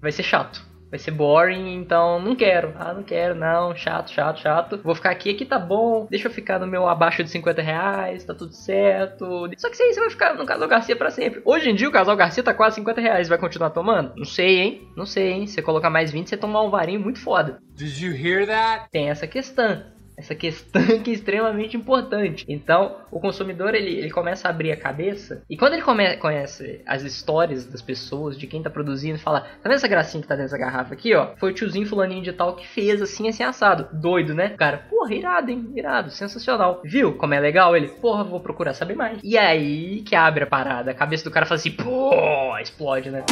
Vai 0.00 0.12
ser 0.12 0.22
chato. 0.22 0.64
Vai 0.90 0.98
ser 1.00 1.10
boring, 1.10 1.74
então 1.74 2.20
não 2.20 2.36
quero. 2.36 2.72
Ah, 2.78 2.94
não 2.94 3.02
quero, 3.02 3.34
não. 3.34 3.74
Chato, 3.74 4.12
chato, 4.12 4.40
chato. 4.40 4.80
Vou 4.84 4.94
ficar 4.94 5.10
aqui, 5.10 5.30
aqui 5.30 5.44
tá 5.44 5.58
bom. 5.58 6.06
Deixa 6.08 6.28
eu 6.28 6.32
ficar 6.32 6.60
no 6.60 6.68
meu 6.68 6.86
abaixo 6.86 7.24
de 7.24 7.30
50 7.30 7.60
reais, 7.60 8.24
tá 8.24 8.32
tudo 8.32 8.52
certo. 8.52 9.50
Só 9.58 9.68
que 9.68 9.74
isso 9.74 9.82
aí 9.82 9.92
você 9.92 10.00
vai 10.00 10.10
ficar 10.10 10.34
no 10.34 10.46
Casal 10.46 10.68
Garcia 10.68 10.94
pra 10.94 11.10
sempre. 11.10 11.42
Hoje 11.44 11.68
em 11.68 11.74
dia 11.74 11.88
o 11.88 11.92
Casal 11.92 12.14
Garcia 12.14 12.44
tá 12.44 12.54
quase 12.54 12.76
50 12.76 13.00
reais. 13.00 13.28
Vai 13.28 13.38
continuar 13.38 13.70
tomando? 13.70 14.12
Não 14.16 14.24
sei, 14.24 14.60
hein? 14.60 14.88
Não 14.96 15.04
sei, 15.04 15.32
hein? 15.32 15.46
Se 15.48 15.54
você 15.54 15.62
colocar 15.62 15.90
mais 15.90 16.12
20, 16.12 16.28
você 16.28 16.36
tomar 16.36 16.62
um 16.62 16.70
varinho 16.70 17.00
muito 17.00 17.18
foda. 17.18 17.58
Did 17.74 18.00
you 18.00 18.12
hear 18.12 18.46
that? 18.46 18.86
Tem 18.92 19.10
essa 19.10 19.26
questão. 19.26 19.93
Essa 20.16 20.34
questão 20.34 20.82
que 21.02 21.10
é 21.10 21.14
extremamente 21.14 21.76
importante. 21.76 22.44
Então, 22.48 22.96
o 23.10 23.20
consumidor 23.20 23.74
ele, 23.74 23.90
ele 23.90 24.10
começa 24.10 24.48
a 24.48 24.50
abrir 24.50 24.72
a 24.72 24.76
cabeça 24.76 25.42
e 25.48 25.56
quando 25.56 25.74
ele 25.74 25.82
come, 25.82 26.16
conhece 26.16 26.80
as 26.86 27.02
histórias 27.02 27.66
das 27.66 27.82
pessoas, 27.82 28.38
de 28.38 28.46
quem 28.46 28.62
tá 28.62 28.70
produzindo, 28.70 29.18
fala: 29.18 29.40
Tá 29.40 29.64
vendo 29.64 29.74
essa 29.74 29.88
gracinha 29.88 30.22
que 30.22 30.28
tá 30.28 30.34
dentro 30.34 30.50
dessa 30.50 30.62
garrafa 30.62 30.94
aqui, 30.94 31.14
ó? 31.14 31.34
Foi 31.36 31.50
o 31.50 31.54
tiozinho 31.54 31.86
fulaninho 31.86 32.22
de 32.22 32.32
tal 32.32 32.54
que 32.56 32.66
fez 32.66 33.00
assim, 33.02 33.28
assim, 33.28 33.42
assado. 33.42 33.88
Doido, 33.92 34.34
né? 34.34 34.50
Cara, 34.50 34.78
porra, 34.88 35.14
irado, 35.14 35.50
hein? 35.50 35.72
Irado, 35.74 36.10
sensacional. 36.10 36.80
Viu 36.84 37.14
como 37.14 37.34
é 37.34 37.40
legal 37.40 37.76
ele? 37.76 37.88
Porra, 37.88 38.24
vou 38.24 38.40
procurar 38.40 38.74
saber 38.74 38.94
mais. 38.94 39.18
E 39.22 39.36
aí 39.36 40.02
que 40.02 40.14
abre 40.14 40.44
a 40.44 40.46
parada. 40.46 40.90
A 40.90 40.94
cabeça 40.94 41.24
do 41.24 41.30
cara 41.30 41.46
fala 41.46 41.56
assim: 41.58 41.72
Pô, 41.72 42.56
explode, 42.58 43.10
né? 43.10 43.24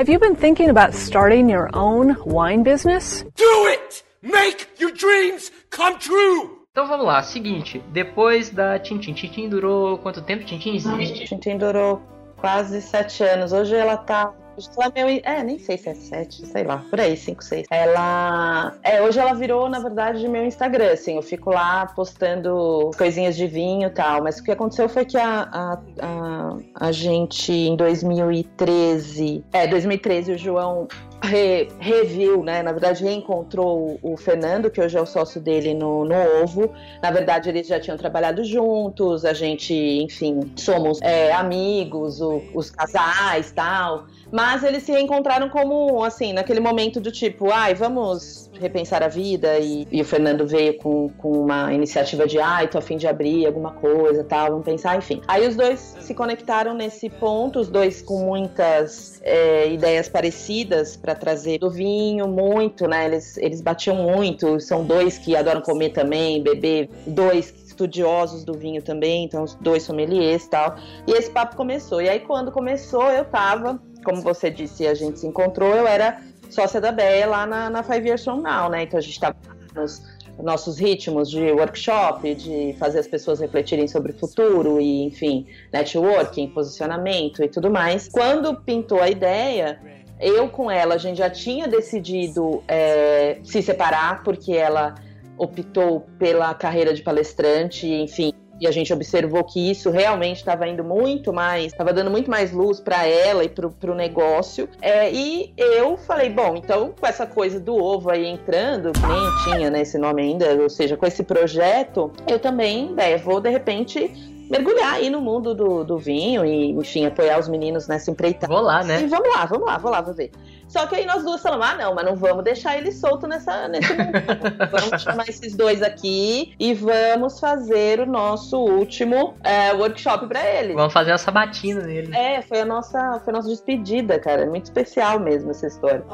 Have 0.00 0.08
you 0.08 0.18
been 0.18 0.34
thinking 0.34 0.70
about 0.70 0.94
starting 0.94 1.50
your 1.50 1.68
own 1.74 2.16
wine 2.24 2.62
business? 2.62 3.22
Do 3.36 3.66
it! 3.68 4.02
Make 4.22 4.66
your 4.80 4.92
dreams 4.92 5.52
come 5.68 5.98
true! 5.98 6.64
Então 6.72 6.88
vamos 6.88 7.04
lá, 7.04 7.22
seguinte, 7.22 7.84
depois 7.92 8.48
da 8.48 8.78
Tintin, 8.78 9.12
Tintin 9.12 9.50
durou 9.50 9.98
quanto 9.98 10.22
tempo? 10.22 10.42
Tintin 10.46 10.76
existe? 10.76 11.26
Tintin 11.26 11.58
durou 11.58 12.00
quase 12.38 12.80
sete 12.80 13.22
anos. 13.22 13.52
Hoje 13.52 13.74
ela 13.74 13.98
tá. 13.98 14.32
Ela 14.76 14.92
é 15.10 15.20
é, 15.24 15.42
nem 15.42 15.58
sei 15.58 15.76
se 15.78 15.88
é 15.88 15.94
sete, 15.94 16.46
sei 16.46 16.64
lá, 16.64 16.84
por 16.90 17.00
aí, 17.00 17.16
cinco, 17.16 17.42
seis. 17.44 17.66
Ela. 17.70 18.74
É, 18.82 19.00
hoje 19.02 19.18
ela 19.18 19.34
virou, 19.34 19.68
na 19.68 19.78
verdade, 19.78 20.26
meu 20.28 20.44
Instagram, 20.44 20.92
assim. 20.92 21.16
Eu 21.16 21.22
fico 21.22 21.50
lá 21.50 21.86
postando 21.86 22.90
coisinhas 22.96 23.36
de 23.36 23.46
vinho 23.46 23.88
e 23.88 23.90
tal. 23.90 24.22
Mas 24.22 24.38
o 24.38 24.44
que 24.44 24.50
aconteceu 24.50 24.88
foi 24.88 25.04
que 25.04 25.16
a, 25.16 25.42
a, 25.52 25.78
a, 26.00 26.56
a 26.88 26.92
gente, 26.92 27.52
em 27.52 27.76
2013. 27.76 29.44
É, 29.52 29.66
2013, 29.66 30.32
o 30.32 30.38
João 30.38 30.88
re- 31.22 31.68
reviu, 31.78 32.42
né? 32.42 32.62
Na 32.62 32.72
verdade, 32.72 33.04
reencontrou 33.04 33.98
o, 34.02 34.12
o 34.12 34.16
Fernando, 34.16 34.70
que 34.70 34.80
hoje 34.80 34.96
é 34.96 35.00
o 35.00 35.06
sócio 35.06 35.40
dele 35.40 35.74
no, 35.74 36.04
no 36.04 36.14
Ovo. 36.42 36.72
Na 37.02 37.10
verdade, 37.10 37.48
eles 37.48 37.66
já 37.66 37.78
tinham 37.78 37.96
trabalhado 37.96 38.44
juntos, 38.44 39.24
a 39.24 39.32
gente, 39.32 39.74
enfim, 39.74 40.40
somos 40.56 41.00
é, 41.02 41.32
amigos, 41.32 42.20
o- 42.20 42.42
os 42.54 42.70
casais 42.70 43.52
tal. 43.52 44.06
Mas 44.32 44.62
eles 44.62 44.82
se 44.82 44.92
reencontraram 44.92 45.48
como, 45.48 46.02
assim, 46.04 46.32
naquele 46.32 46.60
momento 46.60 47.00
do 47.00 47.10
tipo, 47.10 47.50
ai, 47.50 47.74
vamos 47.74 48.50
repensar 48.60 49.02
a 49.02 49.08
vida. 49.08 49.58
E, 49.58 49.86
e 49.90 50.00
o 50.00 50.04
Fernando 50.04 50.46
veio 50.46 50.76
com, 50.76 51.08
com 51.18 51.32
uma 51.32 51.72
iniciativa 51.72 52.26
de, 52.26 52.38
ai, 52.38 52.68
tô 52.68 52.78
a 52.78 52.80
fim 52.80 52.96
de 52.96 53.06
abrir 53.06 53.46
alguma 53.46 53.72
coisa 53.72 54.22
tal, 54.24 54.50
vamos 54.50 54.64
pensar, 54.64 54.96
enfim. 54.96 55.20
Aí 55.26 55.46
os 55.46 55.56
dois 55.56 55.96
se 56.00 56.14
conectaram 56.14 56.74
nesse 56.74 57.08
ponto, 57.08 57.58
os 57.58 57.68
dois 57.68 58.02
com 58.02 58.24
muitas 58.24 59.20
é, 59.22 59.70
ideias 59.72 60.08
parecidas 60.08 60.96
para 60.96 61.14
trazer 61.14 61.58
do 61.58 61.70
vinho, 61.70 62.28
muito, 62.28 62.86
né? 62.86 63.06
Eles, 63.06 63.36
eles 63.38 63.60
batiam 63.60 63.96
muito, 63.96 64.60
são 64.60 64.84
dois 64.84 65.18
que 65.18 65.34
adoram 65.34 65.60
comer 65.60 65.90
também, 65.90 66.42
beber, 66.42 66.88
dois 67.06 67.52
estudiosos 67.80 68.44
do 68.44 68.52
vinho 68.52 68.82
também, 68.82 69.24
então 69.24 69.42
os 69.42 69.54
dois 69.54 69.82
sommeliers 69.82 70.44
e 70.44 70.50
tal. 70.50 70.76
E 71.06 71.12
esse 71.12 71.30
papo 71.30 71.56
começou. 71.56 72.02
E 72.02 72.08
aí 72.08 72.20
quando 72.20 72.52
começou, 72.52 73.04
eu 73.10 73.24
tava, 73.24 73.80
como 74.04 74.22
você 74.22 74.50
disse, 74.50 74.86
a 74.86 74.94
gente 74.94 75.20
se 75.20 75.26
encontrou, 75.26 75.74
eu 75.74 75.86
era 75.86 76.20
sócia 76.50 76.80
da 76.80 76.92
Bea 76.92 77.26
lá 77.26 77.46
na, 77.46 77.70
na 77.70 77.82
Five 77.82 78.06
Years 78.06 78.24
From 78.24 78.40
Now, 78.40 78.68
né? 78.68 78.82
Então 78.82 78.98
a 78.98 79.02
gente 79.02 79.18
tava 79.18 79.36
nos 79.74 80.02
nossos 80.42 80.78
ritmos 80.78 81.30
de 81.30 81.52
workshop, 81.52 82.34
de 82.34 82.74
fazer 82.78 83.00
as 83.00 83.06
pessoas 83.06 83.40
refletirem 83.40 83.86
sobre 83.86 84.12
o 84.12 84.18
futuro 84.18 84.80
e, 84.80 85.04
enfim, 85.04 85.46
networking, 85.72 86.48
posicionamento 86.48 87.42
e 87.42 87.48
tudo 87.48 87.70
mais. 87.70 88.08
Quando 88.08 88.54
pintou 88.54 89.00
a 89.00 89.08
ideia, 89.08 89.78
eu 90.18 90.48
com 90.48 90.70
ela, 90.70 90.94
a 90.94 90.98
gente 90.98 91.18
já 91.18 91.30
tinha 91.30 91.68
decidido 91.68 92.62
é, 92.68 93.38
se 93.42 93.62
separar, 93.62 94.22
porque 94.22 94.52
ela 94.52 94.94
optou 95.36 96.06
pela 96.18 96.52
carreira 96.54 96.92
de 96.92 97.02
palestrante, 97.02 97.86
enfim. 97.86 98.32
E 98.60 98.66
a 98.66 98.70
gente 98.70 98.92
observou 98.92 99.42
que 99.42 99.70
isso 99.70 99.90
realmente 99.90 100.36
estava 100.36 100.68
indo 100.68 100.84
muito 100.84 101.32
mais, 101.32 101.66
estava 101.66 101.92
dando 101.92 102.10
muito 102.10 102.30
mais 102.30 102.52
luz 102.52 102.78
para 102.78 103.06
ela 103.06 103.42
e 103.42 103.48
pro, 103.48 103.70
pro 103.70 103.94
negócio. 103.94 104.68
É, 104.82 105.10
e 105.10 105.52
eu 105.56 105.96
falei, 105.96 106.28
bom, 106.28 106.56
então 106.56 106.94
com 106.98 107.06
essa 107.06 107.26
coisa 107.26 107.58
do 107.58 107.74
ovo 107.74 108.10
aí 108.10 108.26
entrando, 108.26 108.92
nem 109.06 109.44
tinha 109.44 109.70
né, 109.70 109.80
esse 109.80 109.96
nome 109.96 110.22
ainda, 110.22 110.54
ou 110.62 110.68
seja, 110.68 110.96
com 110.96 111.06
esse 111.06 111.22
projeto, 111.22 112.12
eu 112.26 112.38
também 112.38 112.94
é, 112.98 113.16
vou 113.16 113.40
de 113.40 113.48
repente 113.48 114.10
mergulhar 114.50 114.94
aí 114.94 115.08
no 115.08 115.20
mundo 115.20 115.54
do, 115.54 115.84
do 115.84 115.96
vinho 115.96 116.44
e, 116.44 116.72
enfim, 116.72 117.06
apoiar 117.06 117.38
os 117.38 117.48
meninos 117.48 117.86
nessa 117.86 118.10
empreitada. 118.10 118.52
Vou 118.52 118.62
lá, 118.62 118.82
né? 118.82 119.00
E 119.00 119.06
vamos 119.06 119.28
lá, 119.32 119.46
vamos 119.46 119.64
lá, 119.64 119.78
vou 119.78 119.90
lá, 119.90 120.00
vou 120.00 120.12
ver. 120.12 120.32
Só 120.70 120.86
que 120.86 120.94
aí 120.94 121.04
nós 121.04 121.24
duas 121.24 121.42
falamos, 121.42 121.66
ah, 121.66 121.74
não, 121.76 121.94
mas 121.96 122.04
não 122.04 122.14
vamos 122.14 122.44
deixar 122.44 122.78
ele 122.78 122.92
solto 122.92 123.26
nessa, 123.26 123.66
nesse 123.66 123.92
mundo. 123.92 124.12
vamos 124.70 125.02
chamar 125.02 125.28
esses 125.28 125.56
dois 125.56 125.82
aqui 125.82 126.54
e 126.60 126.72
vamos 126.74 127.40
fazer 127.40 127.98
o 127.98 128.06
nosso 128.06 128.56
último 128.56 129.34
é, 129.42 129.72
workshop 129.72 130.28
pra 130.28 130.46
eles. 130.46 130.76
Vamos 130.76 130.92
fazer 130.92 131.10
uma 131.10 131.18
sabatina 131.18 131.82
nele. 131.82 132.16
É, 132.16 132.40
foi 132.42 132.60
a 132.60 132.64
nossa, 132.64 133.20
foi 133.24 133.32
a 133.32 133.36
nossa 133.36 133.48
despedida, 133.48 134.16
cara. 134.20 134.42
É 134.42 134.46
muito 134.46 134.66
especial 134.66 135.18
mesmo 135.18 135.50
essa 135.50 135.66
história. 135.66 136.04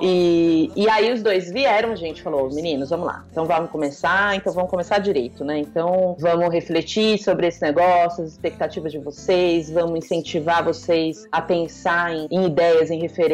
E, 0.00 0.72
e 0.74 0.88
aí 0.88 1.12
os 1.12 1.22
dois 1.22 1.52
vieram, 1.52 1.92
a 1.92 1.96
gente 1.96 2.22
falou, 2.22 2.48
meninos, 2.50 2.88
vamos 2.88 3.06
lá. 3.06 3.22
Então 3.30 3.44
vamos 3.44 3.70
começar, 3.70 4.34
então 4.34 4.50
vamos 4.50 4.70
começar 4.70 4.98
direito, 4.98 5.44
né? 5.44 5.58
Então 5.58 6.16
vamos 6.18 6.50
refletir 6.50 7.18
sobre 7.22 7.48
esse 7.48 7.60
negócio, 7.60 8.24
as 8.24 8.30
expectativas 8.32 8.92
de 8.92 8.98
vocês, 8.98 9.70
vamos 9.70 9.98
incentivar 9.98 10.64
vocês 10.64 11.26
a 11.30 11.42
pensar 11.42 12.14
em, 12.14 12.26
em 12.30 12.46
ideias, 12.46 12.90
em 12.90 12.98
referências, 12.98 13.25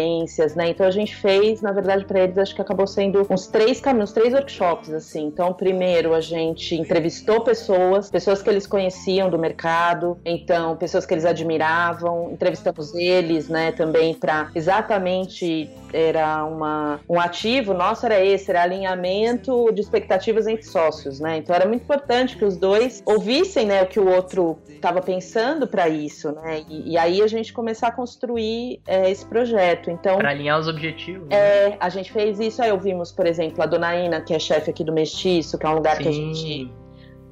né? 0.54 0.70
Então 0.70 0.86
a 0.86 0.90
gente 0.90 1.14
fez, 1.16 1.60
na 1.60 1.72
verdade, 1.72 2.04
para 2.04 2.20
eles, 2.20 2.38
acho 2.38 2.54
que 2.54 2.62
acabou 2.62 2.86
sendo 2.86 3.26
uns 3.30 3.46
três 3.46 3.80
caminhos, 3.80 4.12
três 4.12 4.32
workshops, 4.32 4.92
assim. 4.92 5.26
Então, 5.26 5.52
primeiro 5.52 6.14
a 6.14 6.20
gente 6.20 6.74
entrevistou 6.74 7.40
pessoas, 7.40 8.10
pessoas 8.10 8.42
que 8.42 8.50
eles 8.50 8.66
conheciam 8.66 9.30
do 9.30 9.38
mercado, 9.38 10.18
então 10.24 10.76
pessoas 10.76 11.06
que 11.06 11.14
eles 11.14 11.24
admiravam, 11.24 12.30
entrevistamos 12.32 12.94
eles, 12.94 13.48
né, 13.48 13.72
também 13.72 14.14
para 14.14 14.50
exatamente 14.54 15.70
era 15.92 16.44
uma, 16.44 17.00
um 17.08 17.20
ativo 17.20 17.74
nosso 17.74 18.06
era 18.06 18.24
esse, 18.24 18.50
era 18.50 18.62
alinhamento 18.62 19.70
de 19.72 19.80
expectativas 19.80 20.46
entre 20.46 20.64
sócios, 20.64 21.20
né? 21.20 21.36
Então 21.36 21.54
era 21.54 21.66
muito 21.66 21.82
importante 21.82 22.36
que 22.36 22.44
os 22.44 22.56
dois 22.56 23.02
ouvissem 23.04 23.66
né, 23.66 23.82
o 23.82 23.86
que 23.86 24.00
o 24.00 24.08
outro 24.08 24.58
estava 24.68 25.00
pensando 25.00 25.66
para 25.66 25.88
isso, 25.88 26.32
né? 26.32 26.62
E, 26.68 26.92
e, 26.92 26.98
aí 26.98 27.22
a 27.22 27.26
gente 27.26 27.52
começar 27.52 27.88
a 27.88 27.92
construir 27.92 28.80
é, 28.86 29.10
esse 29.10 29.24
projeto. 29.24 29.81
Então, 29.90 30.18
para 30.18 30.30
alinhar 30.30 30.58
os 30.58 30.68
objetivos. 30.68 31.26
É, 31.30 31.70
né? 31.70 31.76
a 31.80 31.88
gente 31.88 32.12
fez 32.12 32.38
isso. 32.40 32.62
Aí 32.62 32.70
ouvimos, 32.70 33.12
por 33.12 33.26
exemplo, 33.26 33.62
a 33.62 33.66
Dona 33.66 33.94
Ina, 33.96 34.20
que 34.20 34.34
é 34.34 34.38
chefe 34.38 34.70
aqui 34.70 34.84
do 34.84 34.92
Mestiço, 34.92 35.58
que 35.58 35.66
é 35.66 35.68
um 35.68 35.74
lugar 35.74 35.96
Sim. 35.96 36.02
que 36.02 36.08
a 36.08 36.12
gente 36.12 36.72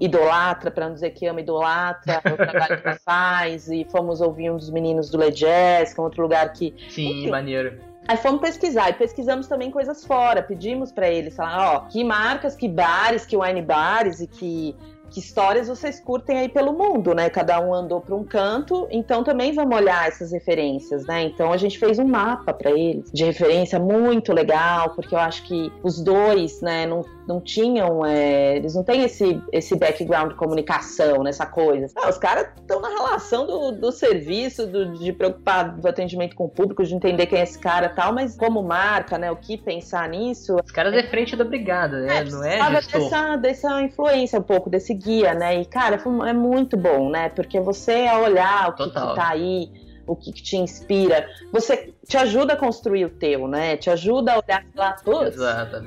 idolatra, 0.01 0.71
para 0.71 0.87
não 0.87 0.95
dizer 0.95 1.11
que 1.11 1.27
ama, 1.27 1.41
idolatra 1.41 2.23
o 2.25 2.37
trabalho 2.37 2.81
que 2.81 2.89
ela 2.89 2.99
faz. 3.05 3.69
E 3.69 3.87
fomos 3.91 4.21
ouvir 4.21 4.51
um 4.51 4.57
dos 4.57 4.71
meninos 4.71 5.11
do 5.11 5.19
Le 5.19 5.31
Jazz, 5.31 5.93
que 5.95 6.01
é 6.01 6.03
outro 6.03 6.23
lugar 6.23 6.53
que. 6.53 6.75
Sim, 6.89 7.21
enfim, 7.21 7.31
maneiro. 7.31 7.79
Aí 8.09 8.17
fomos 8.17 8.41
pesquisar 8.41 8.91
e 8.91 8.95
pesquisamos 8.95 9.47
também 9.47 9.71
coisas 9.71 10.05
fora. 10.05 10.43
Pedimos 10.43 10.91
para 10.91 11.09
eles 11.09 11.37
falar, 11.37 11.75
ó, 11.75 11.81
que 11.81 12.03
marcas, 12.03 12.57
que 12.57 12.69
bares, 12.69 13.25
que 13.25 13.37
wine 13.37 13.63
bares 13.63 14.21
e 14.21 14.27
que 14.27 14.75
que 15.11 15.21
histórias 15.21 15.69
vocês 15.69 16.01
curtem 16.01 16.39
aí 16.39 16.49
pelo 16.49 16.73
mundo, 16.73 17.15
né? 17.15 17.29
Cada 17.29 17.61
um 17.61 17.75
andou 17.75 18.01
para 18.01 18.15
um 18.15 18.25
canto, 18.25 18.87
então 18.91 19.25
também 19.25 19.53
vamos 19.53 19.77
olhar 19.77 20.09
essas 20.09 20.33
referências, 20.33 21.07
né? 21.07 21.25
Então 21.25 21.53
a 21.53 21.57
gente 21.57 21.79
fez 21.79 21.99
um 21.99 22.07
mapa 22.07 22.53
para 22.53 22.71
eles 22.71 23.11
de 23.13 23.25
referência 23.25 23.79
muito 23.79 24.33
legal, 24.33 24.91
porque 24.91 25.15
eu 25.15 25.19
acho 25.19 25.43
que 25.43 25.73
os 25.83 26.01
dois, 26.01 26.61
né, 26.61 26.87
não, 26.87 27.05
não 27.31 27.41
tinham, 27.41 28.05
é, 28.05 28.57
eles 28.57 28.75
não 28.75 28.83
têm 28.83 29.05
esse, 29.05 29.41
esse 29.53 29.77
background 29.77 30.31
de 30.31 30.35
comunicação, 30.35 31.23
nessa 31.23 31.47
coisa. 31.47 31.87
Ah, 31.97 32.11
os 32.11 32.19
caras 32.19 32.49
estão 32.61 32.81
na 32.81 32.89
relação 32.89 33.47
do, 33.47 33.73
do 33.73 33.93
serviço, 33.93 34.67
do, 34.67 34.93
de 34.99 35.13
preocupar 35.13 35.77
do 35.77 35.89
atendimento 35.89 36.35
com 36.35 36.45
o 36.45 36.49
público, 36.49 36.83
de 36.85 36.93
entender 36.93 37.27
quem 37.27 37.39
é 37.39 37.43
esse 37.43 37.59
cara 37.59 37.87
e 37.87 37.89
tal, 37.91 38.13
mas 38.13 38.37
como 38.37 38.63
marca, 38.63 39.17
né, 39.17 39.31
o 39.31 39.37
que 39.37 39.57
pensar 39.57 40.09
nisso. 40.09 40.57
Os 40.63 40.73
caras 40.73 40.93
é 40.93 41.05
frente 41.05 41.37
da 41.37 41.45
brigada, 41.45 42.01
né? 42.01 42.19
É, 42.19 42.25
não 42.25 42.45
é 42.45 42.59
sabe 42.59 42.75
dessa, 42.75 43.37
dessa 43.37 43.83
influência 43.83 44.39
um 44.39 44.43
pouco, 44.43 44.69
desse 44.69 44.93
guia, 44.93 45.33
né? 45.35 45.61
E, 45.61 45.65
cara, 45.65 46.01
é 46.27 46.33
muito 46.33 46.77
bom, 46.77 47.11
né? 47.11 47.29
Porque 47.29 47.61
você, 47.61 48.09
olhar 48.11 48.71
o 48.71 48.73
que, 48.75 48.85
que 48.85 48.93
tá 48.93 49.29
aí, 49.29 49.71
o 50.11 50.17
que, 50.17 50.33
que, 50.33 50.43
te 50.43 50.57
inspira, 50.57 51.29
você 51.53 51.95
te 52.07 52.17
ajuda 52.17 52.55
a 52.55 52.57
construir 52.57 53.05
o 53.05 53.11
teu, 53.11 53.47
né? 53.47 53.77
Te 53.77 53.89
ajuda 53.91 54.33
a 54.33 54.39
olhar 54.39 54.65
e 54.65 54.73
falar, 54.73 54.97
putz, 55.05 55.37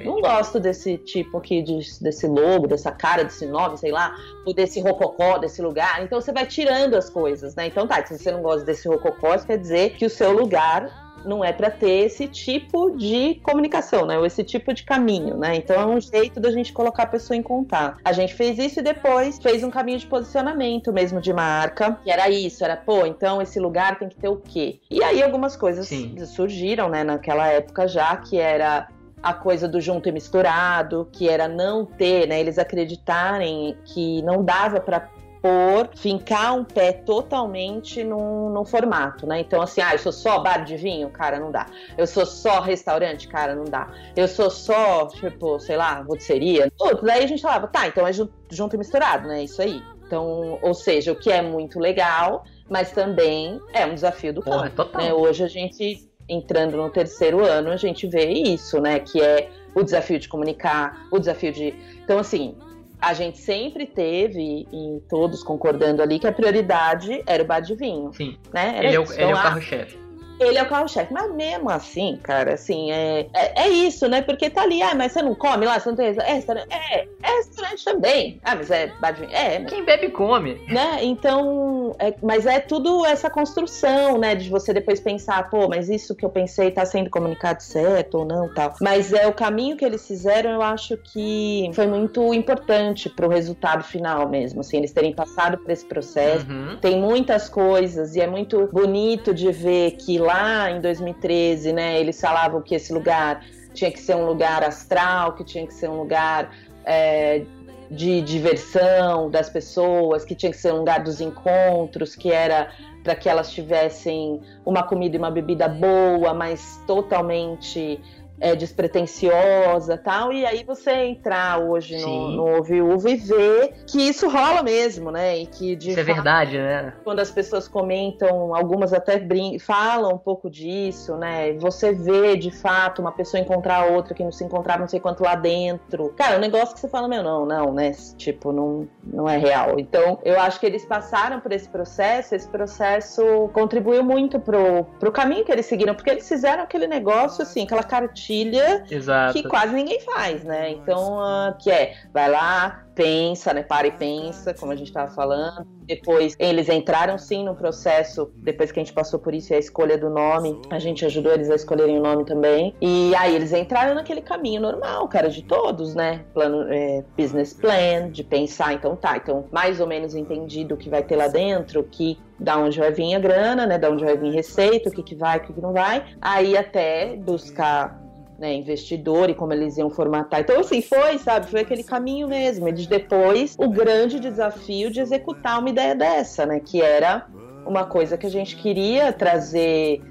não 0.06 0.22
gosto 0.22 0.60
desse 0.60 0.98
tipo 0.98 1.38
aqui, 1.38 1.62
de, 1.62 1.80
desse 2.02 2.26
logo, 2.26 2.66
dessa 2.66 2.92
cara, 2.92 3.24
desse 3.24 3.46
nome, 3.46 3.78
sei 3.78 3.92
lá, 3.92 4.16
ou 4.46 4.54
desse 4.54 4.80
rococó, 4.80 5.38
desse 5.38 5.62
lugar. 5.62 6.02
Então 6.02 6.22
você 6.22 6.32
vai 6.32 6.46
tirando 6.46 6.96
as 6.96 7.10
coisas, 7.10 7.54
né? 7.56 7.68
Então 7.68 7.86
tá, 7.86 8.06
se 8.06 8.18
você 8.18 8.32
não 8.32 8.42
gosta 8.42 8.64
desse 8.64 8.88
rococó, 8.88 9.36
isso 9.36 9.46
quer 9.46 9.58
dizer 9.58 9.98
que 9.98 10.06
o 10.06 10.10
seu 10.10 10.32
lugar 10.32 11.03
não 11.26 11.44
é 11.44 11.52
para 11.52 11.72
ter 11.72 12.06
esse 12.06 12.28
tipo 12.28 12.92
de 12.92 13.36
comunicação, 13.44 14.06
né? 14.06 14.18
Ou 14.18 14.26
esse 14.26 14.44
tipo 14.44 14.74
de 14.74 14.84
caminho, 14.84 15.38
né? 15.38 15.56
Então 15.56 15.80
é 15.80 15.86
um 15.86 16.00
jeito 16.00 16.40
da 16.40 16.52
gente 16.52 16.74
colocar 16.74 17.04
a 17.04 17.08
pessoa 17.08 17.38
em 17.38 17.44
contato. 17.44 18.00
A 18.04 18.12
gente 18.12 18.34
fez 18.34 18.58
isso 18.58 18.80
e 18.80 18.84
depois 18.84 19.40
fez 19.40 19.64
um 19.64 19.70
caminho 19.70 20.00
de 20.00 20.08
posicionamento 20.08 20.92
mesmo 20.92 21.22
de 21.22 21.34
marca, 21.34 22.00
que 22.04 22.12
era 22.12 22.30
isso, 22.30 22.64
era, 22.64 22.78
pô, 22.78 23.06
então 23.06 23.42
esse 23.42 23.60
lugar 23.60 23.98
tem 23.98 24.10
que 24.10 24.16
ter 24.16 24.28
o 24.28 24.38
quê? 24.38 24.80
E 24.90 25.04
aí 25.04 25.22
algumas 25.22 25.56
coisas 25.56 25.88
Sim. 25.88 26.16
surgiram, 26.26 26.90
né, 26.90 27.04
naquela 27.04 27.48
época 27.48 27.88
já, 27.88 28.16
que 28.18 28.38
era 28.38 28.88
a 29.22 29.34
coisa 29.34 29.68
do 29.68 29.80
junto 29.80 30.10
e 30.10 30.12
misturado, 30.12 31.08
que 31.12 31.30
era 31.30 31.48
não 31.48 31.86
ter, 31.86 32.28
né, 32.28 32.40
eles 32.42 32.60
acreditarem 32.60 33.78
que 33.86 34.22
não 34.24 34.44
dava 34.44 34.82
para 34.82 35.10
por 35.44 35.90
fincar 35.98 36.58
um 36.58 36.64
pé 36.64 36.94
totalmente 36.94 38.02
num, 38.02 38.50
num 38.50 38.64
formato, 38.64 39.28
né? 39.28 39.42
Então, 39.42 39.62
assim, 39.62 39.82
ah, 39.82 39.92
eu 39.92 40.00
sou 40.00 40.14
só 40.14 40.40
bar 40.40 40.64
de 40.64 40.78
vinho? 40.78 41.10
Cara, 41.10 41.38
não 41.38 41.52
dá. 41.52 41.66
Eu 41.98 42.08
sou 42.08 42.26
só 42.26 42.62
restaurante? 42.62 43.28
Cara, 43.28 43.54
não 43.54 43.66
dá. 43.66 43.90
Eu 44.16 44.26
sou 44.30 44.50
só, 44.50 45.06
tipo, 45.08 45.60
sei 45.60 45.76
lá, 45.76 45.96
rotisseria? 46.08 46.72
Tudo. 46.78 47.06
Daí 47.06 47.26
a 47.26 47.28
gente 47.28 47.42
falava, 47.42 47.68
tá, 47.68 47.86
então 47.90 48.08
é 48.08 48.14
junto 48.14 48.76
e 48.76 48.78
misturado, 48.78 49.28
né? 49.28 49.44
Isso 49.44 49.62
aí. 49.62 49.84
Então, 50.08 50.60
ou 50.62 50.74
seja, 50.74 51.12
o 51.12 51.16
que 51.16 51.30
é 51.30 51.42
muito 51.42 51.78
legal, 51.78 52.46
mas 52.70 52.94
também 52.94 53.60
é 53.74 53.86
um 53.86 53.94
desafio 53.94 54.34
do 54.34 54.42
campo. 54.42 54.70
Total. 54.70 55.02
Né? 55.02 55.14
Hoje 55.14 55.44
a 55.44 55.50
gente, 55.50 56.10
entrando 56.30 56.78
no 56.78 56.90
terceiro 56.90 57.44
ano, 57.44 57.70
a 57.70 57.76
gente 57.76 58.08
vê 58.08 58.30
isso, 58.30 58.80
né? 58.80 59.00
Que 59.00 59.22
é 59.22 59.50
o 59.76 59.84
desafio 59.84 60.20
de 60.20 60.30
comunicar, 60.30 61.06
o 61.12 61.20
desafio 61.20 61.52
de. 61.52 61.74
Então, 62.02 62.18
assim, 62.18 62.56
a 63.04 63.14
gente 63.14 63.38
sempre 63.38 63.86
teve, 63.86 64.66
e 64.72 65.02
todos 65.10 65.44
concordando 65.44 66.02
ali, 66.02 66.20
que 66.20 66.28
a 66.28 66.32
prioridade 66.32 67.22
era 67.28 67.44
o 67.44 67.46
bar 67.46 67.60
de 67.60 67.76
vinho. 67.76 68.14
Sim. 68.14 68.38
Né? 68.54 68.78
Era 68.78 68.88
ele, 68.88 68.96
é 68.96 69.00
o, 69.00 69.04
ele 69.04 69.22
é 69.22 69.26
o 69.26 69.30
então, 69.32 69.44
carro-chefe. 69.44 70.03
Ele 70.40 70.58
é 70.58 70.64
o 70.64 70.68
carro-chefe. 70.68 71.14
Mas 71.14 71.34
mesmo 71.34 71.70
assim, 71.70 72.20
cara, 72.22 72.54
assim, 72.54 72.92
é, 72.92 73.28
é, 73.34 73.64
é, 73.64 73.70
isso, 73.70 74.08
né? 74.08 74.22
Porque 74.22 74.50
tá 74.50 74.64
ali, 74.64 74.82
ah, 74.82 74.96
mas 74.96 75.12
você 75.12 75.22
não 75.22 75.36
come 75.36 75.66
lá, 75.66 75.80
você 75.80 75.90
não 75.90 75.96
tem. 75.96 76.08
É 76.08 76.34
restaurante, 76.34 76.68
é, 76.72 77.08
é 77.22 77.38
restaurante 77.38 77.86
também. 77.86 78.40
Ah, 78.44 78.56
mas 78.56 78.72
é 78.72 78.88
vinho. 78.88 79.30
É. 79.32 79.64
Quem 79.66 79.84
bebe 79.84 80.10
come. 80.10 80.60
Né? 80.68 81.00
Então, 81.02 81.96
é, 82.00 82.14
mas 82.22 82.46
é 82.46 82.60
tudo 82.60 83.06
essa 83.06 83.30
construção, 83.30 84.18
né? 84.18 84.36
De 84.36 84.50
você 84.50 84.74
depois 84.74 85.00
pensar, 85.00 85.50
pô, 85.50 85.68
mas 85.68 85.90
isso 85.90 86.16
que 86.16 86.26
eu 86.26 86.30
pensei 86.30 86.72
tá 86.72 86.86
sendo 86.86 87.10
comunicado 87.10 87.62
certo 87.62 88.20
ou 88.20 88.26
não, 88.26 88.54
tal. 88.54 88.74
Mas 88.82 89.14
é 89.14 89.28
o 89.28 89.34
caminho 89.34 89.78
que 89.78 89.86
eles 89.86 90.08
fizeram, 90.08 90.52
eu 90.52 90.62
acho 90.62 90.98
que 90.98 91.70
foi 91.74 91.88
muito 91.88 92.34
importante 92.34 93.10
pro 93.10 93.28
resultado 93.28 93.84
final 93.84 94.28
mesmo, 94.28 94.62
assim, 94.62 94.78
eles 94.78 94.92
terem 94.92 95.14
passado 95.14 95.58
por 95.58 95.72
esse 95.72 95.86
processo. 95.86 96.46
Uhum. 96.50 96.78
Tem 96.78 97.00
muitas 97.00 97.50
coisas 97.50 98.16
e 98.16 98.22
é 98.22 98.28
muito 98.28 98.68
bonito 98.72 99.34
de 99.34 99.52
ver 99.52 99.92
que 99.92 100.18
lá 100.24 100.72
em 100.72 100.82
2013, 100.82 101.74
né, 101.74 102.00
eles 102.00 102.20
falavam 102.20 102.62
que 102.62 102.76
esse 102.76 102.92
lugar 102.94 103.44
tinha 103.74 103.92
que 103.92 104.00
ser 104.00 104.16
um 104.16 104.26
lugar 104.26 104.64
astral, 104.64 105.34
que 105.34 105.44
tinha 105.44 105.66
que 105.66 105.74
ser 105.74 105.90
um 105.90 105.98
lugar 105.98 106.52
é, 106.86 107.44
de 107.90 108.22
diversão 108.22 109.30
das 109.30 109.50
pessoas, 109.50 110.24
que 110.24 110.36
tinha 110.36 110.52
que 110.52 110.58
ser 110.58 110.74
um 110.74 110.78
lugar 110.80 111.04
dos 111.04 111.22
encontros, 111.22 112.16
que 112.16 112.32
era 112.32 112.72
para 113.04 113.16
que 113.16 113.28
elas 113.28 113.52
tivessem 113.52 114.42
uma 114.66 114.84
comida 114.84 115.16
e 115.16 115.20
uma 115.20 115.30
bebida 115.30 115.68
boa, 115.68 116.34
mas 116.34 116.82
totalmente 116.88 118.00
é, 118.40 118.56
despretensiosa 118.56 119.98
tal, 119.98 120.32
e 120.34 120.46
aí 120.46 120.64
você 120.64 120.92
entrar 120.92 121.60
hoje 121.60 121.98
no, 121.98 122.30
no 122.30 122.94
Uva 122.94 123.10
e 123.10 123.16
ver 123.16 123.74
que 123.88 124.02
isso 124.02 124.28
rola 124.28 124.64
mesmo, 124.64 125.12
né? 125.12 125.38
E 125.38 125.46
que 125.46 125.76
de 125.76 125.92
isso 125.92 126.00
é 126.00 126.04
verdade, 126.04 126.58
né? 126.58 126.94
Quando 127.04 127.20
as 127.20 127.32
pessoas 127.32 127.68
comentam, 127.68 128.56
algumas 128.56 128.94
até 128.94 129.18
brin 129.18 129.60
falam 129.60 130.14
um 130.14 130.18
pouco 130.18 130.50
disso, 130.50 131.16
né? 131.16 131.54
Você 131.54 131.94
vê 131.94 132.36
de 132.36 132.52
fato 132.52 133.02
uma 133.02 133.12
pessoa 133.12 133.42
encontrar 133.42 133.86
outra 133.86 134.14
que 134.14 134.24
não 134.24 134.32
se 134.32 134.44
encontrava 134.44 134.82
não 134.82 134.88
sei 134.88 135.00
quanto 135.00 135.24
lá 135.24 135.36
dentro. 135.36 136.10
Cara, 136.16 136.36
é 136.36 136.38
um 136.38 136.42
negócio 136.42 136.74
que 136.74 136.82
você 136.82 136.90
fala, 136.90 137.08
meu, 137.08 137.24
não, 137.24 137.46
não, 137.46 137.74
né? 137.74 137.92
Tipo, 138.18 138.52
não, 138.52 138.88
não 139.04 139.28
é 139.28 139.38
real. 139.38 139.80
Então, 139.80 140.20
eu 140.24 140.40
acho 140.40 140.60
que 140.60 140.66
eles 140.66 140.86
passaram 140.86 141.40
por 141.40 141.52
esse 141.52 141.70
processo, 141.70 142.36
esse 142.36 142.48
processo 142.48 143.50
contribuiu 143.54 144.04
muito 144.04 144.40
pro, 144.40 144.84
pro 145.00 145.12
caminho 145.12 145.46
que 145.46 145.52
eles 145.52 145.66
seguiram, 145.66 145.96
porque 145.96 146.10
eles 146.10 146.28
fizeram 146.28 146.64
aquele 146.64 146.88
negócio, 146.88 147.42
assim, 147.42 147.64
aquela 147.64 147.84
cartilha 148.24 148.84
Exato. 148.90 149.34
que 149.34 149.48
quase 149.48 149.74
ninguém 149.74 150.00
faz, 150.00 150.44
né? 150.44 150.72
Então, 150.72 151.18
uh, 151.18 151.56
que 151.60 151.70
é, 151.70 151.96
vai 152.14 152.30
lá, 152.30 152.86
pensa, 152.96 153.54
né? 153.54 153.64
Para 153.64 153.88
e 153.88 153.92
pensa, 153.92 154.54
como 154.54 154.72
a 154.72 154.76
gente 154.76 154.88
estava 154.88 155.12
falando. 155.12 155.68
Depois, 155.86 156.36
eles 156.40 156.70
entraram 156.70 157.18
sim 157.18 157.44
no 157.44 157.56
processo, 157.56 158.32
depois 158.38 158.72
que 158.72 158.80
a 158.80 158.84
gente 158.84 158.94
passou 158.94 159.20
por 159.20 159.34
isso, 159.34 159.52
e 159.52 159.56
a 159.56 159.60
escolha 159.60 159.98
do 159.98 160.10
nome, 160.10 160.62
a 160.70 160.80
gente 160.80 161.06
ajudou 161.06 161.34
eles 161.34 161.50
a 161.50 161.56
escolherem 161.56 162.00
o 162.00 162.02
nome 162.02 162.24
também. 162.24 162.74
E 162.82 163.14
aí 163.16 163.36
eles 163.36 163.52
entraram 163.52 163.94
naquele 163.94 164.22
caminho 164.22 164.62
normal, 164.62 165.08
cara, 165.10 165.30
de 165.30 165.44
todos, 165.44 165.94
né? 165.94 166.24
Plano, 166.34 166.66
é, 166.70 167.04
business 167.18 167.54
plan, 167.54 168.10
de 168.10 168.24
pensar, 168.24 168.74
então 168.74 168.96
tá, 168.96 169.18
então 169.18 169.46
mais 169.52 169.82
ou 169.82 169.88
menos 169.88 170.16
entendido 170.16 170.76
o 170.76 170.78
que 170.78 170.90
vai 170.90 171.04
ter 171.04 171.18
lá 171.18 171.28
dentro, 171.28 171.84
que 171.84 172.18
da 172.40 172.58
onde 172.58 172.80
vai 172.80 172.92
vir 172.92 173.16
a 173.16 173.20
grana, 173.20 173.66
né? 173.66 173.78
Da 173.78 173.90
onde 173.90 174.04
vai 174.04 174.18
vir 174.18 174.32
receita, 174.32 174.90
o 174.90 174.92
que, 174.92 175.04
que 175.04 175.16
vai, 175.16 175.38
o 175.38 175.42
que, 175.42 175.54
que 175.54 175.62
não 175.62 175.74
vai. 175.74 176.06
Aí 176.22 176.58
até 176.58 177.16
buscar 177.16 178.04
né, 178.38 178.54
investidor 178.54 179.30
e 179.30 179.36
como 179.36 179.54
eles 179.54 179.78
iam 179.78 179.90
formatar. 179.90 180.42
Então, 180.42 180.60
assim, 180.60 180.82
foi, 180.82 181.18
sabe, 181.18 181.48
foi 181.48 181.62
aquele 181.62 181.84
caminho 181.84 182.28
mesmo. 182.28 182.68
Eles 182.68 182.88
depois, 182.88 183.56
o 183.58 183.70
grande 183.70 184.20
desafio 184.20 184.92
de 184.92 185.00
executar 185.00 185.60
uma 185.60 185.70
ideia 185.70 185.96
dessa, 185.96 186.46
né, 186.46 186.60
que 186.60 186.82
era 186.82 187.28
uma 187.66 187.86
coisa 187.86 188.18
que 188.18 188.26
a 188.26 188.30
gente 188.30 188.56
queria 188.56 189.14
trazer 189.14 190.02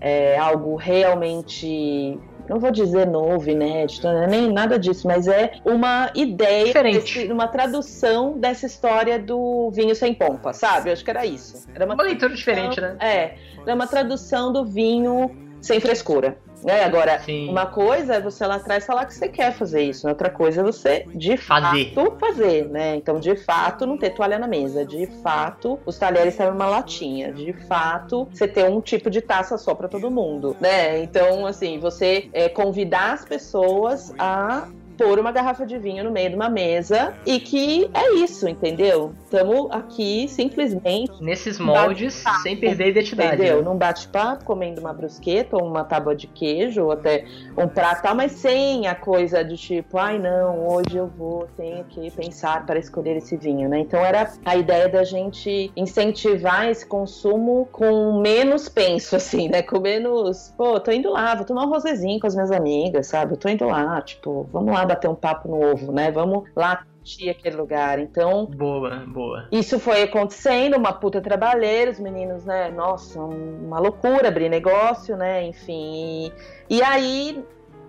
é, 0.00 0.36
algo 0.38 0.76
realmente 0.76 2.18
não 2.48 2.58
vou 2.58 2.70
dizer 2.70 3.06
novo, 3.06 3.50
inédito, 3.50 4.08
né, 4.08 4.26
nem 4.26 4.50
nada 4.50 4.78
disso, 4.78 5.06
mas 5.06 5.28
é 5.28 5.52
uma 5.64 6.10
ideia, 6.14 6.64
Diferente. 6.64 7.18
Desse, 7.18 7.32
uma 7.32 7.46
tradução 7.46 8.38
dessa 8.38 8.64
história 8.64 9.18
do 9.18 9.70
vinho 9.70 9.94
sem 9.94 10.14
pompa, 10.14 10.52
sabe? 10.52 10.88
Eu 10.88 10.94
acho 10.94 11.04
que 11.04 11.10
era 11.10 11.26
isso. 11.26 11.68
Era 11.74 11.84
uma, 11.84 11.94
uma 11.94 12.04
leitura 12.04 12.34
diferente, 12.34 12.80
né? 12.80 12.96
É, 13.00 13.34
era 13.62 13.74
uma 13.74 13.86
tradução 13.86 14.50
do 14.50 14.64
vinho 14.64 15.30
sem 15.60 15.78
frescura. 15.78 16.38
Né? 16.62 16.84
Agora, 16.84 17.18
Sim. 17.20 17.48
uma 17.48 17.66
coisa 17.66 18.16
é 18.16 18.20
você 18.20 18.46
lá 18.46 18.56
atrás 18.56 18.84
falar 18.84 19.06
que 19.06 19.14
você 19.14 19.28
quer 19.28 19.52
fazer 19.52 19.82
isso, 19.82 20.08
outra 20.08 20.30
coisa 20.30 20.60
é 20.60 20.64
você 20.64 21.06
de 21.14 21.36
fazer. 21.36 21.94
fato 21.94 22.16
fazer, 22.18 22.68
né? 22.68 22.96
Então, 22.96 23.18
de 23.18 23.36
fato, 23.36 23.86
não 23.86 23.96
ter 23.96 24.10
toalha 24.10 24.38
na 24.38 24.46
mesa, 24.46 24.84
de 24.84 25.06
fato, 25.22 25.78
os 25.86 25.98
talheres 25.98 26.34
serem 26.34 26.52
uma 26.52 26.66
latinha, 26.66 27.32
de 27.32 27.52
fato, 27.52 28.28
você 28.32 28.46
ter 28.46 28.64
um 28.64 28.80
tipo 28.80 29.10
de 29.10 29.20
taça 29.20 29.56
só 29.56 29.74
para 29.74 29.88
todo 29.88 30.10
mundo, 30.10 30.56
né? 30.60 31.02
Então, 31.02 31.46
assim, 31.46 31.78
você 31.78 32.28
é, 32.32 32.48
convidar 32.48 33.12
as 33.12 33.24
pessoas 33.24 34.12
a 34.18 34.68
pôr 34.98 35.18
uma 35.20 35.30
garrafa 35.30 35.64
de 35.64 35.78
vinho 35.78 36.02
no 36.02 36.10
meio 36.10 36.30
de 36.30 36.34
uma 36.34 36.50
mesa 36.50 37.14
e 37.24 37.38
que 37.38 37.88
é 37.94 38.14
isso, 38.16 38.48
entendeu? 38.48 39.14
Estamos 39.24 39.70
aqui 39.70 40.26
simplesmente. 40.28 41.22
Nesses 41.22 41.58
moldes, 41.58 42.24
sem 42.42 42.56
perder 42.56 42.84
a 42.84 42.88
identidade. 42.88 43.34
Entendeu? 43.36 43.58
né? 43.58 43.62
Num 43.62 43.76
bate-papo, 43.76 44.44
comendo 44.44 44.80
uma 44.80 44.92
brusqueta 44.92 45.56
ou 45.56 45.64
uma 45.64 45.84
tábua 45.84 46.16
de 46.16 46.26
queijo, 46.26 46.84
ou 46.84 46.92
até 46.92 47.24
um 47.56 47.68
prato, 47.68 48.02
tal, 48.02 48.14
mas 48.14 48.32
sem 48.32 48.88
a 48.88 48.94
coisa 48.94 49.44
de 49.44 49.56
tipo, 49.56 49.96
ai 49.98 50.18
não, 50.18 50.66
hoje 50.66 50.96
eu 50.96 51.06
vou, 51.06 51.46
tenho 51.56 51.84
que 51.84 52.10
pensar 52.10 52.66
para 52.66 52.78
escolher 52.78 53.16
esse 53.16 53.36
vinho, 53.36 53.68
né? 53.68 53.78
Então 53.78 54.04
era 54.04 54.28
a 54.44 54.56
ideia 54.56 54.88
da 54.88 55.04
gente 55.04 55.70
incentivar 55.76 56.68
esse 56.68 56.84
consumo 56.84 57.68
com 57.70 58.20
menos 58.20 58.68
penso, 58.68 59.14
assim, 59.14 59.48
né? 59.48 59.62
Com 59.62 59.78
menos, 59.78 60.52
pô, 60.56 60.80
tô 60.80 60.90
indo 60.90 61.10
lá, 61.10 61.36
vou 61.36 61.44
tomar 61.44 61.64
um 61.64 61.68
rosezinho 61.68 62.18
com 62.18 62.26
as 62.26 62.34
minhas 62.34 62.50
amigas, 62.50 63.06
sabe? 63.06 63.34
Eu 63.34 63.36
tô 63.36 63.48
indo 63.48 63.64
lá, 63.64 64.00
tipo, 64.00 64.48
vamos 64.52 64.72
lá 64.72 64.87
bater 64.88 65.08
um 65.08 65.14
papo 65.14 65.48
no 65.48 65.72
ovo, 65.72 65.92
né? 65.92 66.10
Vamos 66.10 66.48
lá 66.56 66.84
curtir 67.08 67.30
aquele 67.30 67.56
lugar. 67.56 67.98
Então, 67.98 68.46
Boa, 68.46 69.04
boa. 69.06 69.48
isso 69.50 69.78
foi 69.78 70.02
acontecendo, 70.02 70.76
uma 70.76 70.92
puta 70.92 71.20
trabalheira, 71.20 71.90
os 71.90 71.98
meninos, 71.98 72.44
né? 72.44 72.70
Nossa, 72.70 73.20
uma 73.20 73.78
loucura 73.78 74.28
abrir 74.28 74.48
negócio, 74.48 75.16
né? 75.16 75.46
Enfim. 75.46 76.32
E, 76.68 76.76
e 76.76 76.82
aí 76.82 77.42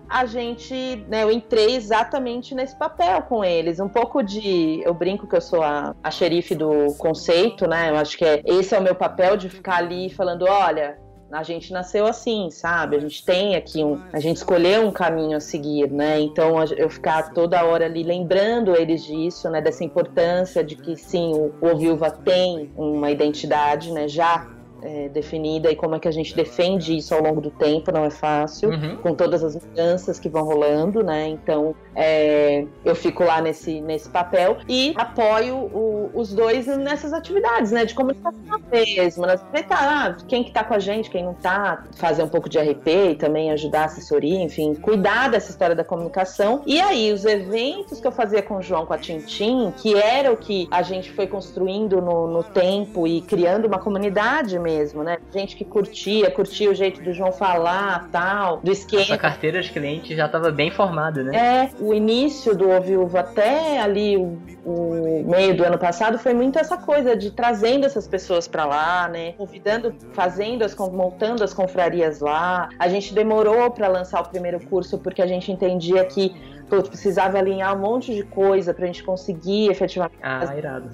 a 0.08 0.26
gente, 0.26 1.04
né, 1.08 1.22
eu 1.22 1.30
entrei 1.30 1.76
exatamente 1.76 2.52
nesse 2.52 2.76
papel 2.76 3.22
com 3.22 3.44
eles. 3.44 3.78
Um 3.78 3.88
pouco 3.88 4.22
de. 4.22 4.82
Eu 4.84 4.92
brinco 4.92 5.26
que 5.26 5.36
eu 5.36 5.40
sou 5.40 5.62
a, 5.62 5.94
a 6.02 6.10
xerife 6.10 6.54
do 6.54 6.94
conceito, 6.98 7.68
né? 7.68 7.90
Eu 7.90 7.96
acho 7.96 8.18
que 8.18 8.24
é, 8.24 8.42
esse 8.44 8.74
é 8.74 8.78
o 8.78 8.82
meu 8.82 8.94
papel 8.94 9.36
de 9.36 9.48
ficar 9.48 9.76
ali 9.76 10.10
falando: 10.10 10.46
olha. 10.48 10.98
A 11.32 11.42
gente 11.42 11.72
nasceu 11.72 12.06
assim, 12.06 12.50
sabe? 12.50 12.96
A 12.96 12.98
gente 12.98 13.24
tem 13.24 13.54
aqui 13.54 13.84
um. 13.84 14.00
A 14.12 14.18
gente 14.18 14.36
escolheu 14.38 14.86
um 14.86 14.92
caminho 14.92 15.36
a 15.36 15.40
seguir, 15.40 15.90
né? 15.90 16.20
Então 16.20 16.62
eu 16.76 16.90
ficar 16.90 17.32
toda 17.32 17.64
hora 17.64 17.84
ali 17.84 18.02
lembrando 18.02 18.74
eles 18.74 19.04
disso, 19.04 19.48
né? 19.48 19.60
Dessa 19.60 19.84
importância 19.84 20.64
de 20.64 20.76
que 20.76 20.96
sim, 20.96 21.32
o, 21.32 21.54
o 21.60 21.76
Viúva 21.76 22.10
tem 22.10 22.70
uma 22.76 23.10
identidade, 23.10 23.92
né? 23.92 24.08
Já 24.08 24.46
é, 24.82 25.08
definida 25.08 25.70
e 25.70 25.76
como 25.76 25.94
é 25.94 25.98
que 26.00 26.08
a 26.08 26.10
gente 26.10 26.34
defende 26.34 26.96
isso 26.96 27.14
ao 27.14 27.22
longo 27.22 27.40
do 27.40 27.50
tempo, 27.50 27.90
não 27.92 28.04
é 28.04 28.10
fácil 28.10 28.70
Uhum. 28.70 28.96
com 28.96 29.14
todas 29.14 29.42
as 29.44 29.54
mudanças 29.56 30.18
que 30.18 30.28
vão 30.28 30.44
rolando, 30.44 31.02
né? 31.02 31.28
Então 31.28 31.74
é, 31.94 32.64
eu 32.84 32.94
fico 32.94 33.24
lá 33.24 33.40
nesse, 33.40 33.80
nesse 33.80 34.08
papel 34.08 34.58
e 34.68 34.94
apoio 34.96 35.56
o- 35.56 36.10
os 36.14 36.32
dois 36.32 36.66
nessas 36.66 37.12
atividades, 37.12 37.70
né? 37.72 37.84
De 37.84 37.94
comunicação 37.94 38.32
mesmo, 38.70 39.26
né? 39.26 39.34
Aproveitar, 39.34 39.78
ah, 39.82 40.16
quem 40.28 40.44
que 40.44 40.50
tá 40.52 40.62
com 40.64 40.74
a 40.74 40.78
gente, 40.78 41.10
quem 41.10 41.24
não 41.24 41.34
tá, 41.34 41.84
fazer 41.96 42.22
um 42.22 42.28
pouco 42.28 42.48
de 42.48 42.58
RP 42.58 42.86
e 43.12 43.14
também 43.16 43.50
ajudar 43.50 43.82
a 43.82 43.84
assessoria, 43.86 44.40
enfim, 44.42 44.74
cuidar 44.74 45.28
dessa 45.30 45.50
história 45.50 45.74
da 45.74 45.84
comunicação. 45.84 46.62
E 46.66 46.80
aí, 46.80 47.12
os 47.12 47.24
eventos 47.24 48.00
que 48.00 48.06
eu 48.06 48.12
fazia 48.12 48.42
com 48.42 48.56
o 48.58 48.62
João, 48.62 48.86
com 48.86 48.92
a 48.92 48.98
Tintim, 48.98 49.72
que 49.76 49.94
era 49.94 50.32
o 50.32 50.36
que 50.36 50.68
a 50.70 50.82
gente 50.82 51.10
foi 51.12 51.26
construindo 51.26 52.00
no, 52.00 52.26
no 52.28 52.42
tempo 52.44 53.06
e 53.06 53.20
criando 53.22 53.66
uma 53.66 53.78
comunidade 53.78 54.58
mesmo, 54.58 54.69
né? 55.02 55.18
Gente 55.32 55.56
que 55.56 55.64
curtia, 55.64 56.30
curtia 56.30 56.70
o 56.70 56.74
jeito 56.74 57.02
do 57.02 57.12
João 57.12 57.32
falar, 57.32 58.08
tal, 58.10 58.58
do 58.58 58.70
esquema. 58.70 59.04
Sua 59.04 59.18
carteira 59.18 59.60
de 59.60 59.70
cliente 59.70 60.14
já 60.14 60.26
estava 60.26 60.50
bem 60.50 60.70
formada, 60.70 61.22
né? 61.22 61.36
É, 61.36 61.70
o 61.80 61.92
início 61.92 62.56
do 62.56 62.70
O 62.70 62.80
Viúvo 62.80 63.16
até 63.18 63.80
ali 63.80 64.16
o, 64.16 64.38
o 64.64 65.24
meio 65.26 65.56
do 65.56 65.64
ano 65.64 65.78
passado 65.78 66.18
foi 66.18 66.34
muito 66.34 66.58
essa 66.58 66.76
coisa 66.76 67.16
de 67.16 67.30
trazendo 67.30 67.86
essas 67.86 68.06
pessoas 68.06 68.46
pra 68.46 68.64
lá, 68.64 69.08
né? 69.08 69.32
Convidando, 69.32 69.94
fazendo 70.12 70.64
as, 70.64 70.76
montando 70.76 71.42
as 71.42 71.54
confrarias 71.54 72.20
lá. 72.20 72.68
A 72.78 72.88
gente 72.88 73.14
demorou 73.14 73.70
pra 73.70 73.88
lançar 73.88 74.20
o 74.20 74.28
primeiro 74.28 74.60
curso 74.60 74.98
porque 74.98 75.22
a 75.22 75.26
gente 75.26 75.50
entendia 75.50 76.04
que 76.04 76.34
pô, 76.68 76.82
precisava 76.82 77.38
alinhar 77.38 77.76
um 77.76 77.80
monte 77.80 78.14
de 78.14 78.22
coisa 78.22 78.72
pra 78.72 78.86
gente 78.86 79.02
conseguir 79.02 79.70
efetivamente 79.70 80.20
Ah, 80.22 80.40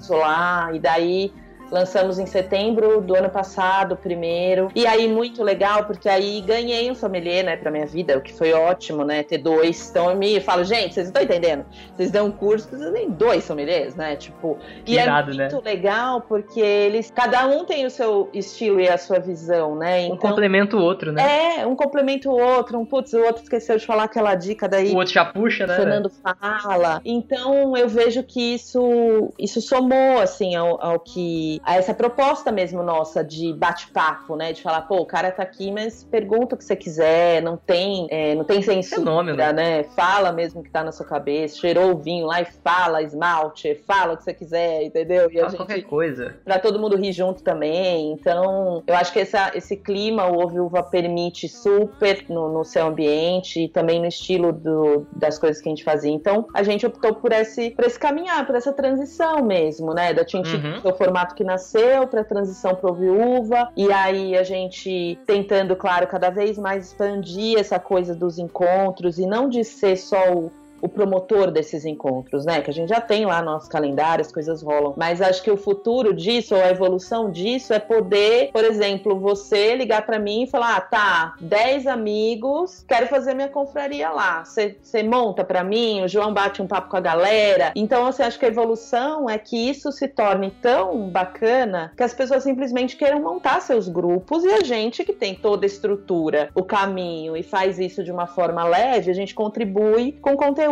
lá. 0.09 0.69
E 0.73 0.79
daí 0.79 1.33
lançamos 1.71 2.19
em 2.19 2.25
setembro 2.25 3.01
do 3.01 3.15
ano 3.15 3.29
passado, 3.29 3.95
primeiro. 3.95 4.69
E 4.75 4.85
aí, 4.85 5.07
muito 5.07 5.43
legal, 5.43 5.85
porque 5.85 6.07
aí 6.09 6.41
ganhei 6.41 6.89
um 6.89 6.95
sommelier, 6.95 7.43
né, 7.43 7.55
pra 7.55 7.71
minha 7.71 7.85
vida, 7.85 8.17
o 8.17 8.21
que 8.21 8.33
foi 8.33 8.53
ótimo, 8.53 9.03
né, 9.03 9.23
ter 9.23 9.37
dois. 9.37 9.89
Então 9.89 10.09
eu 10.09 10.15
me 10.15 10.39
falo, 10.39 10.63
gente, 10.63 10.93
vocês 10.93 11.11
não 11.11 11.21
estão 11.21 11.23
entendendo? 11.23 11.65
Vocês 11.95 12.11
dão 12.11 12.27
um 12.27 12.31
curso, 12.31 12.69
vocês 12.69 12.91
têm 12.91 13.09
dois 13.09 13.43
sommeliers, 13.43 13.95
né, 13.95 14.15
tipo. 14.15 14.57
Que 14.85 14.93
e 14.93 14.99
irado, 14.99 15.31
é 15.31 15.35
né? 15.35 15.49
muito 15.49 15.65
legal, 15.65 16.21
porque 16.21 16.59
eles, 16.59 17.11
cada 17.11 17.45
um 17.47 17.65
tem 17.65 17.85
o 17.85 17.89
seu 17.89 18.29
estilo 18.33 18.79
e 18.79 18.87
a 18.87 18.97
sua 18.97 19.19
visão, 19.19 19.75
né, 19.75 20.01
Um 20.03 20.15
então... 20.15 20.17
complementa 20.17 20.75
o 20.75 20.81
outro, 20.81 21.11
né? 21.11 21.59
É, 21.59 21.65
um 21.65 21.75
complementa 21.75 22.29
o 22.29 22.39
outro, 22.39 22.77
um 22.79 22.85
putz, 22.85 23.13
o 23.13 23.21
outro 23.23 23.43
esqueceu 23.43 23.77
de 23.77 23.85
falar 23.85 24.03
aquela 24.03 24.35
dica 24.35 24.67
daí. 24.67 24.91
O 24.91 24.97
outro 24.97 25.13
já 25.13 25.25
puxa, 25.25 25.65
né? 25.67 25.73
O 25.73 25.77
Fernando 25.77 26.09
fala. 26.09 27.01
Então 27.05 27.75
eu 27.75 27.87
vejo 27.87 28.23
que 28.23 28.55
isso 28.55 29.31
isso 29.37 29.61
somou 29.61 30.19
assim 30.19 30.55
ao, 30.55 30.83
ao 30.83 30.99
que 30.99 31.56
a 31.63 31.75
essa 31.75 31.93
proposta 31.93 32.51
mesmo 32.51 32.81
nossa 32.83 33.23
de 33.23 33.53
bate-papo, 33.53 34.35
né? 34.35 34.53
De 34.53 34.61
falar, 34.61 34.81
pô, 34.81 34.97
o 34.97 35.05
cara 35.05 35.31
tá 35.31 35.43
aqui, 35.43 35.71
mas 35.71 36.03
pergunta 36.03 36.55
o 36.55 36.57
que 36.57 36.63
você 36.63 36.75
quiser, 36.75 37.41
não 37.41 37.57
tem, 37.57 38.07
é, 38.09 38.35
não 38.35 38.43
tem 38.43 38.61
censura, 38.61 39.01
Fenômeno. 39.01 39.37
né? 39.53 39.83
Fala 39.95 40.31
mesmo 40.31 40.61
o 40.61 40.63
que 40.63 40.69
tá 40.69 40.83
na 40.83 40.91
sua 40.91 41.05
cabeça, 41.05 41.57
cheirou 41.57 41.91
o 41.91 41.97
vinho 41.97 42.25
lá 42.25 42.41
e 42.41 42.45
fala 42.45 43.01
esmalte, 43.01 43.75
fala 43.87 44.13
o 44.13 44.17
que 44.17 44.23
você 44.23 44.33
quiser, 44.33 44.83
entendeu? 44.83 45.29
E 45.31 45.39
Fala 45.39 45.53
qualquer 45.55 45.75
gente 45.75 45.87
coisa. 45.87 46.35
Pra 46.43 46.59
todo 46.59 46.79
mundo 46.79 46.95
rir 46.95 47.11
junto 47.11 47.41
também. 47.43 48.11
Então, 48.13 48.83
eu 48.85 48.95
acho 48.95 49.11
que 49.13 49.19
essa, 49.19 49.51
esse 49.55 49.75
clima, 49.77 50.25
o 50.27 50.39
Ovo 50.43 50.65
Uva 50.65 50.83
permite 50.83 51.47
super 51.47 52.25
no, 52.29 52.49
no 52.51 52.63
seu 52.63 52.85
ambiente 52.87 53.63
e 53.65 53.67
também 53.69 53.99
no 53.99 54.07
estilo 54.07 54.51
do- 54.51 55.05
das 55.13 55.37
coisas 55.37 55.61
que 55.61 55.69
a 55.69 55.71
gente 55.71 55.83
fazia. 55.83 56.11
Então, 56.11 56.47
a 56.53 56.63
gente 56.63 56.85
optou 56.85 57.15
por 57.15 57.31
esse, 57.31 57.71
por 57.71 57.85
esse 57.85 57.99
caminhar, 57.99 58.45
por 58.45 58.55
essa 58.55 58.73
transição 58.73 59.43
mesmo, 59.43 59.93
né? 59.93 60.13
Da 60.13 60.23
Tintin, 60.25 60.57
Uhum. 60.57 60.81
que 60.81 60.87
o 60.87 60.95
formato 60.95 61.35
que 61.35 61.43
nasceu, 61.47 62.07
pra 62.07 62.23
transição 62.23 62.75
pro 62.75 62.93
Viúva. 62.93 63.69
E 63.75 63.91
aí 63.91 64.37
a 64.37 64.43
gente 64.43 65.17
tentando, 65.25 65.75
claro, 65.75 66.05
cada 66.05 66.29
vez 66.29 66.57
mais 66.57 66.87
expandir 66.87 67.57
essa 67.57 67.79
coisa 67.79 68.13
dos 68.13 68.37
encontros 68.37 69.17
e 69.17 69.25
não 69.25 69.49
de 69.49 69.63
ser 69.63 69.97
só 69.97 70.33
o 70.33 70.51
o 70.81 70.87
promotor 70.87 71.51
desses 71.51 71.85
encontros, 71.85 72.45
né? 72.45 72.61
Que 72.61 72.69
a 72.69 72.73
gente 72.73 72.89
já 72.89 73.01
tem 73.01 73.25
lá 73.25 73.41
no 73.41 73.51
nosso 73.51 73.69
calendário, 73.69 74.21
as 74.21 74.31
coisas 74.31 74.61
rolam. 74.61 74.93
Mas 74.95 75.21
acho 75.21 75.41
que 75.41 75.51
o 75.51 75.57
futuro 75.57 76.13
disso, 76.13 76.55
ou 76.55 76.61
a 76.61 76.69
evolução 76.69 77.31
disso, 77.31 77.73
é 77.73 77.79
poder, 77.79 78.51
por 78.51 78.63
exemplo, 78.63 79.19
você 79.19 79.75
ligar 79.75 80.05
pra 80.05 80.19
mim 80.19 80.43
e 80.43 80.47
falar: 80.47 80.75
ah, 80.75 80.81
tá, 80.81 81.33
10 81.39 81.87
amigos, 81.87 82.83
quero 82.87 83.07
fazer 83.07 83.33
minha 83.33 83.49
confraria 83.49 84.09
lá. 84.09 84.43
Você 84.43 85.03
monta 85.03 85.43
pra 85.43 85.63
mim, 85.63 86.03
o 86.03 86.07
João 86.07 86.33
bate 86.33 86.61
um 86.61 86.67
papo 86.67 86.89
com 86.89 86.97
a 86.97 87.01
galera. 87.01 87.71
Então, 87.75 88.05
assim, 88.05 88.23
acho 88.23 88.39
que 88.39 88.45
a 88.45 88.49
evolução 88.49 89.29
é 89.29 89.37
que 89.37 89.69
isso 89.69 89.91
se 89.91 90.07
torne 90.07 90.51
tão 90.61 91.09
bacana 91.09 91.91
que 91.95 92.03
as 92.03 92.13
pessoas 92.13 92.43
simplesmente 92.43 92.95
queiram 92.95 93.21
montar 93.21 93.61
seus 93.61 93.87
grupos 93.87 94.43
e 94.43 94.49
a 94.49 94.63
gente 94.63 95.03
que 95.03 95.13
tem 95.13 95.35
toda 95.35 95.65
a 95.65 95.67
estrutura, 95.67 96.49
o 96.53 96.63
caminho 96.63 97.35
e 97.35 97.43
faz 97.43 97.79
isso 97.79 98.03
de 98.03 98.11
uma 98.11 98.27
forma 98.27 98.63
leve, 98.63 99.09
a 99.09 99.13
gente 99.13 99.33
contribui 99.33 100.13
com 100.21 100.35
conteúdo 100.35 100.66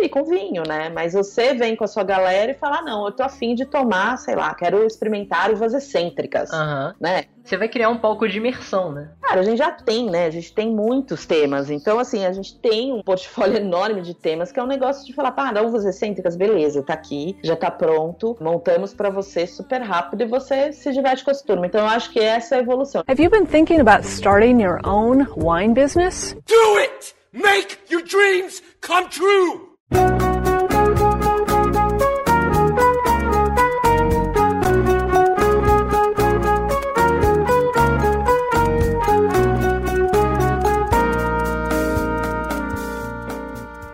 e 0.00 0.08
com 0.08 0.24
vinho, 0.24 0.62
né? 0.66 0.88
Mas 0.88 1.12
você 1.12 1.54
vem 1.54 1.76
com 1.76 1.84
a 1.84 1.86
sua 1.86 2.02
galera 2.02 2.52
e 2.52 2.54
fala: 2.54 2.78
"Ah, 2.78 2.82
não, 2.82 3.06
eu 3.06 3.12
tô 3.12 3.22
afim 3.22 3.54
de 3.54 3.64
tomar, 3.64 4.16
sei 4.18 4.34
lá, 4.34 4.54
quero 4.54 4.86
experimentar 4.86 5.50
uvas 5.50 5.74
excêntricas, 5.74 6.52
Aham. 6.52 6.94
né? 7.00 7.24
Você 7.44 7.56
vai 7.56 7.68
criar 7.68 7.88
um 7.88 7.98
palco 7.98 8.28
de 8.28 8.38
imersão, 8.38 8.92
né? 8.92 9.10
Cara, 9.22 9.40
a 9.40 9.42
gente 9.42 9.58
já 9.58 9.72
tem, 9.72 10.08
né? 10.08 10.26
A 10.26 10.30
gente 10.30 10.54
tem 10.54 10.70
muitos 10.70 11.26
temas. 11.26 11.70
Então, 11.70 11.98
assim, 11.98 12.24
a 12.24 12.32
gente 12.32 12.58
tem 12.60 12.92
um 12.92 13.02
portfólio 13.02 13.56
enorme 13.58 14.02
de 14.02 14.14
temas 14.14 14.52
que 14.52 14.60
é 14.60 14.62
um 14.62 14.66
negócio 14.66 15.04
de 15.06 15.12
falar, 15.12 15.32
pá, 15.32 15.50
dá 15.50 15.62
uvas 15.62 15.84
excêntricas, 15.84 16.36
beleza, 16.36 16.82
tá 16.82 16.92
aqui, 16.94 17.36
já 17.42 17.56
tá 17.56 17.70
pronto, 17.70 18.36
montamos 18.40 18.94
pra 18.94 19.10
você 19.10 19.46
super 19.46 19.82
rápido 19.82 20.22
e 20.22 20.26
você 20.26 20.72
se 20.72 20.92
diverte 20.92 21.24
com 21.24 21.30
essa 21.30 21.44
turma. 21.44 21.66
Então, 21.66 21.80
eu 21.80 21.86
acho 21.86 22.12
que 22.12 22.20
essa 22.20 22.54
é 22.54 22.58
a 22.58 22.62
evolução. 22.62 23.02
Have 23.08 23.22
you 23.22 23.30
been 23.30 23.46
thinking 23.46 23.80
about 23.80 24.06
starting 24.06 24.62
your 24.62 24.78
own 24.86 25.26
wine 25.36 25.74
business? 25.74 26.36
Do 26.46 26.78
it! 26.78 27.19
Make 27.32 27.78
your 27.88 28.02
dreams 28.02 28.60
come 28.80 29.08
true! 29.08 29.70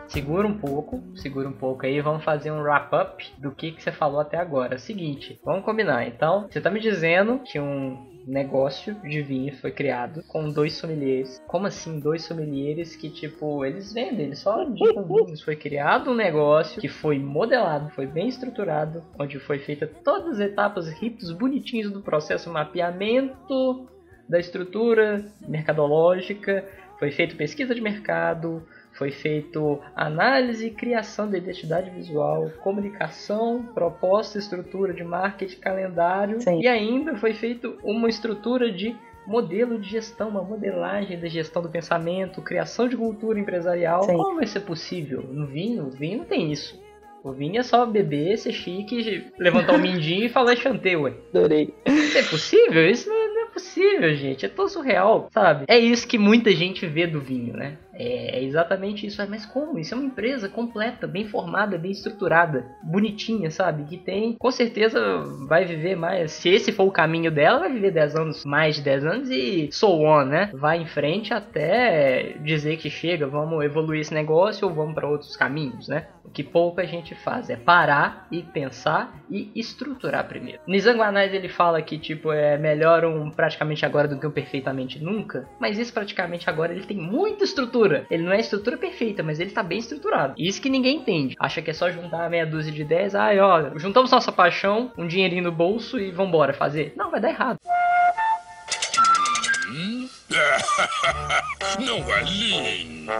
Segura 0.09 0.47
um 0.47 0.59
pouco, 0.59 1.03
segura 1.16 1.47
um 1.47 1.53
pouco 1.53 1.84
aí, 1.84 2.01
vamos 2.01 2.24
fazer 2.24 2.51
um 2.51 2.62
wrap-up 2.62 3.22
do 3.37 3.53
que, 3.53 3.72
que 3.72 3.82
você 3.82 3.93
falou 3.93 4.18
até 4.18 4.39
agora. 4.39 4.76
É 4.76 4.78
seguinte, 4.78 5.39
vamos 5.45 5.62
combinar. 5.62 6.09
Então, 6.09 6.49
você 6.51 6.59
tá 6.59 6.70
me 6.70 6.80
dizendo 6.80 7.41
que 7.41 7.61
um 7.61 8.15
negócio 8.26 8.94
de 9.02 9.22
vinho 9.22 9.54
foi 9.56 9.70
criado 9.70 10.22
com 10.26 10.50
dois 10.50 10.74
sommeliers. 10.74 11.40
Como 11.46 11.66
assim, 11.66 12.00
dois 12.00 12.22
sommeliers 12.22 12.96
que, 12.96 13.08
tipo, 13.08 13.64
eles 13.64 13.92
vendem, 13.92 14.26
eles 14.26 14.40
só 14.40 14.62
indicam 14.62 15.04
vinhos. 15.04 15.42
Foi 15.42 15.54
criado 15.54 16.10
um 16.10 16.14
negócio 16.14 16.80
que 16.80 16.88
foi 16.88 17.18
modelado, 17.18 17.90
foi 17.90 18.06
bem 18.06 18.28
estruturado, 18.28 19.04
onde 19.18 19.38
foi 19.38 19.58
feita 19.58 19.86
todas 19.86 20.34
as 20.34 20.40
etapas, 20.40 20.88
ritos 20.88 21.30
bonitinhos 21.30 21.92
do 21.92 22.02
processo, 22.02 22.50
mapeamento 22.50 23.88
da 24.28 24.40
estrutura 24.40 25.24
mercadológica, 25.46 26.64
foi 26.98 27.12
feita 27.12 27.36
pesquisa 27.36 27.74
de 27.74 27.80
mercado, 27.80 28.66
Foi 28.97 29.11
feito 29.11 29.78
análise 29.94 30.66
e 30.66 30.70
criação 30.70 31.30
da 31.30 31.36
identidade 31.36 31.90
visual, 31.90 32.51
comunicação, 32.62 33.62
proposta, 33.74 34.38
estrutura 34.38 34.94
de 34.94 35.05
marketing, 35.05 35.59
calendário 35.59 36.40
Sim. 36.40 36.61
e 36.61 36.66
ainda 36.66 37.14
foi 37.16 37.34
feito 37.34 37.76
uma 37.84 38.09
estrutura 38.09 38.72
de 38.72 38.97
modelo 39.26 39.78
de 39.78 39.90
gestão, 39.90 40.28
uma 40.28 40.42
modelagem 40.42 41.18
da 41.18 41.28
gestão 41.28 41.61
do 41.61 41.68
pensamento, 41.68 42.40
criação 42.40 42.88
de 42.88 42.97
cultura 42.97 43.38
empresarial. 43.38 44.05
Sim. 44.05 44.16
Como 44.16 44.36
vai 44.36 44.47
ser 44.47 44.61
possível? 44.61 45.22
No 45.22 45.47
vinho, 45.47 45.86
o 45.86 45.90
vinho 45.90 46.18
não 46.18 46.24
tem 46.24 46.51
isso. 46.51 46.80
O 47.26 47.32
vinho 47.32 47.59
é 47.59 47.62
só 47.64 47.84
beber, 47.84 48.38
ser 48.38 48.53
chique, 48.53 49.26
levantar 49.36 49.74
o 49.74 49.78
mindinho 49.80 50.26
e 50.26 50.28
falar 50.28 50.55
chantei, 50.55 50.94
ué. 50.94 51.12
Adorei. 51.34 51.74
Isso 51.84 52.18
é 52.18 52.22
possível? 52.22 52.88
Isso 52.88 53.09
não 53.09 53.16
é, 53.16 53.28
não 53.28 53.42
é 53.42 53.47
possível, 53.47 54.14
gente. 54.14 54.47
É 54.47 54.49
todo 54.49 54.68
surreal, 54.68 55.28
sabe? 55.32 55.64
É 55.66 55.76
isso 55.76 56.07
que 56.07 56.18
muita 56.18 56.53
gente 56.53 56.86
vê 56.86 57.05
do 57.05 57.20
vinho, 57.20 57.53
né? 57.53 57.78
É 57.99 58.42
exatamente 58.42 59.07
isso. 59.07 59.20
Ah, 59.22 59.26
Mas 59.28 59.47
como? 59.47 59.78
Isso 59.78 59.94
é 59.94 59.97
uma 59.97 60.07
empresa 60.07 60.49
completa, 60.49 61.07
bem 61.07 61.26
formada, 61.26 61.78
bem 61.78 61.90
estruturada, 61.90 62.66
bonitinha, 62.82 63.51
sabe? 63.51 63.84
Que 63.84 63.97
tem, 63.97 64.34
com 64.38 64.51
certeza, 64.51 65.01
vai 65.49 65.64
viver 65.64 65.97
mais. 65.97 66.32
Se 66.32 66.49
esse 66.49 66.72
for 66.72 66.84
o 66.84 66.92
caminho 66.92 67.30
dela, 67.30 67.61
vai 67.61 67.72
viver 67.72 67.90
10 67.90 68.16
anos, 68.16 68.44
mais 68.44 68.76
de 68.76 68.82
10 68.82 69.05
anos 69.07 69.30
e 69.30 69.68
so 69.72 70.03
on, 70.03 70.24
né? 70.24 70.51
Vai 70.53 70.80
em 70.80 70.86
frente 70.86 71.32
até 71.32 72.34
dizer 72.42 72.76
que 72.76 72.90
chega, 72.90 73.26
vamos 73.26 73.64
evoluir 73.64 74.01
esse 74.01 74.12
negócio 74.12 74.68
ou 74.68 74.74
vamos 74.74 74.94
para 74.94 75.09
outros 75.09 75.36
caminhos, 75.36 75.88
né? 75.88 76.07
O 76.24 76.30
que 76.30 76.42
pouco 76.42 76.80
a 76.80 76.84
gente 76.84 77.14
faz 77.14 77.49
é 77.49 77.57
parar 77.57 78.26
e 78.30 78.42
pensar 78.42 79.22
e 79.30 79.51
estruturar 79.55 80.26
primeiro. 80.26 80.61
Nizanguanais 80.66 81.32
ele 81.32 81.49
fala 81.49 81.80
que 81.80 81.99
tipo 81.99 82.32
é 82.32 82.59
melhor 82.59 83.05
um 83.05 83.30
praticamente 83.30 83.86
agora 83.86 84.09
do 84.09 84.18
que 84.18 84.26
um 84.26 84.30
perfeitamente 84.30 85.03
nunca, 85.03 85.49
mas 85.61 85.78
esse 85.78 85.92
praticamente 85.92 86.51
agora 86.51 86.72
ele 86.72 86.84
tem 86.84 86.97
muita 86.97 87.44
estrutura. 87.44 87.86
Ele 88.11 88.22
não 88.22 88.32
é 88.32 88.37
a 88.37 88.41
estrutura 88.41 88.76
perfeita, 88.76 89.22
mas 89.22 89.41
ele 89.41 89.51
tá 89.51 89.62
bem 89.62 89.78
estruturado. 89.78 90.34
Isso 90.37 90.61
que 90.61 90.68
ninguém 90.68 90.97
entende. 90.99 91.34
Acha 91.39 91.62
que 91.62 91.70
é 91.70 91.74
só 91.74 91.91
juntar 91.91 92.28
meia 92.28 92.47
dúzia 92.47 92.72
de 92.72 92.82
ideias, 92.82 93.14
ai 93.14 93.39
ó, 93.39 93.70
juntamos 93.76 94.11
nossa 94.11 94.32
paixão, 94.32 94.93
um 94.97 95.07
dinheirinho 95.07 95.45
no 95.45 95.53
bolso 95.53 95.99
e 95.99 96.11
vambora 96.11 96.53
fazer. 96.53 96.93
Não, 96.97 97.11
vai 97.11 97.20
dar 97.20 97.30
errado. 97.30 97.59
Não 101.78 101.99
é 102.12 102.22
linda. 102.24 103.14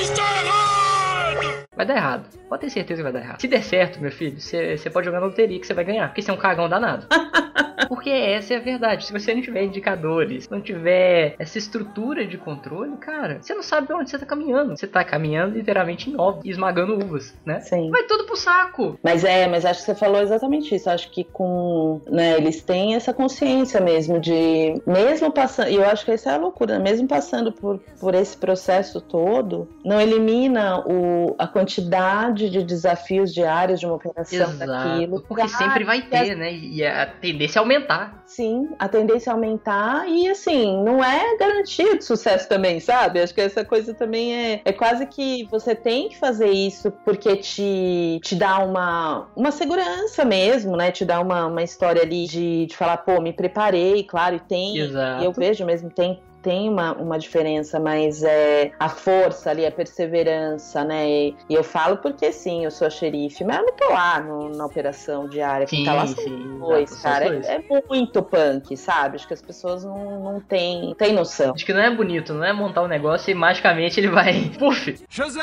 Está 0.00 0.22
errado! 0.42 1.66
Vai 1.76 1.86
dar 1.86 1.96
errado. 1.96 2.28
Pode 2.48 2.60
ter 2.62 2.70
certeza 2.70 2.98
que 2.98 3.02
vai 3.02 3.12
dar 3.12 3.20
errado. 3.20 3.40
Se 3.40 3.48
der 3.48 3.62
certo, 3.62 4.00
meu 4.00 4.12
filho, 4.12 4.40
você 4.40 4.90
pode 4.92 5.06
jogar 5.06 5.20
na 5.20 5.26
loteria 5.26 5.58
que 5.58 5.66
você 5.66 5.74
vai 5.74 5.84
ganhar. 5.84 6.08
Porque 6.08 6.22
você 6.22 6.30
é 6.30 6.34
um 6.34 6.38
cagão 6.38 6.68
danado. 6.68 7.06
Porque 7.88 8.10
essa 8.10 8.54
é 8.54 8.56
a 8.56 8.60
verdade. 8.60 9.06
Se 9.06 9.12
você 9.12 9.34
não 9.34 9.42
tiver 9.42 9.64
indicadores, 9.64 10.48
não 10.48 10.60
tiver 10.60 11.34
essa 11.38 11.58
estrutura 11.58 12.26
de 12.26 12.38
controle, 12.38 12.96
cara, 12.96 13.38
você 13.40 13.54
não 13.54 13.62
sabe 13.62 13.92
onde 13.92 14.10
você 14.10 14.18
tá 14.18 14.26
caminhando. 14.26 14.76
Você 14.76 14.86
tá 14.86 15.04
caminhando 15.04 15.56
literalmente 15.56 16.10
em 16.10 16.18
ovos, 16.18 16.44
esmagando 16.44 16.94
uvas, 16.94 17.34
né? 17.44 17.60
Sim. 17.60 17.90
Vai 17.90 18.04
tudo 18.04 18.24
pro 18.24 18.36
saco. 18.36 18.98
Mas 19.02 19.24
é, 19.24 19.46
mas 19.46 19.64
acho 19.64 19.80
que 19.80 19.86
você 19.86 19.94
falou 19.94 20.20
exatamente 20.20 20.74
isso. 20.74 20.88
Acho 20.88 21.10
que 21.10 21.24
com, 21.24 22.00
né, 22.08 22.36
eles 22.36 22.62
têm 22.62 22.94
essa 22.94 23.12
consciência 23.12 23.80
mesmo 23.80 24.20
de, 24.20 24.80
mesmo 24.86 25.32
passando, 25.32 25.70
e 25.70 25.76
eu 25.76 25.86
acho 25.86 26.04
que 26.04 26.10
essa 26.10 26.30
é 26.30 26.34
a 26.34 26.38
loucura, 26.38 26.78
mesmo 26.78 27.08
passando 27.08 27.52
por, 27.52 27.80
por 28.00 28.14
esse 28.14 28.36
processo 28.36 29.00
todo, 29.00 29.68
não 29.84 30.00
elimina 30.00 30.80
o, 30.80 31.34
a 31.38 31.46
quantidade 31.46 32.50
de 32.50 32.62
desafios 32.62 33.32
diários 33.32 33.80
de 33.80 33.86
uma 33.86 33.96
operação 33.96 34.56
daquilo. 34.56 35.22
Porque 35.22 35.48
sempre 35.48 35.84
vai 35.84 36.02
que 36.02 36.14
as 36.14 36.28
ter, 36.28 36.36
né? 36.36 36.52
E 36.52 36.84
a 36.84 37.06
tendência 37.06 37.58
é 37.58 37.62
aumentar. 37.64 38.22
Sim, 38.26 38.70
a 38.78 38.88
tendência 38.88 39.30
é 39.30 39.32
aumentar 39.32 40.08
e 40.08 40.28
assim, 40.28 40.82
não 40.82 41.02
é 41.02 41.36
garantia 41.36 41.98
de 41.98 42.04
sucesso 42.04 42.48
também, 42.48 42.80
sabe? 42.80 43.20
Acho 43.20 43.34
que 43.34 43.40
essa 43.40 43.64
coisa 43.64 43.92
também 43.92 44.34
é, 44.34 44.60
é 44.64 44.72
quase 44.72 45.06
que 45.06 45.44
você 45.50 45.74
tem 45.74 46.08
que 46.08 46.18
fazer 46.18 46.50
isso 46.50 46.90
porque 47.04 47.36
te, 47.36 48.20
te 48.22 48.34
dá 48.34 48.58
uma, 48.58 49.26
uma 49.34 49.50
segurança 49.50 50.24
mesmo, 50.24 50.76
né? 50.76 50.90
Te 50.90 51.04
dá 51.04 51.20
uma, 51.20 51.46
uma 51.46 51.62
história 51.62 52.02
ali 52.02 52.26
de, 52.26 52.66
de 52.66 52.76
falar, 52.76 52.98
pô, 52.98 53.20
me 53.20 53.32
preparei, 53.32 54.04
claro, 54.04 54.36
e 54.36 54.40
tem, 54.40 54.78
Exato. 54.78 55.22
e 55.22 55.26
eu 55.26 55.32
vejo 55.32 55.64
mesmo, 55.64 55.90
tem 55.90 56.20
tem 56.44 56.68
uma, 56.68 56.92
uma 56.92 57.18
diferença, 57.18 57.80
mas 57.80 58.22
é 58.22 58.70
a 58.78 58.88
força 58.88 59.50
ali, 59.50 59.64
a 59.66 59.72
perseverança, 59.72 60.84
né? 60.84 61.08
E, 61.08 61.36
e 61.48 61.54
eu 61.54 61.64
falo 61.64 61.96
porque 61.96 62.30
sim, 62.30 62.64
eu 62.64 62.70
sou 62.70 62.86
a 62.86 62.90
xerife, 62.90 63.42
mas 63.42 63.56
eu 63.58 63.64
não 63.64 63.72
tô 63.74 63.88
lá 63.92 64.20
no- 64.20 64.50
na 64.50 64.66
operação 64.66 65.26
diária. 65.28 65.66
Quem 65.66 65.80
Sim, 65.80 65.84
tá 65.86 65.94
lá 65.94 66.06
sim, 66.06 66.58
dois, 66.58 67.00
cara. 67.02 67.24
os 67.24 67.30
dois. 67.32 67.46
É, 67.46 67.54
é 67.56 67.82
muito 67.88 68.22
punk, 68.22 68.76
sabe? 68.76 69.16
Acho 69.16 69.26
que 69.26 69.34
as 69.34 69.42
pessoas 69.42 69.84
não, 69.84 70.20
não 70.22 70.40
têm, 70.40 70.94
têm 70.96 71.14
noção. 71.14 71.54
Acho 71.54 71.64
que 71.64 71.72
não 71.72 71.80
é 71.80 71.90
bonito, 71.90 72.34
não 72.34 72.44
é 72.44 72.52
montar 72.52 72.82
um 72.82 72.88
negócio 72.88 73.30
e 73.30 73.34
magicamente 73.34 73.98
ele 73.98 74.08
vai. 74.08 74.50
Puf! 74.58 74.94
José! 75.08 75.40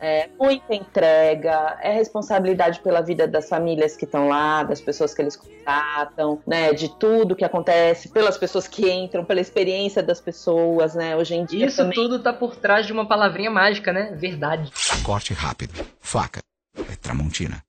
É 0.00 0.28
muita 0.38 0.74
entrega, 0.74 1.76
é 1.82 1.92
responsabilidade 1.92 2.80
pela 2.80 3.00
vida 3.00 3.26
das 3.26 3.48
famílias 3.48 3.96
que 3.96 4.04
estão 4.04 4.28
lá, 4.28 4.62
das 4.62 4.80
pessoas 4.80 5.12
que 5.12 5.20
eles 5.22 5.36
contratam, 5.36 6.40
né? 6.46 6.72
De 6.72 6.88
tudo 6.98 7.34
que 7.34 7.44
acontece, 7.44 8.08
pelas 8.08 8.38
pessoas 8.38 8.68
que 8.68 8.88
entram, 8.90 9.24
pela 9.24 9.40
experiência 9.40 10.02
das 10.02 10.20
pessoas, 10.20 10.94
né? 10.94 11.16
Hoje 11.16 11.34
em 11.34 11.44
dia 11.44 11.66
Isso 11.66 11.78
também. 11.78 11.94
tudo 11.94 12.20
tá 12.20 12.32
por 12.32 12.54
trás 12.56 12.86
de 12.86 12.92
uma 12.92 13.06
palavrinha 13.06 13.50
mágica, 13.50 13.92
né? 13.92 14.12
Verdade. 14.16 14.70
Corte 15.02 15.34
rápido. 15.34 15.74
Faca. 16.00 16.40
É 16.76 16.96
Tramontina. 16.96 17.62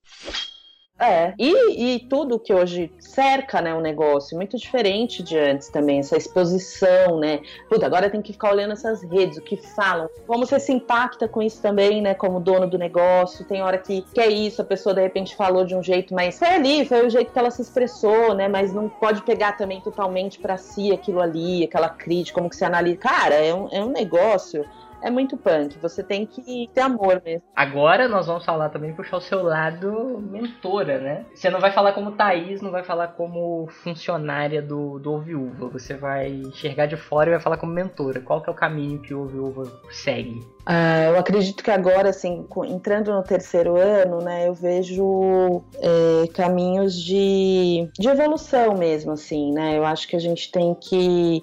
É, 1.00 1.32
e, 1.38 1.94
e 1.94 1.98
tudo 2.00 2.38
que 2.38 2.52
hoje 2.52 2.92
cerca, 2.98 3.62
né, 3.62 3.74
o 3.74 3.80
negócio, 3.80 4.36
muito 4.36 4.58
diferente 4.58 5.22
de 5.22 5.38
antes 5.38 5.70
também, 5.70 6.00
essa 6.00 6.16
exposição, 6.16 7.18
né, 7.18 7.40
puta, 7.70 7.86
agora 7.86 8.10
tem 8.10 8.20
que 8.20 8.34
ficar 8.34 8.52
olhando 8.52 8.74
essas 8.74 9.02
redes, 9.02 9.38
o 9.38 9.42
que 9.42 9.56
falam, 9.56 10.10
como 10.26 10.44
você 10.44 10.60
se 10.60 10.72
impacta 10.72 11.26
com 11.26 11.42
isso 11.42 11.62
também, 11.62 12.02
né, 12.02 12.12
como 12.12 12.38
dono 12.38 12.68
do 12.68 12.76
negócio, 12.76 13.46
tem 13.46 13.62
hora 13.62 13.78
que, 13.78 14.02
que 14.12 14.20
é 14.20 14.28
isso, 14.28 14.60
a 14.60 14.64
pessoa 14.64 14.94
de 14.94 15.00
repente 15.00 15.34
falou 15.34 15.64
de 15.64 15.74
um 15.74 15.82
jeito, 15.82 16.14
mas 16.14 16.38
foi 16.38 16.48
ali, 16.48 16.84
foi 16.84 17.06
o 17.06 17.10
jeito 17.10 17.32
que 17.32 17.38
ela 17.38 17.50
se 17.50 17.62
expressou, 17.62 18.34
né, 18.34 18.46
mas 18.46 18.74
não 18.74 18.88
pode 18.88 19.22
pegar 19.22 19.56
também 19.56 19.80
totalmente 19.80 20.38
pra 20.38 20.58
si 20.58 20.92
aquilo 20.92 21.20
ali, 21.20 21.64
aquela 21.64 21.88
crítica, 21.88 22.38
como 22.38 22.50
que 22.50 22.56
você 22.56 22.66
analisa, 22.66 22.98
cara, 22.98 23.34
é 23.36 23.54
um, 23.54 23.68
é 23.72 23.82
um 23.82 23.90
negócio, 23.90 24.66
é 25.02 25.10
muito 25.10 25.36
punk, 25.36 25.78
você 25.78 26.02
tem 26.02 26.26
que 26.26 26.68
ter 26.74 26.80
amor 26.80 27.22
mesmo. 27.24 27.42
Agora 27.54 28.08
nós 28.08 28.26
vamos 28.26 28.44
falar 28.44 28.68
também, 28.68 28.94
puxar 28.94 29.16
o 29.16 29.20
seu 29.20 29.42
lado 29.42 30.18
mentora, 30.30 30.98
né? 30.98 31.26
Você 31.34 31.50
não 31.50 31.60
vai 31.60 31.72
falar 31.72 31.92
como 31.92 32.12
Thaís, 32.12 32.60
não 32.60 32.70
vai 32.70 32.82
falar 32.82 33.08
como 33.08 33.66
funcionária 33.68 34.62
do, 34.62 34.98
do 34.98 35.12
Ouviúva. 35.12 35.68
Você 35.68 35.94
vai 35.94 36.28
enxergar 36.28 36.86
de 36.86 36.96
fora 36.96 37.30
e 37.30 37.32
vai 37.32 37.40
falar 37.40 37.56
como 37.56 37.72
mentora. 37.72 38.20
Qual 38.20 38.42
que 38.42 38.48
é 38.48 38.52
o 38.52 38.56
caminho 38.56 39.00
que 39.00 39.14
o 39.14 39.20
Ouviúva 39.20 39.64
segue? 39.90 40.40
Ah, 40.64 41.04
eu 41.06 41.18
acredito 41.18 41.64
que 41.64 41.70
agora, 41.70 42.10
assim, 42.10 42.46
entrando 42.68 43.12
no 43.12 43.22
terceiro 43.22 43.76
ano, 43.76 44.20
né, 44.20 44.46
eu 44.46 44.54
vejo 44.54 45.62
é, 45.80 46.28
caminhos 46.28 46.94
de, 46.94 47.88
de 47.98 48.08
evolução 48.08 48.74
mesmo, 48.74 49.12
assim, 49.12 49.52
né? 49.52 49.76
Eu 49.76 49.84
acho 49.84 50.06
que 50.06 50.16
a 50.16 50.20
gente 50.20 50.50
tem 50.50 50.74
que, 50.74 51.42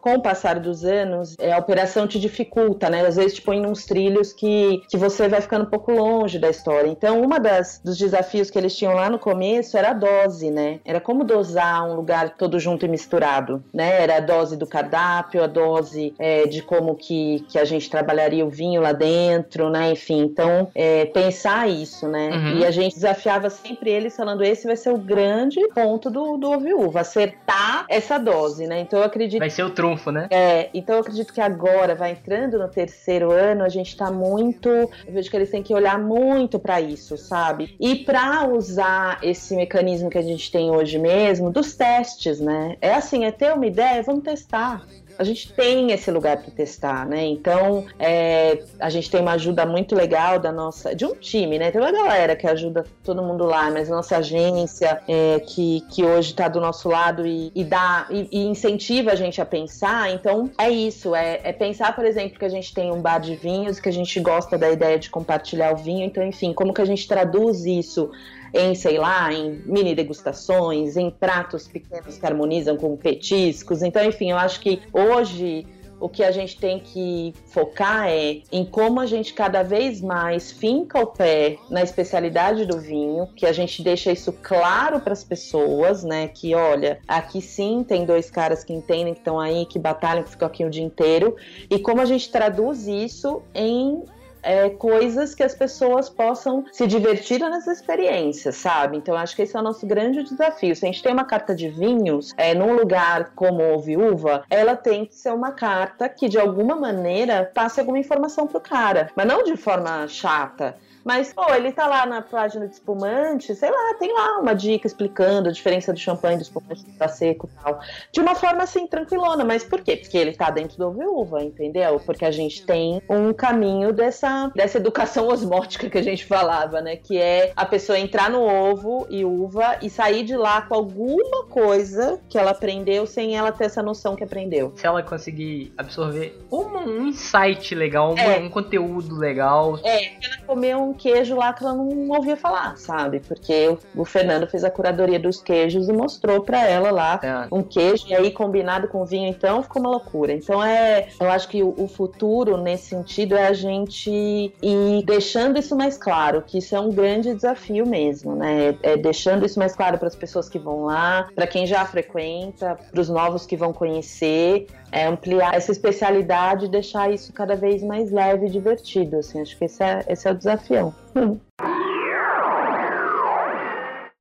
com 0.00 0.14
o 0.14 0.22
passar 0.22 0.60
dos 0.60 0.84
anos, 0.84 1.34
é, 1.38 1.52
a 1.52 1.58
operação 1.58 2.06
te 2.06 2.20
dificulta, 2.20 2.88
né? 2.90 3.06
Às 3.06 3.16
vezes 3.16 3.34
te 3.34 3.42
põe 3.42 3.60
nos 3.60 3.84
trilhos 3.84 4.32
que, 4.32 4.82
que 4.88 4.96
você 4.96 5.28
vai 5.28 5.40
ficando 5.40 5.64
um 5.64 5.70
pouco 5.70 5.90
longe 5.90 6.38
da 6.38 6.50
história. 6.50 6.88
Então, 6.88 7.20
uma 7.20 7.40
das 7.40 7.80
dos 7.84 7.96
desafios 7.96 8.50
que 8.50 8.58
eles 8.58 8.76
tinham 8.76 8.94
lá 8.94 9.08
no 9.08 9.18
começo 9.18 9.76
era 9.76 9.90
a 9.90 9.94
dose, 9.94 10.50
né? 10.50 10.80
Era 10.84 11.00
como 11.00 11.24
dosar 11.24 11.88
um 11.88 11.94
lugar 11.94 12.36
todo 12.36 12.60
junto 12.60 12.84
e 12.84 12.88
misturado, 12.88 13.64
né? 13.72 14.02
Era 14.02 14.18
a 14.18 14.20
dose 14.20 14.56
do 14.56 14.66
cardápio, 14.66 15.42
a 15.42 15.46
dose 15.46 16.14
é, 16.18 16.46
de 16.46 16.62
como 16.62 16.94
que, 16.94 17.44
que 17.48 17.58
a 17.58 17.64
gente 17.64 17.88
trabalharia 17.90 18.44
o 18.44 18.50
vinho 18.50 18.67
lá 18.76 18.92
dentro, 18.92 19.70
né? 19.70 19.92
Enfim, 19.92 20.20
então 20.20 20.68
é, 20.74 21.06
pensar 21.06 21.68
isso, 21.68 22.08
né? 22.08 22.30
Uhum. 22.30 22.58
E 22.58 22.66
a 22.66 22.70
gente 22.70 22.94
desafiava 22.94 23.48
sempre 23.48 23.90
eles 23.90 24.16
falando 24.16 24.42
esse 24.42 24.66
vai 24.66 24.76
ser 24.76 24.90
o 24.90 24.98
grande 24.98 25.60
ponto 25.68 26.10
do, 26.10 26.36
do 26.36 26.58
viúva, 26.58 27.00
acertar 27.00 27.86
essa 27.88 28.18
dose, 28.18 28.66
né? 28.66 28.80
Então 28.80 28.98
eu 28.98 29.04
acredito 29.04 29.38
Vai 29.38 29.50
ser 29.50 29.62
o 29.62 29.70
trunfo, 29.70 30.10
né? 30.10 30.26
é, 30.30 30.68
então 30.74 30.96
eu 30.96 31.00
acredito 31.00 31.32
que 31.32 31.40
agora, 31.40 31.94
vai 31.94 32.12
entrando 32.12 32.58
no 32.58 32.68
terceiro 32.68 33.30
ano, 33.30 33.64
a 33.64 33.68
gente 33.68 33.96
tá 33.96 34.10
muito. 34.10 34.68
Eu 34.68 35.12
vejo 35.12 35.30
que 35.30 35.36
eles 35.36 35.50
têm 35.50 35.62
que 35.62 35.74
olhar 35.74 35.98
muito 35.98 36.58
pra 36.58 36.80
isso, 36.80 37.16
sabe? 37.16 37.76
E 37.78 37.96
pra 37.96 38.46
usar 38.46 39.18
esse 39.22 39.54
mecanismo 39.54 40.10
que 40.10 40.18
a 40.18 40.22
gente 40.22 40.50
tem 40.50 40.70
hoje 40.70 40.98
mesmo, 40.98 41.50
dos 41.50 41.74
testes, 41.74 42.40
né? 42.40 42.76
É 42.80 42.94
assim, 42.94 43.24
é 43.24 43.30
ter 43.30 43.52
uma 43.52 43.66
ideia, 43.66 44.02
vamos 44.02 44.24
testar. 44.24 44.84
A 45.18 45.24
gente 45.24 45.52
tem 45.52 45.90
esse 45.90 46.10
lugar 46.10 46.36
para 46.36 46.50
testar, 46.52 47.04
né? 47.04 47.24
Então, 47.26 47.84
é, 47.98 48.62
a 48.78 48.88
gente 48.88 49.10
tem 49.10 49.20
uma 49.20 49.32
ajuda 49.32 49.66
muito 49.66 49.94
legal 49.94 50.38
da 50.38 50.52
nossa, 50.52 50.94
de 50.94 51.04
um 51.04 51.14
time, 51.14 51.58
né? 51.58 51.72
Tem 51.72 51.80
uma 51.80 51.90
galera 51.90 52.36
que 52.36 52.46
ajuda 52.46 52.84
todo 53.02 53.20
mundo 53.20 53.44
lá, 53.44 53.68
mas 53.70 53.88
nossa 53.88 54.18
agência 54.18 55.00
é, 55.08 55.40
que, 55.40 55.82
que 55.90 56.04
hoje 56.04 56.30
está 56.30 56.46
do 56.46 56.60
nosso 56.60 56.88
lado 56.88 57.26
e, 57.26 57.50
e 57.52 57.64
dá 57.64 58.06
e, 58.10 58.28
e 58.30 58.46
incentiva 58.46 59.10
a 59.10 59.16
gente 59.16 59.40
a 59.40 59.44
pensar. 59.44 60.10
Então, 60.12 60.50
é 60.56 60.70
isso, 60.70 61.14
é, 61.14 61.40
é 61.42 61.52
pensar, 61.52 61.96
por 61.96 62.04
exemplo, 62.04 62.38
que 62.38 62.44
a 62.44 62.50
gente 62.50 62.72
tem 62.72 62.92
um 62.92 63.00
bar 63.00 63.18
de 63.18 63.34
vinhos, 63.34 63.80
que 63.80 63.88
a 63.88 63.92
gente 63.92 64.20
gosta 64.20 64.56
da 64.56 64.70
ideia 64.70 64.98
de 65.00 65.10
compartilhar 65.10 65.72
o 65.72 65.76
vinho. 65.76 66.04
Então, 66.04 66.22
enfim, 66.22 66.52
como 66.52 66.72
que 66.72 66.80
a 66.80 66.86
gente 66.86 67.08
traduz 67.08 67.66
isso 67.66 68.10
em, 68.52 68.74
sei 68.74 68.98
lá, 68.98 69.32
em 69.32 69.62
mini 69.66 69.94
degustações, 69.94 70.96
em 70.96 71.10
pratos 71.10 71.66
pequenos 71.68 72.18
que 72.18 72.26
harmonizam 72.26 72.76
com 72.76 72.96
petiscos. 72.96 73.82
Então, 73.82 74.04
enfim, 74.04 74.30
eu 74.30 74.36
acho 74.36 74.60
que 74.60 74.80
hoje 74.92 75.66
o 76.00 76.08
que 76.08 76.22
a 76.22 76.30
gente 76.30 76.58
tem 76.58 76.78
que 76.78 77.34
focar 77.46 78.08
é 78.08 78.40
em 78.52 78.64
como 78.64 79.00
a 79.00 79.06
gente 79.06 79.34
cada 79.34 79.62
vez 79.62 80.00
mais 80.00 80.52
finca 80.52 81.00
o 81.00 81.06
pé 81.06 81.58
na 81.68 81.82
especialidade 81.82 82.64
do 82.66 82.78
vinho, 82.78 83.26
que 83.34 83.46
a 83.46 83.52
gente 83.52 83.82
deixa 83.82 84.12
isso 84.12 84.32
claro 84.32 85.00
para 85.00 85.12
as 85.12 85.24
pessoas, 85.24 86.04
né? 86.04 86.28
Que 86.28 86.54
olha, 86.54 87.00
aqui 87.06 87.40
sim 87.40 87.84
tem 87.86 88.04
dois 88.04 88.30
caras 88.30 88.62
que 88.62 88.72
entendem, 88.72 89.14
que 89.14 89.20
estão 89.20 89.40
aí, 89.40 89.66
que 89.66 89.78
batalham, 89.78 90.22
que 90.22 90.30
ficam 90.30 90.46
aqui 90.46 90.64
o 90.64 90.70
dia 90.70 90.84
inteiro, 90.84 91.36
e 91.68 91.78
como 91.78 92.00
a 92.00 92.04
gente 92.04 92.30
traduz 92.30 92.86
isso 92.86 93.42
em 93.54 94.04
é, 94.42 94.70
coisas 94.70 95.34
que 95.34 95.42
as 95.42 95.54
pessoas 95.54 96.08
possam 96.08 96.64
se 96.72 96.86
divertir 96.86 97.40
nessa 97.40 97.72
experiência, 97.72 98.52
sabe? 98.52 98.96
Então 98.96 99.16
acho 99.16 99.34
que 99.34 99.42
esse 99.42 99.56
é 99.56 99.60
o 99.60 99.62
nosso 99.62 99.86
grande 99.86 100.22
desafio. 100.22 100.74
Se 100.74 100.84
a 100.84 100.88
gente 100.88 101.02
tem 101.02 101.12
uma 101.12 101.24
carta 101.24 101.54
de 101.54 101.68
vinhos 101.68 102.34
é, 102.36 102.54
num 102.54 102.74
lugar 102.74 103.32
como 103.34 103.62
o 103.74 103.80
Viúva, 103.80 104.44
ela 104.50 104.76
tem 104.76 105.04
que 105.04 105.14
ser 105.14 105.32
uma 105.32 105.52
carta 105.52 106.08
que 106.08 106.28
de 106.28 106.38
alguma 106.38 106.76
maneira 106.76 107.50
passe 107.54 107.80
alguma 107.80 107.98
informação 107.98 108.46
pro 108.46 108.60
cara, 108.60 109.10
mas 109.14 109.26
não 109.26 109.42
de 109.42 109.56
forma 109.56 110.06
chata. 110.08 110.76
Mas, 111.08 111.32
pô, 111.32 111.42
ele 111.54 111.72
tá 111.72 111.86
lá 111.86 112.04
na 112.04 112.20
página 112.20 112.68
de 112.68 112.74
espumante, 112.74 113.54
sei 113.54 113.70
lá, 113.70 113.94
tem 113.98 114.12
lá 114.12 114.40
uma 114.40 114.52
dica 114.52 114.86
explicando 114.86 115.48
a 115.48 115.52
diferença 115.52 115.90
do 115.90 115.98
champanhe 115.98 116.36
do 116.36 116.42
espumante 116.42 116.84
que 116.84 116.92
tá 116.92 117.08
seco 117.08 117.48
e 117.50 117.62
tal. 117.62 117.80
De 118.12 118.20
uma 118.20 118.34
forma 118.34 118.64
assim, 118.64 118.86
tranquilona. 118.86 119.42
Mas 119.42 119.64
por 119.64 119.80
quê? 119.80 119.96
Porque 119.96 120.18
ele 120.18 120.34
tá 120.34 120.50
dentro 120.50 120.76
do 120.76 120.92
viúva, 120.92 121.42
entendeu? 121.42 121.98
Porque 122.04 122.26
a 122.26 122.30
gente 122.30 122.62
tem 122.66 123.00
um 123.08 123.32
caminho 123.32 123.90
dessa, 123.90 124.52
dessa 124.54 124.76
educação 124.76 125.28
osmótica 125.32 125.88
que 125.88 125.96
a 125.96 126.02
gente 126.02 126.26
falava, 126.26 126.82
né? 126.82 126.96
Que 126.96 127.16
é 127.16 127.54
a 127.56 127.64
pessoa 127.64 127.98
entrar 127.98 128.28
no 128.28 128.42
ovo 128.42 129.06
e 129.08 129.24
uva 129.24 129.78
e 129.80 129.88
sair 129.88 130.24
de 130.24 130.36
lá 130.36 130.60
com 130.60 130.74
alguma 130.74 131.46
coisa 131.46 132.20
que 132.28 132.36
ela 132.36 132.50
aprendeu 132.50 133.06
sem 133.06 133.34
ela 133.34 133.50
ter 133.50 133.64
essa 133.64 133.82
noção 133.82 134.14
que 134.14 134.24
aprendeu. 134.24 134.74
Se 134.76 134.86
ela 134.86 135.02
conseguir 135.02 135.72
absorver 135.78 136.38
uma, 136.50 136.80
um 136.80 137.06
insight 137.06 137.74
legal, 137.74 138.14
é. 138.18 138.36
um 138.40 138.50
conteúdo 138.50 139.16
legal. 139.16 139.80
É, 139.82 140.08
ela 140.22 140.46
comeu 140.46 140.82
um 140.82 140.97
queijo 140.98 141.36
lá 141.36 141.52
que 141.52 141.64
ela 141.64 141.74
não 141.74 142.08
ouvia 142.10 142.36
falar, 142.36 142.76
sabe? 142.76 143.20
Porque 143.20 143.76
o, 143.96 144.04
Fernando 144.04 144.46
fez 144.46 144.64
a 144.64 144.70
curadoria 144.70 145.18
dos 145.18 145.40
queijos 145.40 145.88
e 145.88 145.92
mostrou 145.92 146.42
para 146.42 146.66
ela 146.66 146.90
lá 146.90 147.20
é. 147.22 147.54
um 147.54 147.62
queijo, 147.62 148.06
e 148.08 148.14
aí 148.14 148.30
combinado 148.30 148.88
com 148.88 149.04
vinho, 149.04 149.28
então 149.28 149.62
ficou 149.62 149.80
uma 149.80 149.90
loucura. 149.90 150.32
Então 150.32 150.62
é, 150.62 151.08
eu 151.20 151.30
acho 151.30 151.48
que 151.48 151.62
o, 151.62 151.74
o 151.78 151.88
futuro 151.88 152.56
nesse 152.56 152.88
sentido 152.88 153.36
é 153.36 153.46
a 153.46 153.52
gente 153.52 154.10
ir 154.10 155.02
deixando 155.04 155.58
isso 155.58 155.76
mais 155.76 155.96
claro, 155.96 156.42
que 156.42 156.58
isso 156.58 156.74
é 156.74 156.80
um 156.80 156.90
grande 156.90 157.34
desafio 157.34 157.86
mesmo, 157.86 158.34
né? 158.34 158.76
É 158.82 158.96
deixando 158.96 159.46
isso 159.46 159.58
mais 159.58 159.74
claro 159.74 159.98
para 159.98 160.08
as 160.08 160.16
pessoas 160.16 160.48
que 160.48 160.58
vão 160.58 160.84
lá, 160.84 161.28
para 161.34 161.46
quem 161.46 161.66
já 161.66 161.84
frequenta, 161.84 162.78
para 162.90 163.00
os 163.00 163.08
novos 163.08 163.46
que 163.46 163.56
vão 163.56 163.72
conhecer, 163.72 164.66
é 164.90 165.06
ampliar 165.06 165.54
essa 165.54 165.70
especialidade 165.70 166.66
e 166.66 166.68
deixar 166.68 167.12
isso 167.12 167.32
cada 167.32 167.54
vez 167.54 167.82
mais 167.82 168.10
leve 168.10 168.46
e 168.46 168.50
divertido. 168.50 169.18
Assim, 169.18 169.40
acho 169.40 169.56
que 169.56 169.64
esse 169.64 169.82
é, 169.82 170.04
esse 170.08 170.26
é 170.26 170.32
o 170.32 170.34
desafio. 170.34 170.77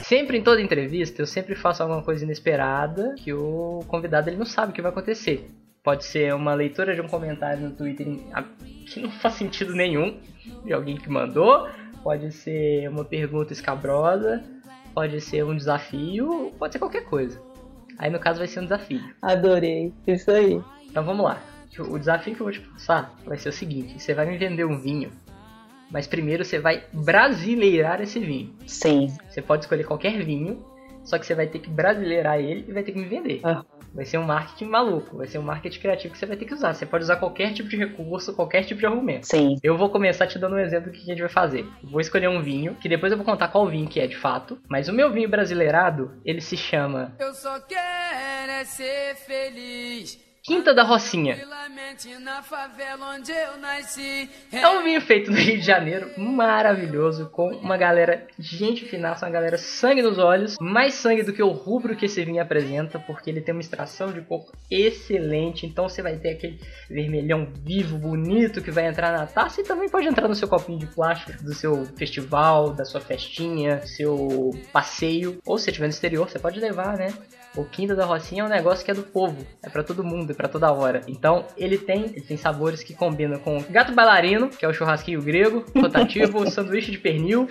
Sempre 0.03 0.37
em 0.37 0.41
toda 0.41 0.61
entrevista, 0.61 1.21
eu 1.21 1.27
sempre 1.27 1.53
faço 1.53 1.83
alguma 1.83 2.01
coisa 2.01 2.23
inesperada 2.23 3.13
que 3.17 3.33
o 3.33 3.83
convidado 3.87 4.29
ele 4.29 4.37
não 4.37 4.45
sabe 4.45 4.71
o 4.71 4.73
que 4.73 4.81
vai 4.81 4.89
acontecer. 4.89 5.51
Pode 5.83 6.05
ser 6.05 6.33
uma 6.33 6.53
leitura 6.53 6.95
de 6.95 7.01
um 7.01 7.07
comentário 7.07 7.61
no 7.61 7.75
Twitter 7.75 8.07
que 8.85 9.01
não 9.01 9.11
faz 9.11 9.35
sentido 9.35 9.73
nenhum 9.73 10.17
de 10.63 10.73
alguém 10.73 10.97
que 10.97 11.09
mandou, 11.09 11.67
pode 12.03 12.31
ser 12.31 12.89
uma 12.89 13.03
pergunta 13.03 13.53
escabrosa, 13.53 14.43
pode 14.93 15.19
ser 15.21 15.43
um 15.43 15.55
desafio, 15.55 16.53
pode 16.57 16.73
ser 16.73 16.79
qualquer 16.79 17.03
coisa. 17.03 17.46
Aí 17.97 18.09
no 18.09 18.19
caso 18.19 18.39
vai 18.39 18.47
ser 18.47 18.59
um 18.59 18.63
desafio. 18.63 19.01
Adorei, 19.21 19.93
isso 20.05 20.29
aí. 20.31 20.61
Então 20.85 21.03
vamos 21.03 21.25
lá. 21.25 21.41
O 21.79 21.99
desafio 21.99 22.35
que 22.35 22.41
eu 22.41 22.45
vou 22.45 22.53
te 22.53 22.59
passar 22.59 23.13
vai 23.25 23.37
ser 23.37 23.49
o 23.49 23.53
seguinte: 23.53 23.99
você 23.99 24.13
vai 24.13 24.25
me 24.25 24.37
vender 24.37 24.65
um 24.65 24.79
vinho, 24.79 25.11
mas 25.91 26.07
primeiro 26.07 26.43
você 26.43 26.59
vai 26.59 26.83
brasileirar 26.91 28.01
esse 28.01 28.19
vinho. 28.19 28.55
Sim. 28.65 29.07
Você 29.29 29.41
pode 29.41 29.63
escolher 29.63 29.83
qualquer 29.83 30.23
vinho, 30.23 30.65
só 31.03 31.17
que 31.19 31.25
você 31.25 31.35
vai 31.35 31.47
ter 31.47 31.59
que 31.59 31.69
brasileirar 31.69 32.39
ele 32.39 32.65
e 32.67 32.73
vai 32.73 32.83
ter 32.83 32.91
que 32.91 32.99
me 32.99 33.07
vender. 33.07 33.41
Ah. 33.43 33.63
Vai 33.93 34.05
ser 34.05 34.17
um 34.17 34.23
marketing 34.23 34.65
maluco, 34.65 35.17
vai 35.17 35.27
ser 35.27 35.39
um 35.39 35.43
marketing 35.43 35.79
criativo 35.79 36.13
que 36.13 36.19
você 36.19 36.25
vai 36.25 36.37
ter 36.37 36.45
que 36.45 36.53
usar. 36.53 36.73
Você 36.73 36.85
pode 36.85 37.03
usar 37.03 37.15
qualquer 37.17 37.53
tipo 37.53 37.69
de 37.69 37.77
recurso, 37.77 38.33
qualquer 38.33 38.63
tipo 38.63 38.79
de 38.79 38.85
argumento. 38.85 39.27
Sim. 39.27 39.57
Eu 39.63 39.77
vou 39.77 39.89
começar 39.89 40.27
te 40.27 40.37
dando 40.37 40.55
um 40.55 40.59
exemplo 40.59 40.91
do 40.91 40.97
que 40.97 41.03
a 41.03 41.05
gente 41.05 41.19
vai 41.19 41.29
fazer. 41.29 41.65
vou 41.83 42.01
escolher 42.01 42.27
um 42.27 42.41
vinho, 42.41 42.75
que 42.75 42.89
depois 42.89 43.11
eu 43.11 43.17
vou 43.17 43.25
contar 43.25 43.47
qual 43.47 43.67
vinho 43.67 43.87
que 43.87 43.99
é 43.99 44.07
de 44.07 44.17
fato. 44.17 44.59
Mas 44.69 44.87
o 44.87 44.93
meu 44.93 45.11
vinho 45.11 45.29
brasileirado, 45.29 46.11
ele 46.23 46.41
se 46.41 46.57
chama. 46.57 47.15
Eu 47.19 47.33
só 47.33 47.59
quero 47.61 48.51
é 48.57 48.65
ser 48.65 49.15
feliz. 49.15 50.26
Quinta 50.47 50.73
da 50.73 50.81
Rocinha. 50.81 51.37
É 54.49 54.69
um 54.69 54.81
vinho 54.81 55.01
feito 55.01 55.29
no 55.29 55.35
Rio 55.35 55.57
de 55.57 55.65
Janeiro, 55.65 56.09
maravilhoso, 56.17 57.29
com 57.29 57.49
uma 57.49 57.75
galera, 57.75 58.25
gente 58.39 58.85
finaça, 58.85 59.25
uma 59.25 59.31
galera 59.33 59.57
sangue 59.57 60.01
nos 60.01 60.17
olhos, 60.17 60.55
mais 60.57 60.93
sangue 60.93 61.23
do 61.23 61.33
que 61.33 61.43
o 61.43 61.51
rubro 61.51 61.97
que 61.97 62.05
esse 62.05 62.23
vinho 62.23 62.41
apresenta, 62.41 62.97
porque 62.97 63.29
ele 63.29 63.41
tem 63.41 63.53
uma 63.53 63.59
extração 63.59 64.13
de 64.13 64.21
cor 64.21 64.45
excelente, 64.71 65.65
então 65.65 65.89
você 65.89 66.01
vai 66.01 66.15
ter 66.15 66.29
aquele 66.29 66.61
vermelhão 66.89 67.51
vivo, 67.65 67.97
bonito, 67.97 68.61
que 68.61 68.71
vai 68.71 68.87
entrar 68.87 69.11
na 69.11 69.27
taça 69.27 69.59
e 69.59 69.65
também 69.65 69.89
pode 69.89 70.07
entrar 70.07 70.29
no 70.29 70.35
seu 70.35 70.47
copinho 70.47 70.79
de 70.79 70.87
plástico 70.87 71.43
do 71.43 71.53
seu 71.53 71.85
festival, 71.97 72.73
da 72.73 72.85
sua 72.85 73.01
festinha, 73.01 73.85
seu 73.85 74.51
passeio, 74.71 75.39
ou 75.45 75.57
se 75.57 75.69
estiver 75.69 75.87
no 75.87 75.91
exterior, 75.91 76.29
você 76.29 76.39
pode 76.39 76.57
levar, 76.57 76.95
né? 76.95 77.13
O 77.57 77.65
Quinta 77.65 77.95
da 77.95 78.05
Rocinha 78.05 78.43
é 78.43 78.45
um 78.45 78.49
negócio 78.49 78.85
que 78.85 78.91
é 78.91 78.93
do 78.93 79.01
povo, 79.01 79.43
é 79.63 79.69
para 79.69 79.83
todo 79.83 80.03
mundo, 80.03 80.31
é 80.31 80.33
para 80.35 80.47
toda 80.47 80.71
hora. 80.71 81.01
Então, 81.07 81.47
ele 81.57 81.75
tem, 81.75 82.05
ele 82.05 82.21
tem 82.21 82.37
sabores 82.37 82.83
que 82.83 82.93
combinam 82.93 83.39
com 83.39 83.63
gato 83.67 83.93
bailarino, 83.93 84.47
que 84.49 84.63
é 84.63 84.67
o 84.67 84.73
churrasquinho 84.73 85.23
grego, 85.23 85.65
rotativo, 85.75 86.45
sanduíche 86.51 86.91
de 86.91 86.99
pernil, 86.99 87.49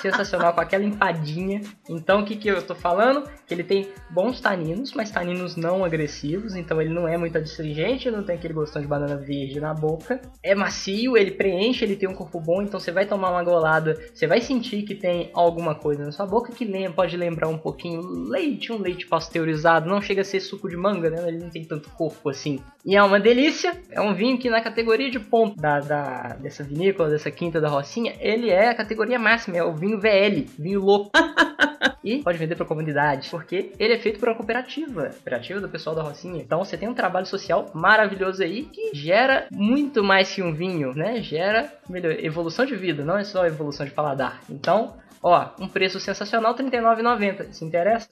sensacional 0.00 0.52
com 0.52 0.60
aquela 0.60 0.84
empadinha. 0.84 1.60
Então, 1.88 2.20
o 2.20 2.24
que, 2.24 2.36
que 2.36 2.48
eu 2.48 2.62
tô 2.62 2.74
falando? 2.74 3.28
Que 3.46 3.54
ele 3.54 3.64
tem 3.64 3.88
bons 4.10 4.40
taninos, 4.40 4.92
mas 4.94 5.10
taninos 5.10 5.56
não 5.56 5.84
agressivos, 5.84 6.56
então 6.56 6.80
ele 6.80 6.92
não 6.92 7.06
é 7.06 7.16
muito 7.16 7.36
adstringente, 7.36 8.10
não 8.10 8.22
tem 8.22 8.36
aquele 8.36 8.54
gostão 8.54 8.80
de 8.80 8.88
banana 8.88 9.16
verde 9.16 9.60
na 9.60 9.74
boca. 9.74 10.20
É 10.42 10.54
macio, 10.54 11.16
ele 11.16 11.32
preenche, 11.32 11.84
ele 11.84 11.96
tem 11.96 12.08
um 12.08 12.14
corpo 12.14 12.40
bom, 12.40 12.62
então 12.62 12.80
você 12.80 12.90
vai 12.90 13.06
tomar 13.06 13.30
uma 13.30 13.42
golada, 13.42 13.98
você 14.14 14.26
vai 14.26 14.40
sentir 14.40 14.82
que 14.82 14.94
tem 14.94 15.30
alguma 15.34 15.74
coisa 15.74 16.04
na 16.04 16.12
sua 16.12 16.26
boca 16.26 16.52
que 16.52 16.64
lembra, 16.64 16.92
pode 16.92 17.16
lembrar 17.16 17.48
um 17.48 17.58
pouquinho 17.58 18.00
leite, 18.00 18.72
um 18.72 18.78
leite 18.78 19.06
pasteurizado, 19.06 19.88
não 19.88 20.00
chega 20.00 20.22
a 20.22 20.24
ser 20.24 20.40
suco 20.40 20.68
de 20.68 20.76
manga, 20.76 21.10
né? 21.10 21.28
Ele 21.28 21.38
não 21.38 21.50
tem 21.50 21.64
tanto 21.64 21.90
corpo 21.90 22.28
assim. 22.28 22.60
E 22.84 22.96
é 22.96 23.02
uma 23.02 23.20
delícia, 23.20 23.78
é 23.90 24.00
um 24.00 24.14
vinho 24.14 24.38
que 24.38 24.48
na 24.48 24.60
categoria 24.60 25.10
de 25.10 25.20
ponto 25.20 25.56
da, 25.56 25.80
da 25.80 26.36
dessa 26.40 26.64
vinícola, 26.64 27.10
dessa 27.10 27.30
quinta 27.30 27.60
da 27.60 27.68
Rocinha, 27.68 28.14
ele 28.20 28.50
é 28.50 28.68
a 28.68 28.74
categoria 28.74 29.18
máxima, 29.18 29.56
é 29.56 29.62
o 29.62 29.74
vinho 29.74 29.89
vinho 29.90 30.00
VL, 30.00 30.46
vinho 30.58 30.80
louco. 30.80 31.10
e 32.04 32.22
pode 32.22 32.38
vender 32.38 32.54
para 32.54 32.64
a 32.64 32.68
comunidade, 32.68 33.28
porque 33.30 33.72
ele 33.78 33.94
é 33.94 33.98
feito 33.98 34.18
por 34.18 34.28
uma 34.28 34.36
cooperativa, 34.36 35.10
cooperativa 35.10 35.60
do 35.60 35.68
pessoal 35.68 35.96
da 35.96 36.02
Rocinha. 36.02 36.40
Então 36.42 36.64
você 36.64 36.76
tem 36.76 36.88
um 36.88 36.94
trabalho 36.94 37.26
social 37.26 37.70
maravilhoso 37.74 38.42
aí 38.42 38.64
que 38.64 38.94
gera 38.94 39.46
muito 39.50 40.02
mais 40.02 40.32
que 40.32 40.42
um 40.42 40.52
vinho, 40.52 40.94
né? 40.94 41.20
Gera 41.22 41.72
melhor, 41.88 42.12
evolução 42.12 42.64
de 42.64 42.76
vida, 42.76 43.04
não 43.04 43.18
é 43.18 43.24
só 43.24 43.46
evolução 43.46 43.84
de 43.84 43.92
paladar. 43.92 44.40
Então, 44.48 44.94
ó, 45.22 45.48
um 45.58 45.68
preço 45.68 46.00
sensacional, 46.00 46.54
R$ 46.54 46.64
39,90. 46.64 47.52
Se 47.52 47.64
interessa? 47.64 48.08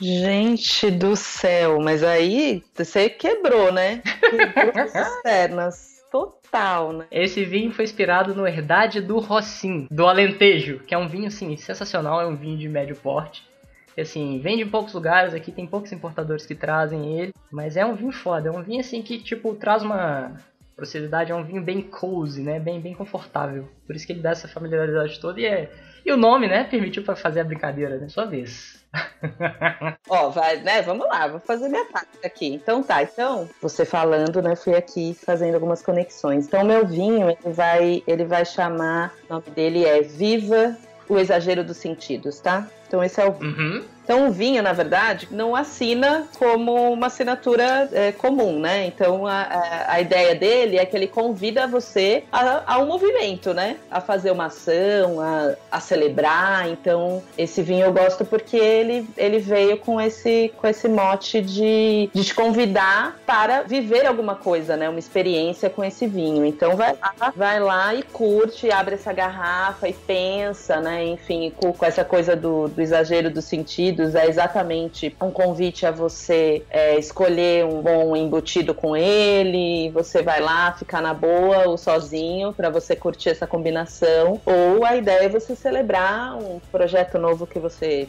Gente 0.00 0.90
do 0.90 1.14
céu, 1.14 1.78
mas 1.80 2.02
aí 2.02 2.62
você 2.74 3.08
quebrou, 3.08 3.72
né? 3.72 4.02
Quebrou 4.30 4.72
as 4.94 5.22
pernas 5.22 5.89
total, 6.10 6.92
né? 6.92 7.06
Esse 7.10 7.44
vinho 7.44 7.70
foi 7.72 7.84
inspirado 7.84 8.34
no 8.34 8.46
Herdade 8.46 9.00
do 9.00 9.18
Rossim, 9.18 9.86
do 9.90 10.06
Alentejo, 10.06 10.80
que 10.80 10.94
é 10.94 10.98
um 10.98 11.08
vinho, 11.08 11.28
assim, 11.28 11.56
sensacional, 11.56 12.20
é 12.20 12.26
um 12.26 12.36
vinho 12.36 12.58
de 12.58 12.68
médio 12.68 12.96
porte. 12.96 13.48
Assim, 13.98 14.38
vende 14.40 14.62
em 14.62 14.68
poucos 14.68 14.94
lugares, 14.94 15.34
aqui 15.34 15.52
tem 15.52 15.66
poucos 15.66 15.92
importadores 15.92 16.46
que 16.46 16.54
trazem 16.54 17.18
ele, 17.18 17.34
mas 17.50 17.76
é 17.76 17.84
um 17.84 17.94
vinho 17.94 18.12
foda, 18.12 18.48
é 18.48 18.52
um 18.52 18.62
vinho, 18.62 18.80
assim, 18.80 19.02
que, 19.02 19.18
tipo, 19.18 19.54
traz 19.54 19.82
uma 19.82 20.36
procedilidade, 20.74 21.30
é 21.30 21.34
um 21.34 21.44
vinho 21.44 21.62
bem 21.62 21.82
cozy, 21.82 22.42
né? 22.42 22.58
Bem, 22.58 22.80
bem 22.80 22.94
confortável. 22.94 23.68
Por 23.86 23.94
isso 23.94 24.06
que 24.06 24.12
ele 24.12 24.22
dá 24.22 24.30
essa 24.30 24.48
familiaridade 24.48 25.20
toda 25.20 25.38
e 25.40 25.44
é... 25.44 25.70
E 26.04 26.10
o 26.10 26.16
nome, 26.16 26.48
né, 26.48 26.64
permitiu 26.64 27.02
para 27.02 27.14
fazer 27.14 27.40
a 27.40 27.44
brincadeira, 27.44 27.98
né? 27.98 28.08
Sua 28.08 28.24
vez. 28.24 28.79
Ó, 30.08 30.30
vai, 30.30 30.56
né? 30.60 30.82
Vamos 30.82 31.06
lá, 31.06 31.28
vou 31.28 31.40
fazer 31.40 31.68
minha 31.68 31.84
parte 31.86 32.18
aqui. 32.24 32.48
Então 32.48 32.82
tá, 32.82 33.02
então, 33.02 33.48
você 33.60 33.84
falando, 33.84 34.42
né? 34.42 34.56
Fui 34.56 34.74
aqui 34.74 35.14
fazendo 35.14 35.54
algumas 35.54 35.82
conexões. 35.82 36.46
Então, 36.46 36.64
meu 36.64 36.86
vinho, 36.86 37.30
ele 37.30 37.52
vai, 37.52 38.02
ele 38.06 38.24
vai 38.24 38.44
chamar, 38.44 39.14
o 39.28 39.34
nome 39.34 39.50
dele 39.50 39.84
é 39.84 40.02
Viva 40.02 40.76
o 41.10 41.18
Exagero 41.18 41.64
dos 41.64 41.76
Sentidos, 41.76 42.38
tá? 42.38 42.68
Então 42.86 43.02
esse 43.02 43.20
é 43.20 43.26
o 43.26 43.32
Uhum. 43.32 43.84
Então 44.10 44.26
o 44.26 44.32
vinho, 44.32 44.60
na 44.60 44.72
verdade, 44.72 45.28
não 45.30 45.54
assina 45.54 46.26
como 46.36 46.92
uma 46.92 47.06
assinatura 47.06 47.88
é, 47.92 48.10
comum, 48.10 48.58
né? 48.58 48.84
Então 48.86 49.24
a, 49.24 49.86
a, 49.86 50.00
ideia 50.00 50.34
dele 50.34 50.78
é 50.78 50.84
que 50.84 50.96
ele 50.96 51.06
convida 51.06 51.68
você 51.68 52.24
a, 52.32 52.74
a 52.74 52.78
um 52.80 52.86
movimento, 52.86 53.54
né? 53.54 53.76
A 53.88 54.00
fazer 54.00 54.32
uma 54.32 54.46
ação, 54.46 55.20
a, 55.20 55.54
a 55.70 55.78
celebrar. 55.78 56.68
Então 56.68 57.22
esse 57.38 57.62
vinho 57.62 57.86
eu 57.86 57.92
gosto 57.92 58.24
porque 58.24 58.56
ele, 58.56 59.08
ele 59.16 59.38
veio 59.38 59.76
com 59.76 60.00
esse, 60.00 60.52
com 60.56 60.66
esse 60.66 60.88
mote 60.88 61.40
de, 61.40 62.10
de 62.12 62.24
te 62.24 62.34
convidar 62.34 63.16
para 63.24 63.62
viver 63.62 64.06
alguma 64.06 64.34
coisa, 64.34 64.76
né? 64.76 64.88
Uma 64.88 64.98
experiência 64.98 65.70
com 65.70 65.84
esse 65.84 66.08
vinho. 66.08 66.44
Então 66.44 66.74
vai 66.74 66.96
lá, 67.00 67.32
vai 67.36 67.60
lá 67.60 67.94
e 67.94 68.02
curte, 68.02 68.72
abre 68.72 68.96
essa 68.96 69.12
garrafa 69.12 69.88
e 69.88 69.92
pensa, 69.92 70.80
né? 70.80 71.04
Enfim, 71.04 71.52
com, 71.56 71.72
com 71.72 71.86
essa 71.86 72.04
coisa 72.04 72.34
do, 72.34 72.66
do 72.66 72.82
exagero 72.82 73.30
dos 73.30 73.44
sentidos, 74.00 74.14
é 74.14 74.26
exatamente 74.26 75.14
um 75.20 75.30
convite 75.30 75.84
a 75.84 75.90
você 75.90 76.64
é, 76.70 76.98
escolher 76.98 77.64
um 77.64 77.82
bom 77.82 78.16
embutido 78.16 78.74
com 78.74 78.96
ele, 78.96 79.90
você 79.90 80.22
vai 80.22 80.40
lá 80.40 80.72
ficar 80.72 81.02
na 81.02 81.12
boa 81.12 81.68
ou 81.68 81.76
sozinho 81.76 82.52
para 82.52 82.70
você 82.70 82.96
curtir 82.96 83.30
essa 83.30 83.46
combinação, 83.46 84.40
ou 84.46 84.84
a 84.84 84.96
ideia 84.96 85.24
é 85.24 85.28
você 85.28 85.54
celebrar 85.54 86.36
um 86.36 86.60
projeto 86.72 87.18
novo 87.18 87.46
que 87.46 87.58
você 87.58 88.08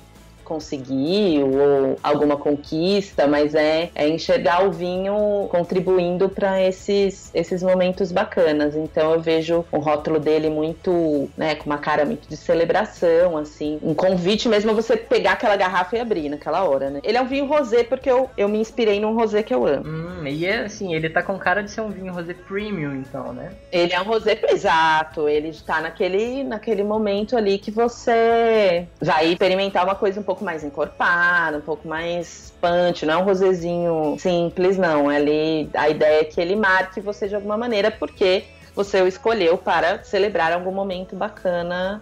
conseguiu 0.52 1.48
ou 1.48 1.98
alguma 2.04 2.36
conquista, 2.36 3.26
mas 3.26 3.56
é, 3.56 3.90
é 3.96 4.10
enxergar 4.10 4.66
o 4.68 4.72
vinho 4.72 5.48
contribuindo 5.50 6.28
para 6.28 6.62
esses, 6.62 7.32
esses 7.34 7.64
momentos 7.64 8.12
bacanas. 8.12 8.76
Então 8.76 9.14
eu 9.14 9.22
vejo 9.22 9.66
o 9.72 9.78
rótulo 9.78 10.20
dele 10.20 10.50
muito, 10.50 11.30
né, 11.38 11.56
com 11.56 11.68
uma 11.68 11.78
cara 11.78 12.04
muito 12.04 12.28
de 12.28 12.36
celebração, 12.36 13.38
assim, 13.38 13.80
um 13.82 13.94
convite 13.94 14.50
mesmo 14.50 14.72
a 14.72 14.74
você 14.74 14.98
pegar 14.98 15.34
aquela 15.34 15.56
garrafa 15.56 15.96
e 15.96 16.00
abrir 16.02 16.28
naquela 16.28 16.64
hora, 16.66 16.90
né? 16.90 17.00
Ele 17.02 17.18
é 17.18 17.22
um 17.22 17.28
vinho 17.28 17.46
rosé 17.46 17.86
porque 17.86 18.12
eu, 18.12 18.30
eu 18.36 18.50
me 18.50 18.60
inspirei 18.60 19.00
num 19.00 19.16
rosé 19.16 19.42
que 19.42 19.54
eu 19.54 19.66
amo. 19.66 19.88
Hum, 19.88 20.28
e 20.28 20.46
é 20.46 20.66
assim, 20.66 20.94
ele 20.94 21.10
tá 21.10 21.24
com 21.24 21.40
cara 21.40 21.64
de 21.64 21.72
ser 21.72 21.80
um 21.80 21.90
vinho 21.90 22.12
rosé 22.12 22.34
premium, 22.34 22.96
então, 22.96 23.32
né? 23.32 23.54
Ele 23.72 23.94
é 23.94 24.02
um 24.02 24.06
rosé 24.06 24.38
exato, 24.50 25.30
ele 25.30 25.50
está 25.50 25.80
naquele, 25.80 26.44
naquele 26.44 26.84
momento 26.84 27.38
ali 27.38 27.58
que 27.58 27.72
você 27.72 28.86
vai 29.00 29.32
experimentar 29.32 29.86
uma 29.86 29.96
coisa 29.96 30.20
um 30.20 30.24
pouco 30.24 30.41
mais 30.44 30.64
encorpada, 30.64 31.58
um 31.58 31.62
pouco 31.62 31.88
mais 31.88 32.54
punch, 32.62 33.06
não 33.06 33.14
é 33.14 33.18
um 33.18 33.24
rosezinho 33.24 34.16
simples, 34.20 34.78
não. 34.78 35.12
Ele, 35.12 35.70
a 35.74 35.90
ideia 35.90 36.22
é 36.22 36.24
que 36.24 36.40
ele 36.40 36.56
marque 36.56 37.00
você 37.00 37.28
de 37.28 37.36
alguma 37.36 37.58
maneira, 37.58 37.92
porque 37.92 38.46
você 38.76 39.02
o 39.02 39.08
escolheu 39.08 39.58
para 39.58 40.04
celebrar 40.04 40.52
algum 40.52 40.72
momento 40.72 41.16
bacana 41.16 42.02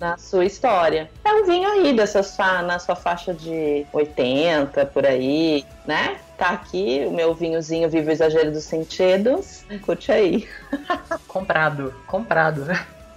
na 0.00 0.16
sua 0.16 0.46
história. 0.46 1.10
É 1.22 1.32
um 1.32 1.44
vinho 1.44 1.68
aí 1.68 1.92
dessa 1.92 2.22
sua, 2.22 2.62
na 2.62 2.78
sua 2.78 2.96
faixa 2.96 3.34
de 3.34 3.86
80, 3.92 4.86
por 4.86 5.04
aí, 5.04 5.64
né? 5.86 6.18
Tá 6.38 6.50
aqui 6.50 7.04
o 7.06 7.10
meu 7.10 7.34
vinhozinho 7.34 7.90
Vivo 7.90 8.10
Exagero 8.10 8.50
dos 8.50 8.64
Sentidos. 8.64 9.62
Curte 9.82 10.10
aí. 10.10 10.48
comprado, 11.28 11.94
comprado. 12.06 12.66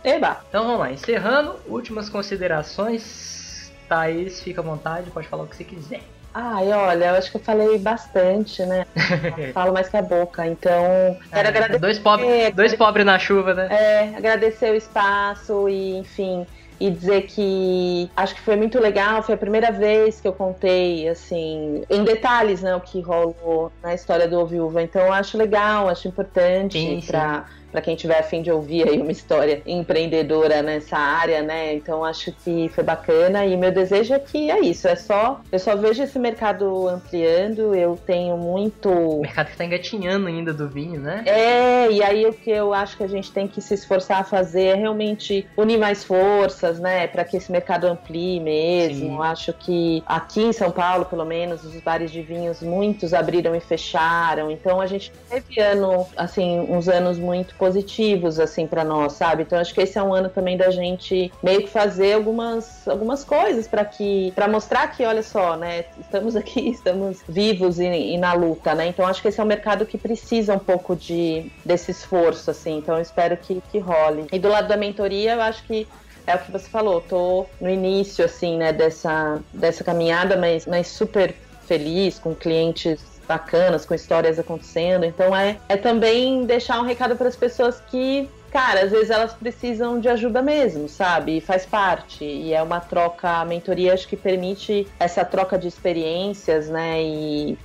Eba. 0.03 0.41
Então 0.49 0.65
vamos 0.65 0.80
lá, 0.80 0.91
encerrando, 0.91 1.55
últimas 1.65 2.09
considerações. 2.09 3.43
Thaís, 3.88 4.41
fica 4.41 4.61
à 4.61 4.63
vontade, 4.63 5.09
pode 5.11 5.27
falar 5.27 5.43
o 5.43 5.47
que 5.47 5.55
você 5.55 5.63
quiser. 5.63 6.01
Ai, 6.34 6.71
olha, 6.73 7.05
eu 7.05 7.15
acho 7.15 7.29
que 7.29 7.38
eu 7.38 7.41
falei 7.41 7.77
bastante, 7.77 8.65
né? 8.65 8.88
Falo 9.53 9.71
mais 9.71 9.88
que 9.88 9.95
a 9.97 10.01
boca, 10.01 10.47
então. 10.47 11.15
Quero 11.31 11.47
É, 11.47 11.49
agradecer. 11.49 11.79
Dois 11.79 11.99
pobres 11.99 12.53
dois 12.55 12.73
pobre 12.75 13.03
na 13.03 13.19
chuva, 13.19 13.53
né? 13.53 13.67
É, 13.69 14.17
agradecer 14.17 14.71
o 14.71 14.75
espaço 14.75 15.69
e, 15.69 15.95
enfim, 15.97 16.47
e 16.79 16.89
dizer 16.89 17.27
que 17.27 18.09
acho 18.15 18.34
que 18.34 18.41
foi 18.41 18.55
muito 18.55 18.79
legal. 18.79 19.21
Foi 19.21 19.36
a 19.36 19.38
primeira 19.38 19.71
vez 19.71 20.19
que 20.19 20.27
eu 20.27 20.34
contei, 20.34 21.07
assim, 21.07 21.84
em 21.88 22.03
detalhes, 22.03 22.63
né, 22.63 22.75
o 22.75 22.81
que 22.81 22.99
rolou 22.99 23.71
na 23.84 23.93
história 23.93 24.27
do 24.27 24.43
Viúva. 24.47 24.81
Então, 24.81 25.03
eu 25.03 25.13
acho 25.13 25.38
legal, 25.38 25.88
acho 25.88 26.07
importante 26.07 27.03
para 27.05 27.45
para 27.74 27.82
quem 27.82 27.95
tiver 27.95 28.19
a 28.19 28.24
fim 28.24 28.43
de 28.43 28.51
ouvir 28.51 28.88
aí 28.88 29.01
uma 29.01 29.11
história 29.11 29.63
empreendedora 29.65 30.61
nessa 30.61 30.95
área, 30.95 31.41
né? 31.41 31.74
Então 31.74 32.05
acho 32.05 32.32
que 32.32 32.69
foi 32.69 32.84
bacana 32.84 33.43
e 33.45 33.57
meu 33.57 33.71
desejo 33.71 34.13
é 34.13 34.19
que 34.19 34.51
é 34.51 34.59
isso, 34.59 34.88
é 34.88 34.95
só 34.95 35.41
eu 35.51 35.57
só 35.57 35.76
vejo 35.76 36.03
esse 36.03 36.19
mercado 36.19 36.88
ampliando, 36.88 37.74
eu 37.74 37.99
tenho 38.05 38.38
muito 38.38 38.89
O 38.89 39.21
mercado 39.21 39.47
que 39.47 39.57
tá 39.57 39.65
engatinhando 39.65 40.28
ainda 40.28 40.53
do 40.53 40.69
vinho, 40.69 40.99
né? 40.99 41.24
é, 41.26 41.91
e 41.91 42.03
aí 42.03 42.28
o 42.28 42.34
que 42.34 42.51
eu 42.51 42.74
acho 42.74 42.95
que 42.95 43.03
a 43.03 43.07
gente 43.07 43.32
tem 43.32 43.47
que 43.47 43.59
se 43.59 43.74
esforçar 43.74 44.21
a 44.21 44.24
fazer 44.24 44.65
é 44.65 44.76
realmente 44.76 45.47
unir 45.57 45.80
mais 45.80 46.03
forças, 46.03 46.80
né, 46.80 47.07
para 47.07 47.26
que 47.26 47.38
esse 47.38 47.51
mercado 47.51 47.88
amplie 47.88 48.39
mesmo. 48.39 49.17
Sim. 49.17 49.21
Acho 49.24 49.51
que 49.53 50.03
aqui 50.05 50.43
em 50.43 50.53
São 50.53 50.69
Paulo, 50.69 51.05
pelo 51.05 51.26
menos, 51.26 51.63
os 51.63 51.80
bares 51.82 52.11
de 52.11 52.21
vinhos 52.21 52.61
muitos 52.61 53.13
abriram 53.13 53.55
e 53.55 53.59
fecharam. 53.59 54.51
Então 54.51 54.80
a 54.80 54.86
gente 54.86 55.11
teve 55.30 55.59
ano, 55.59 56.05
assim, 56.15 56.59
uns 56.69 56.88
anos 56.88 57.17
muito 57.17 57.55
positivos 57.64 58.41
assim 58.41 58.68
para 58.68 58.84
nós, 58.84 59.14
sabe? 59.14 59.43
Então 59.43 59.57
acho 59.57 59.74
que 59.74 59.80
esse 59.80 59.97
é 59.97 60.03
um 60.03 60.14
ano 60.14 60.28
também 60.28 60.57
da 60.57 60.70
gente 60.70 61.32
meio 61.41 61.61
que 61.61 61.70
fazer 61.70 62.11
algumas 62.11 62.86
algumas 62.86 63.24
coisas 63.24 63.70
para 63.70 63.86
que 63.86 64.34
para 64.36 64.49
mostrar 64.49 64.86
que, 64.88 65.05
olha 65.05 65.24
só, 65.24 65.55
né, 65.55 65.86
estamos 65.97 66.36
aqui, 66.36 66.68
estamos 66.68 67.22
vivos 67.28 67.80
e, 67.80 67.86
e 67.86 68.18
na 68.18 68.34
luta, 68.34 68.76
né? 68.76 68.88
Então 68.88 69.07
acho 69.07 69.22
que 69.22 69.30
esse 69.30 69.39
é 69.39 69.43
um 69.43 69.47
mercado 69.47 69.86
que 69.86 69.97
precisa 69.97 70.53
um 70.53 70.59
pouco 70.59 70.93
de 70.93 71.49
desse 71.64 71.91
esforço, 71.91 72.51
assim. 72.51 72.80
Então 72.80 72.95
eu 72.95 73.01
espero 73.01 73.38
que, 73.38 73.64
que 73.72 73.80
role. 73.80 74.28
E 74.34 74.38
do 74.38 74.49
lado 74.49 74.68
da 74.68 74.76
mentoria, 74.76 75.36
eu 75.36 75.41
acho 75.41 75.64
que 75.64 75.88
é 76.28 76.36
o 76.36 76.39
que 76.39 76.51
você 76.51 76.68
falou, 76.68 76.99
tô 76.99 77.45
no 77.61 77.70
início, 77.70 78.26
assim, 78.26 78.57
né, 78.57 78.74
dessa, 78.74 79.41
dessa 79.53 79.84
caminhada, 79.84 80.36
mas, 80.36 80.66
mas 80.66 80.88
super 80.88 81.34
feliz, 81.66 82.20
com 82.20 82.36
clientes 82.36 83.12
bacanas, 83.28 83.86
com 83.86 83.93
histórias 83.93 84.39
acontecendo. 84.39 85.05
Então 85.05 85.36
é, 85.36 85.57
é 85.69 85.78
também 85.78 86.45
deixar 86.45 86.80
um 86.80 86.84
recado 86.84 87.15
para 87.15 87.28
as 87.28 87.36
pessoas 87.36 87.82
que, 87.89 88.30
cara, 88.51 88.84
às 88.84 88.91
vezes 88.91 89.09
elas 89.09 89.34
precisam 89.34 89.99
de 89.99 90.09
ajuda 90.09 90.41
mesmo, 90.41 90.88
sabe? 90.88 91.38
E 91.38 91.41
faz 91.41 91.65
parte. 91.65 92.24
E 92.24 92.53
é 92.53 92.61
uma 92.61 92.80
troca, 92.80 93.30
a 93.30 93.45
mentoria 93.45 93.93
acho 93.93 94.07
que 94.07 94.17
permite 94.17 94.88
essa 94.99 95.24
troca 95.24 95.57
de 95.57 95.67
experiências, 95.67 96.69
né? 96.69 97.01
E, 97.01 97.57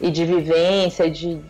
e 0.00 0.10
de 0.10 0.24
vivência, 0.24 1.10
de, 1.10 1.40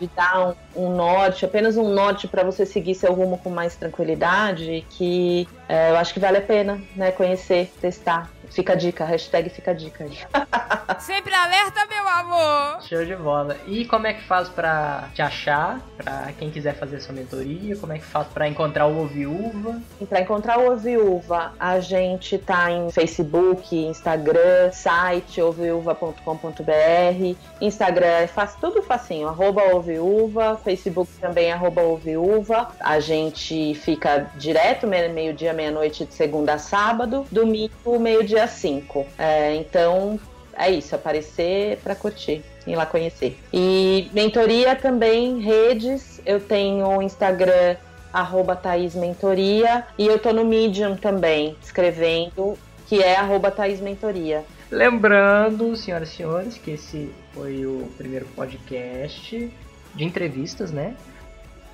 de 0.00 0.10
dar 0.14 0.54
um, 0.74 0.84
um 0.84 0.94
norte, 0.94 1.44
apenas 1.44 1.76
um 1.76 1.88
norte 1.92 2.28
para 2.28 2.44
você 2.44 2.64
seguir 2.64 2.94
seu 2.94 3.12
rumo 3.12 3.38
com 3.38 3.50
mais 3.50 3.76
tranquilidade, 3.76 4.84
que 4.90 5.48
é, 5.68 5.90
eu 5.90 5.96
acho 5.96 6.14
que 6.14 6.20
vale 6.20 6.38
a 6.38 6.42
pena, 6.42 6.80
né? 6.94 7.10
Conhecer, 7.10 7.72
testar. 7.80 8.30
Fica 8.50 8.72
a 8.72 8.76
dica, 8.76 9.04
hashtag 9.04 9.50
fica 9.50 9.70
a 9.70 9.74
dica 9.74 10.04
aí. 10.04 10.18
Sempre 11.00 11.34
alerta, 11.34 11.84
meu 11.86 12.08
amor! 12.08 12.82
Show 12.82 13.04
de 13.04 13.14
bola. 13.16 13.56
E 13.66 13.84
como 13.84 14.06
é 14.06 14.14
que 14.14 14.22
faz 14.24 14.48
pra 14.48 15.08
te 15.14 15.20
achar? 15.22 15.80
Pra 15.96 16.30
quem 16.38 16.50
quiser 16.50 16.74
fazer 16.74 17.00
sua 17.00 17.14
mentoria? 17.14 17.76
Como 17.76 17.92
é 17.92 17.98
que 17.98 18.04
faz 18.04 18.26
pra 18.28 18.48
encontrar 18.48 18.86
o 18.86 19.06
Viúva? 19.06 19.80
E 20.00 20.06
para 20.06 20.20
encontrar 20.20 20.58
o 20.58 20.72
Oviúva, 20.72 21.52
a 21.58 21.80
gente 21.80 22.38
tá 22.38 22.70
em 22.70 22.90
Facebook, 22.90 23.76
Instagram, 23.76 24.70
site 24.72 25.40
oviúva.com.br. 25.42 27.36
Instagram 27.60 28.06
é 28.06 28.26
faz, 28.26 28.54
tudo 28.56 28.82
facinho, 28.82 29.28
arroba 29.28 29.62
Oviúva, 29.74 30.58
Facebook 30.62 31.10
também 31.20 31.52
arroba 31.52 31.82
Oviúva. 31.82 32.68
A 32.80 33.00
gente 33.00 33.74
fica 33.74 34.30
direto 34.36 34.86
me- 34.86 35.08
meio-dia, 35.08 35.52
meia-noite 35.52 36.04
de 36.04 36.14
segunda 36.14 36.54
a 36.54 36.58
sábado, 36.58 37.26
domingo, 37.30 37.98
meio-dia 37.98 38.35
cinco. 38.46 39.06
É, 39.18 39.54
então 39.54 40.18
é 40.56 40.70
isso, 40.70 40.94
aparecer 40.94 41.78
para 41.78 41.94
curtir 41.94 42.42
e 42.66 42.74
lá 42.74 42.86
conhecer. 42.86 43.38
E 43.52 44.10
mentoria 44.12 44.74
também, 44.74 45.40
redes, 45.40 46.20
eu 46.26 46.40
tenho 46.40 46.86
o 46.86 47.02
Instagram 47.02 47.76
arroba 48.12 48.56
Thaís 48.56 48.94
Mentoria 48.94 49.86
e 49.98 50.06
eu 50.06 50.18
tô 50.18 50.32
no 50.32 50.44
Medium 50.44 50.96
também, 50.96 51.56
escrevendo, 51.62 52.58
que 52.86 53.02
é 53.02 53.16
arroba 53.16 53.50
Thaís 53.50 53.80
Mentoria. 53.80 54.44
Lembrando, 54.70 55.76
senhoras 55.76 56.08
e 56.10 56.16
senhores, 56.16 56.58
que 56.58 56.72
esse 56.72 57.10
foi 57.32 57.66
o 57.66 57.88
primeiro 57.96 58.26
podcast 58.34 59.52
de 59.94 60.04
entrevistas, 60.04 60.72
né? 60.72 60.96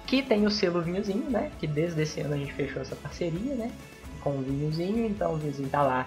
Que 0.07 0.21
tem 0.21 0.45
o 0.45 0.51
selo 0.51 0.83
Vinhozinho, 0.83 1.31
né? 1.31 1.51
Que 1.59 1.67
desde 1.67 2.03
esse 2.03 2.21
ano 2.21 2.35
a 2.35 2.37
gente 2.37 2.53
fechou 2.53 2.83
essa 2.83 2.97
parceria, 2.97 3.55
né? 3.55 3.71
Com 4.21 4.31
o 4.31 4.43
Vinhozinho, 4.43 5.07
então 5.07 5.33
o 5.33 5.37
Vinhozinho 5.37 5.69
tá 5.69 5.83
lá 5.83 6.07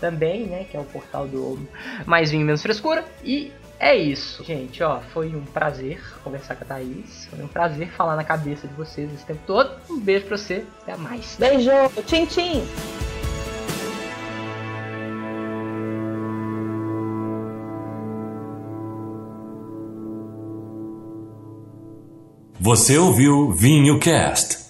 também, 0.00 0.46
né? 0.46 0.64
Que 0.70 0.76
é 0.76 0.80
o 0.80 0.84
portal 0.84 1.26
do 1.26 1.58
Mais 2.04 2.30
Vinho 2.30 2.44
Menos 2.44 2.62
Frescura. 2.62 3.04
E 3.24 3.52
é 3.78 3.94
isso, 3.94 4.42
gente, 4.44 4.82
ó. 4.82 5.00
Foi 5.12 5.34
um 5.34 5.44
prazer 5.44 6.00
conversar 6.24 6.56
com 6.56 6.64
a 6.64 6.66
Thaís. 6.66 7.26
Foi 7.26 7.42
um 7.42 7.48
prazer 7.48 7.88
falar 7.90 8.16
na 8.16 8.24
cabeça 8.24 8.66
de 8.66 8.74
vocês 8.74 9.12
esse 9.12 9.24
tempo 9.24 9.40
todo. 9.46 9.70
Um 9.90 10.00
beijo 10.00 10.26
pra 10.26 10.36
você, 10.36 10.64
até 10.82 10.96
mais. 10.96 11.36
Beijo, 11.38 11.70
tchim 12.06 12.26
tchim! 12.26 12.62
Você 22.58 22.98
ouviu 22.98 23.52
Vinho 23.52 24.00
Cast. 24.00 24.65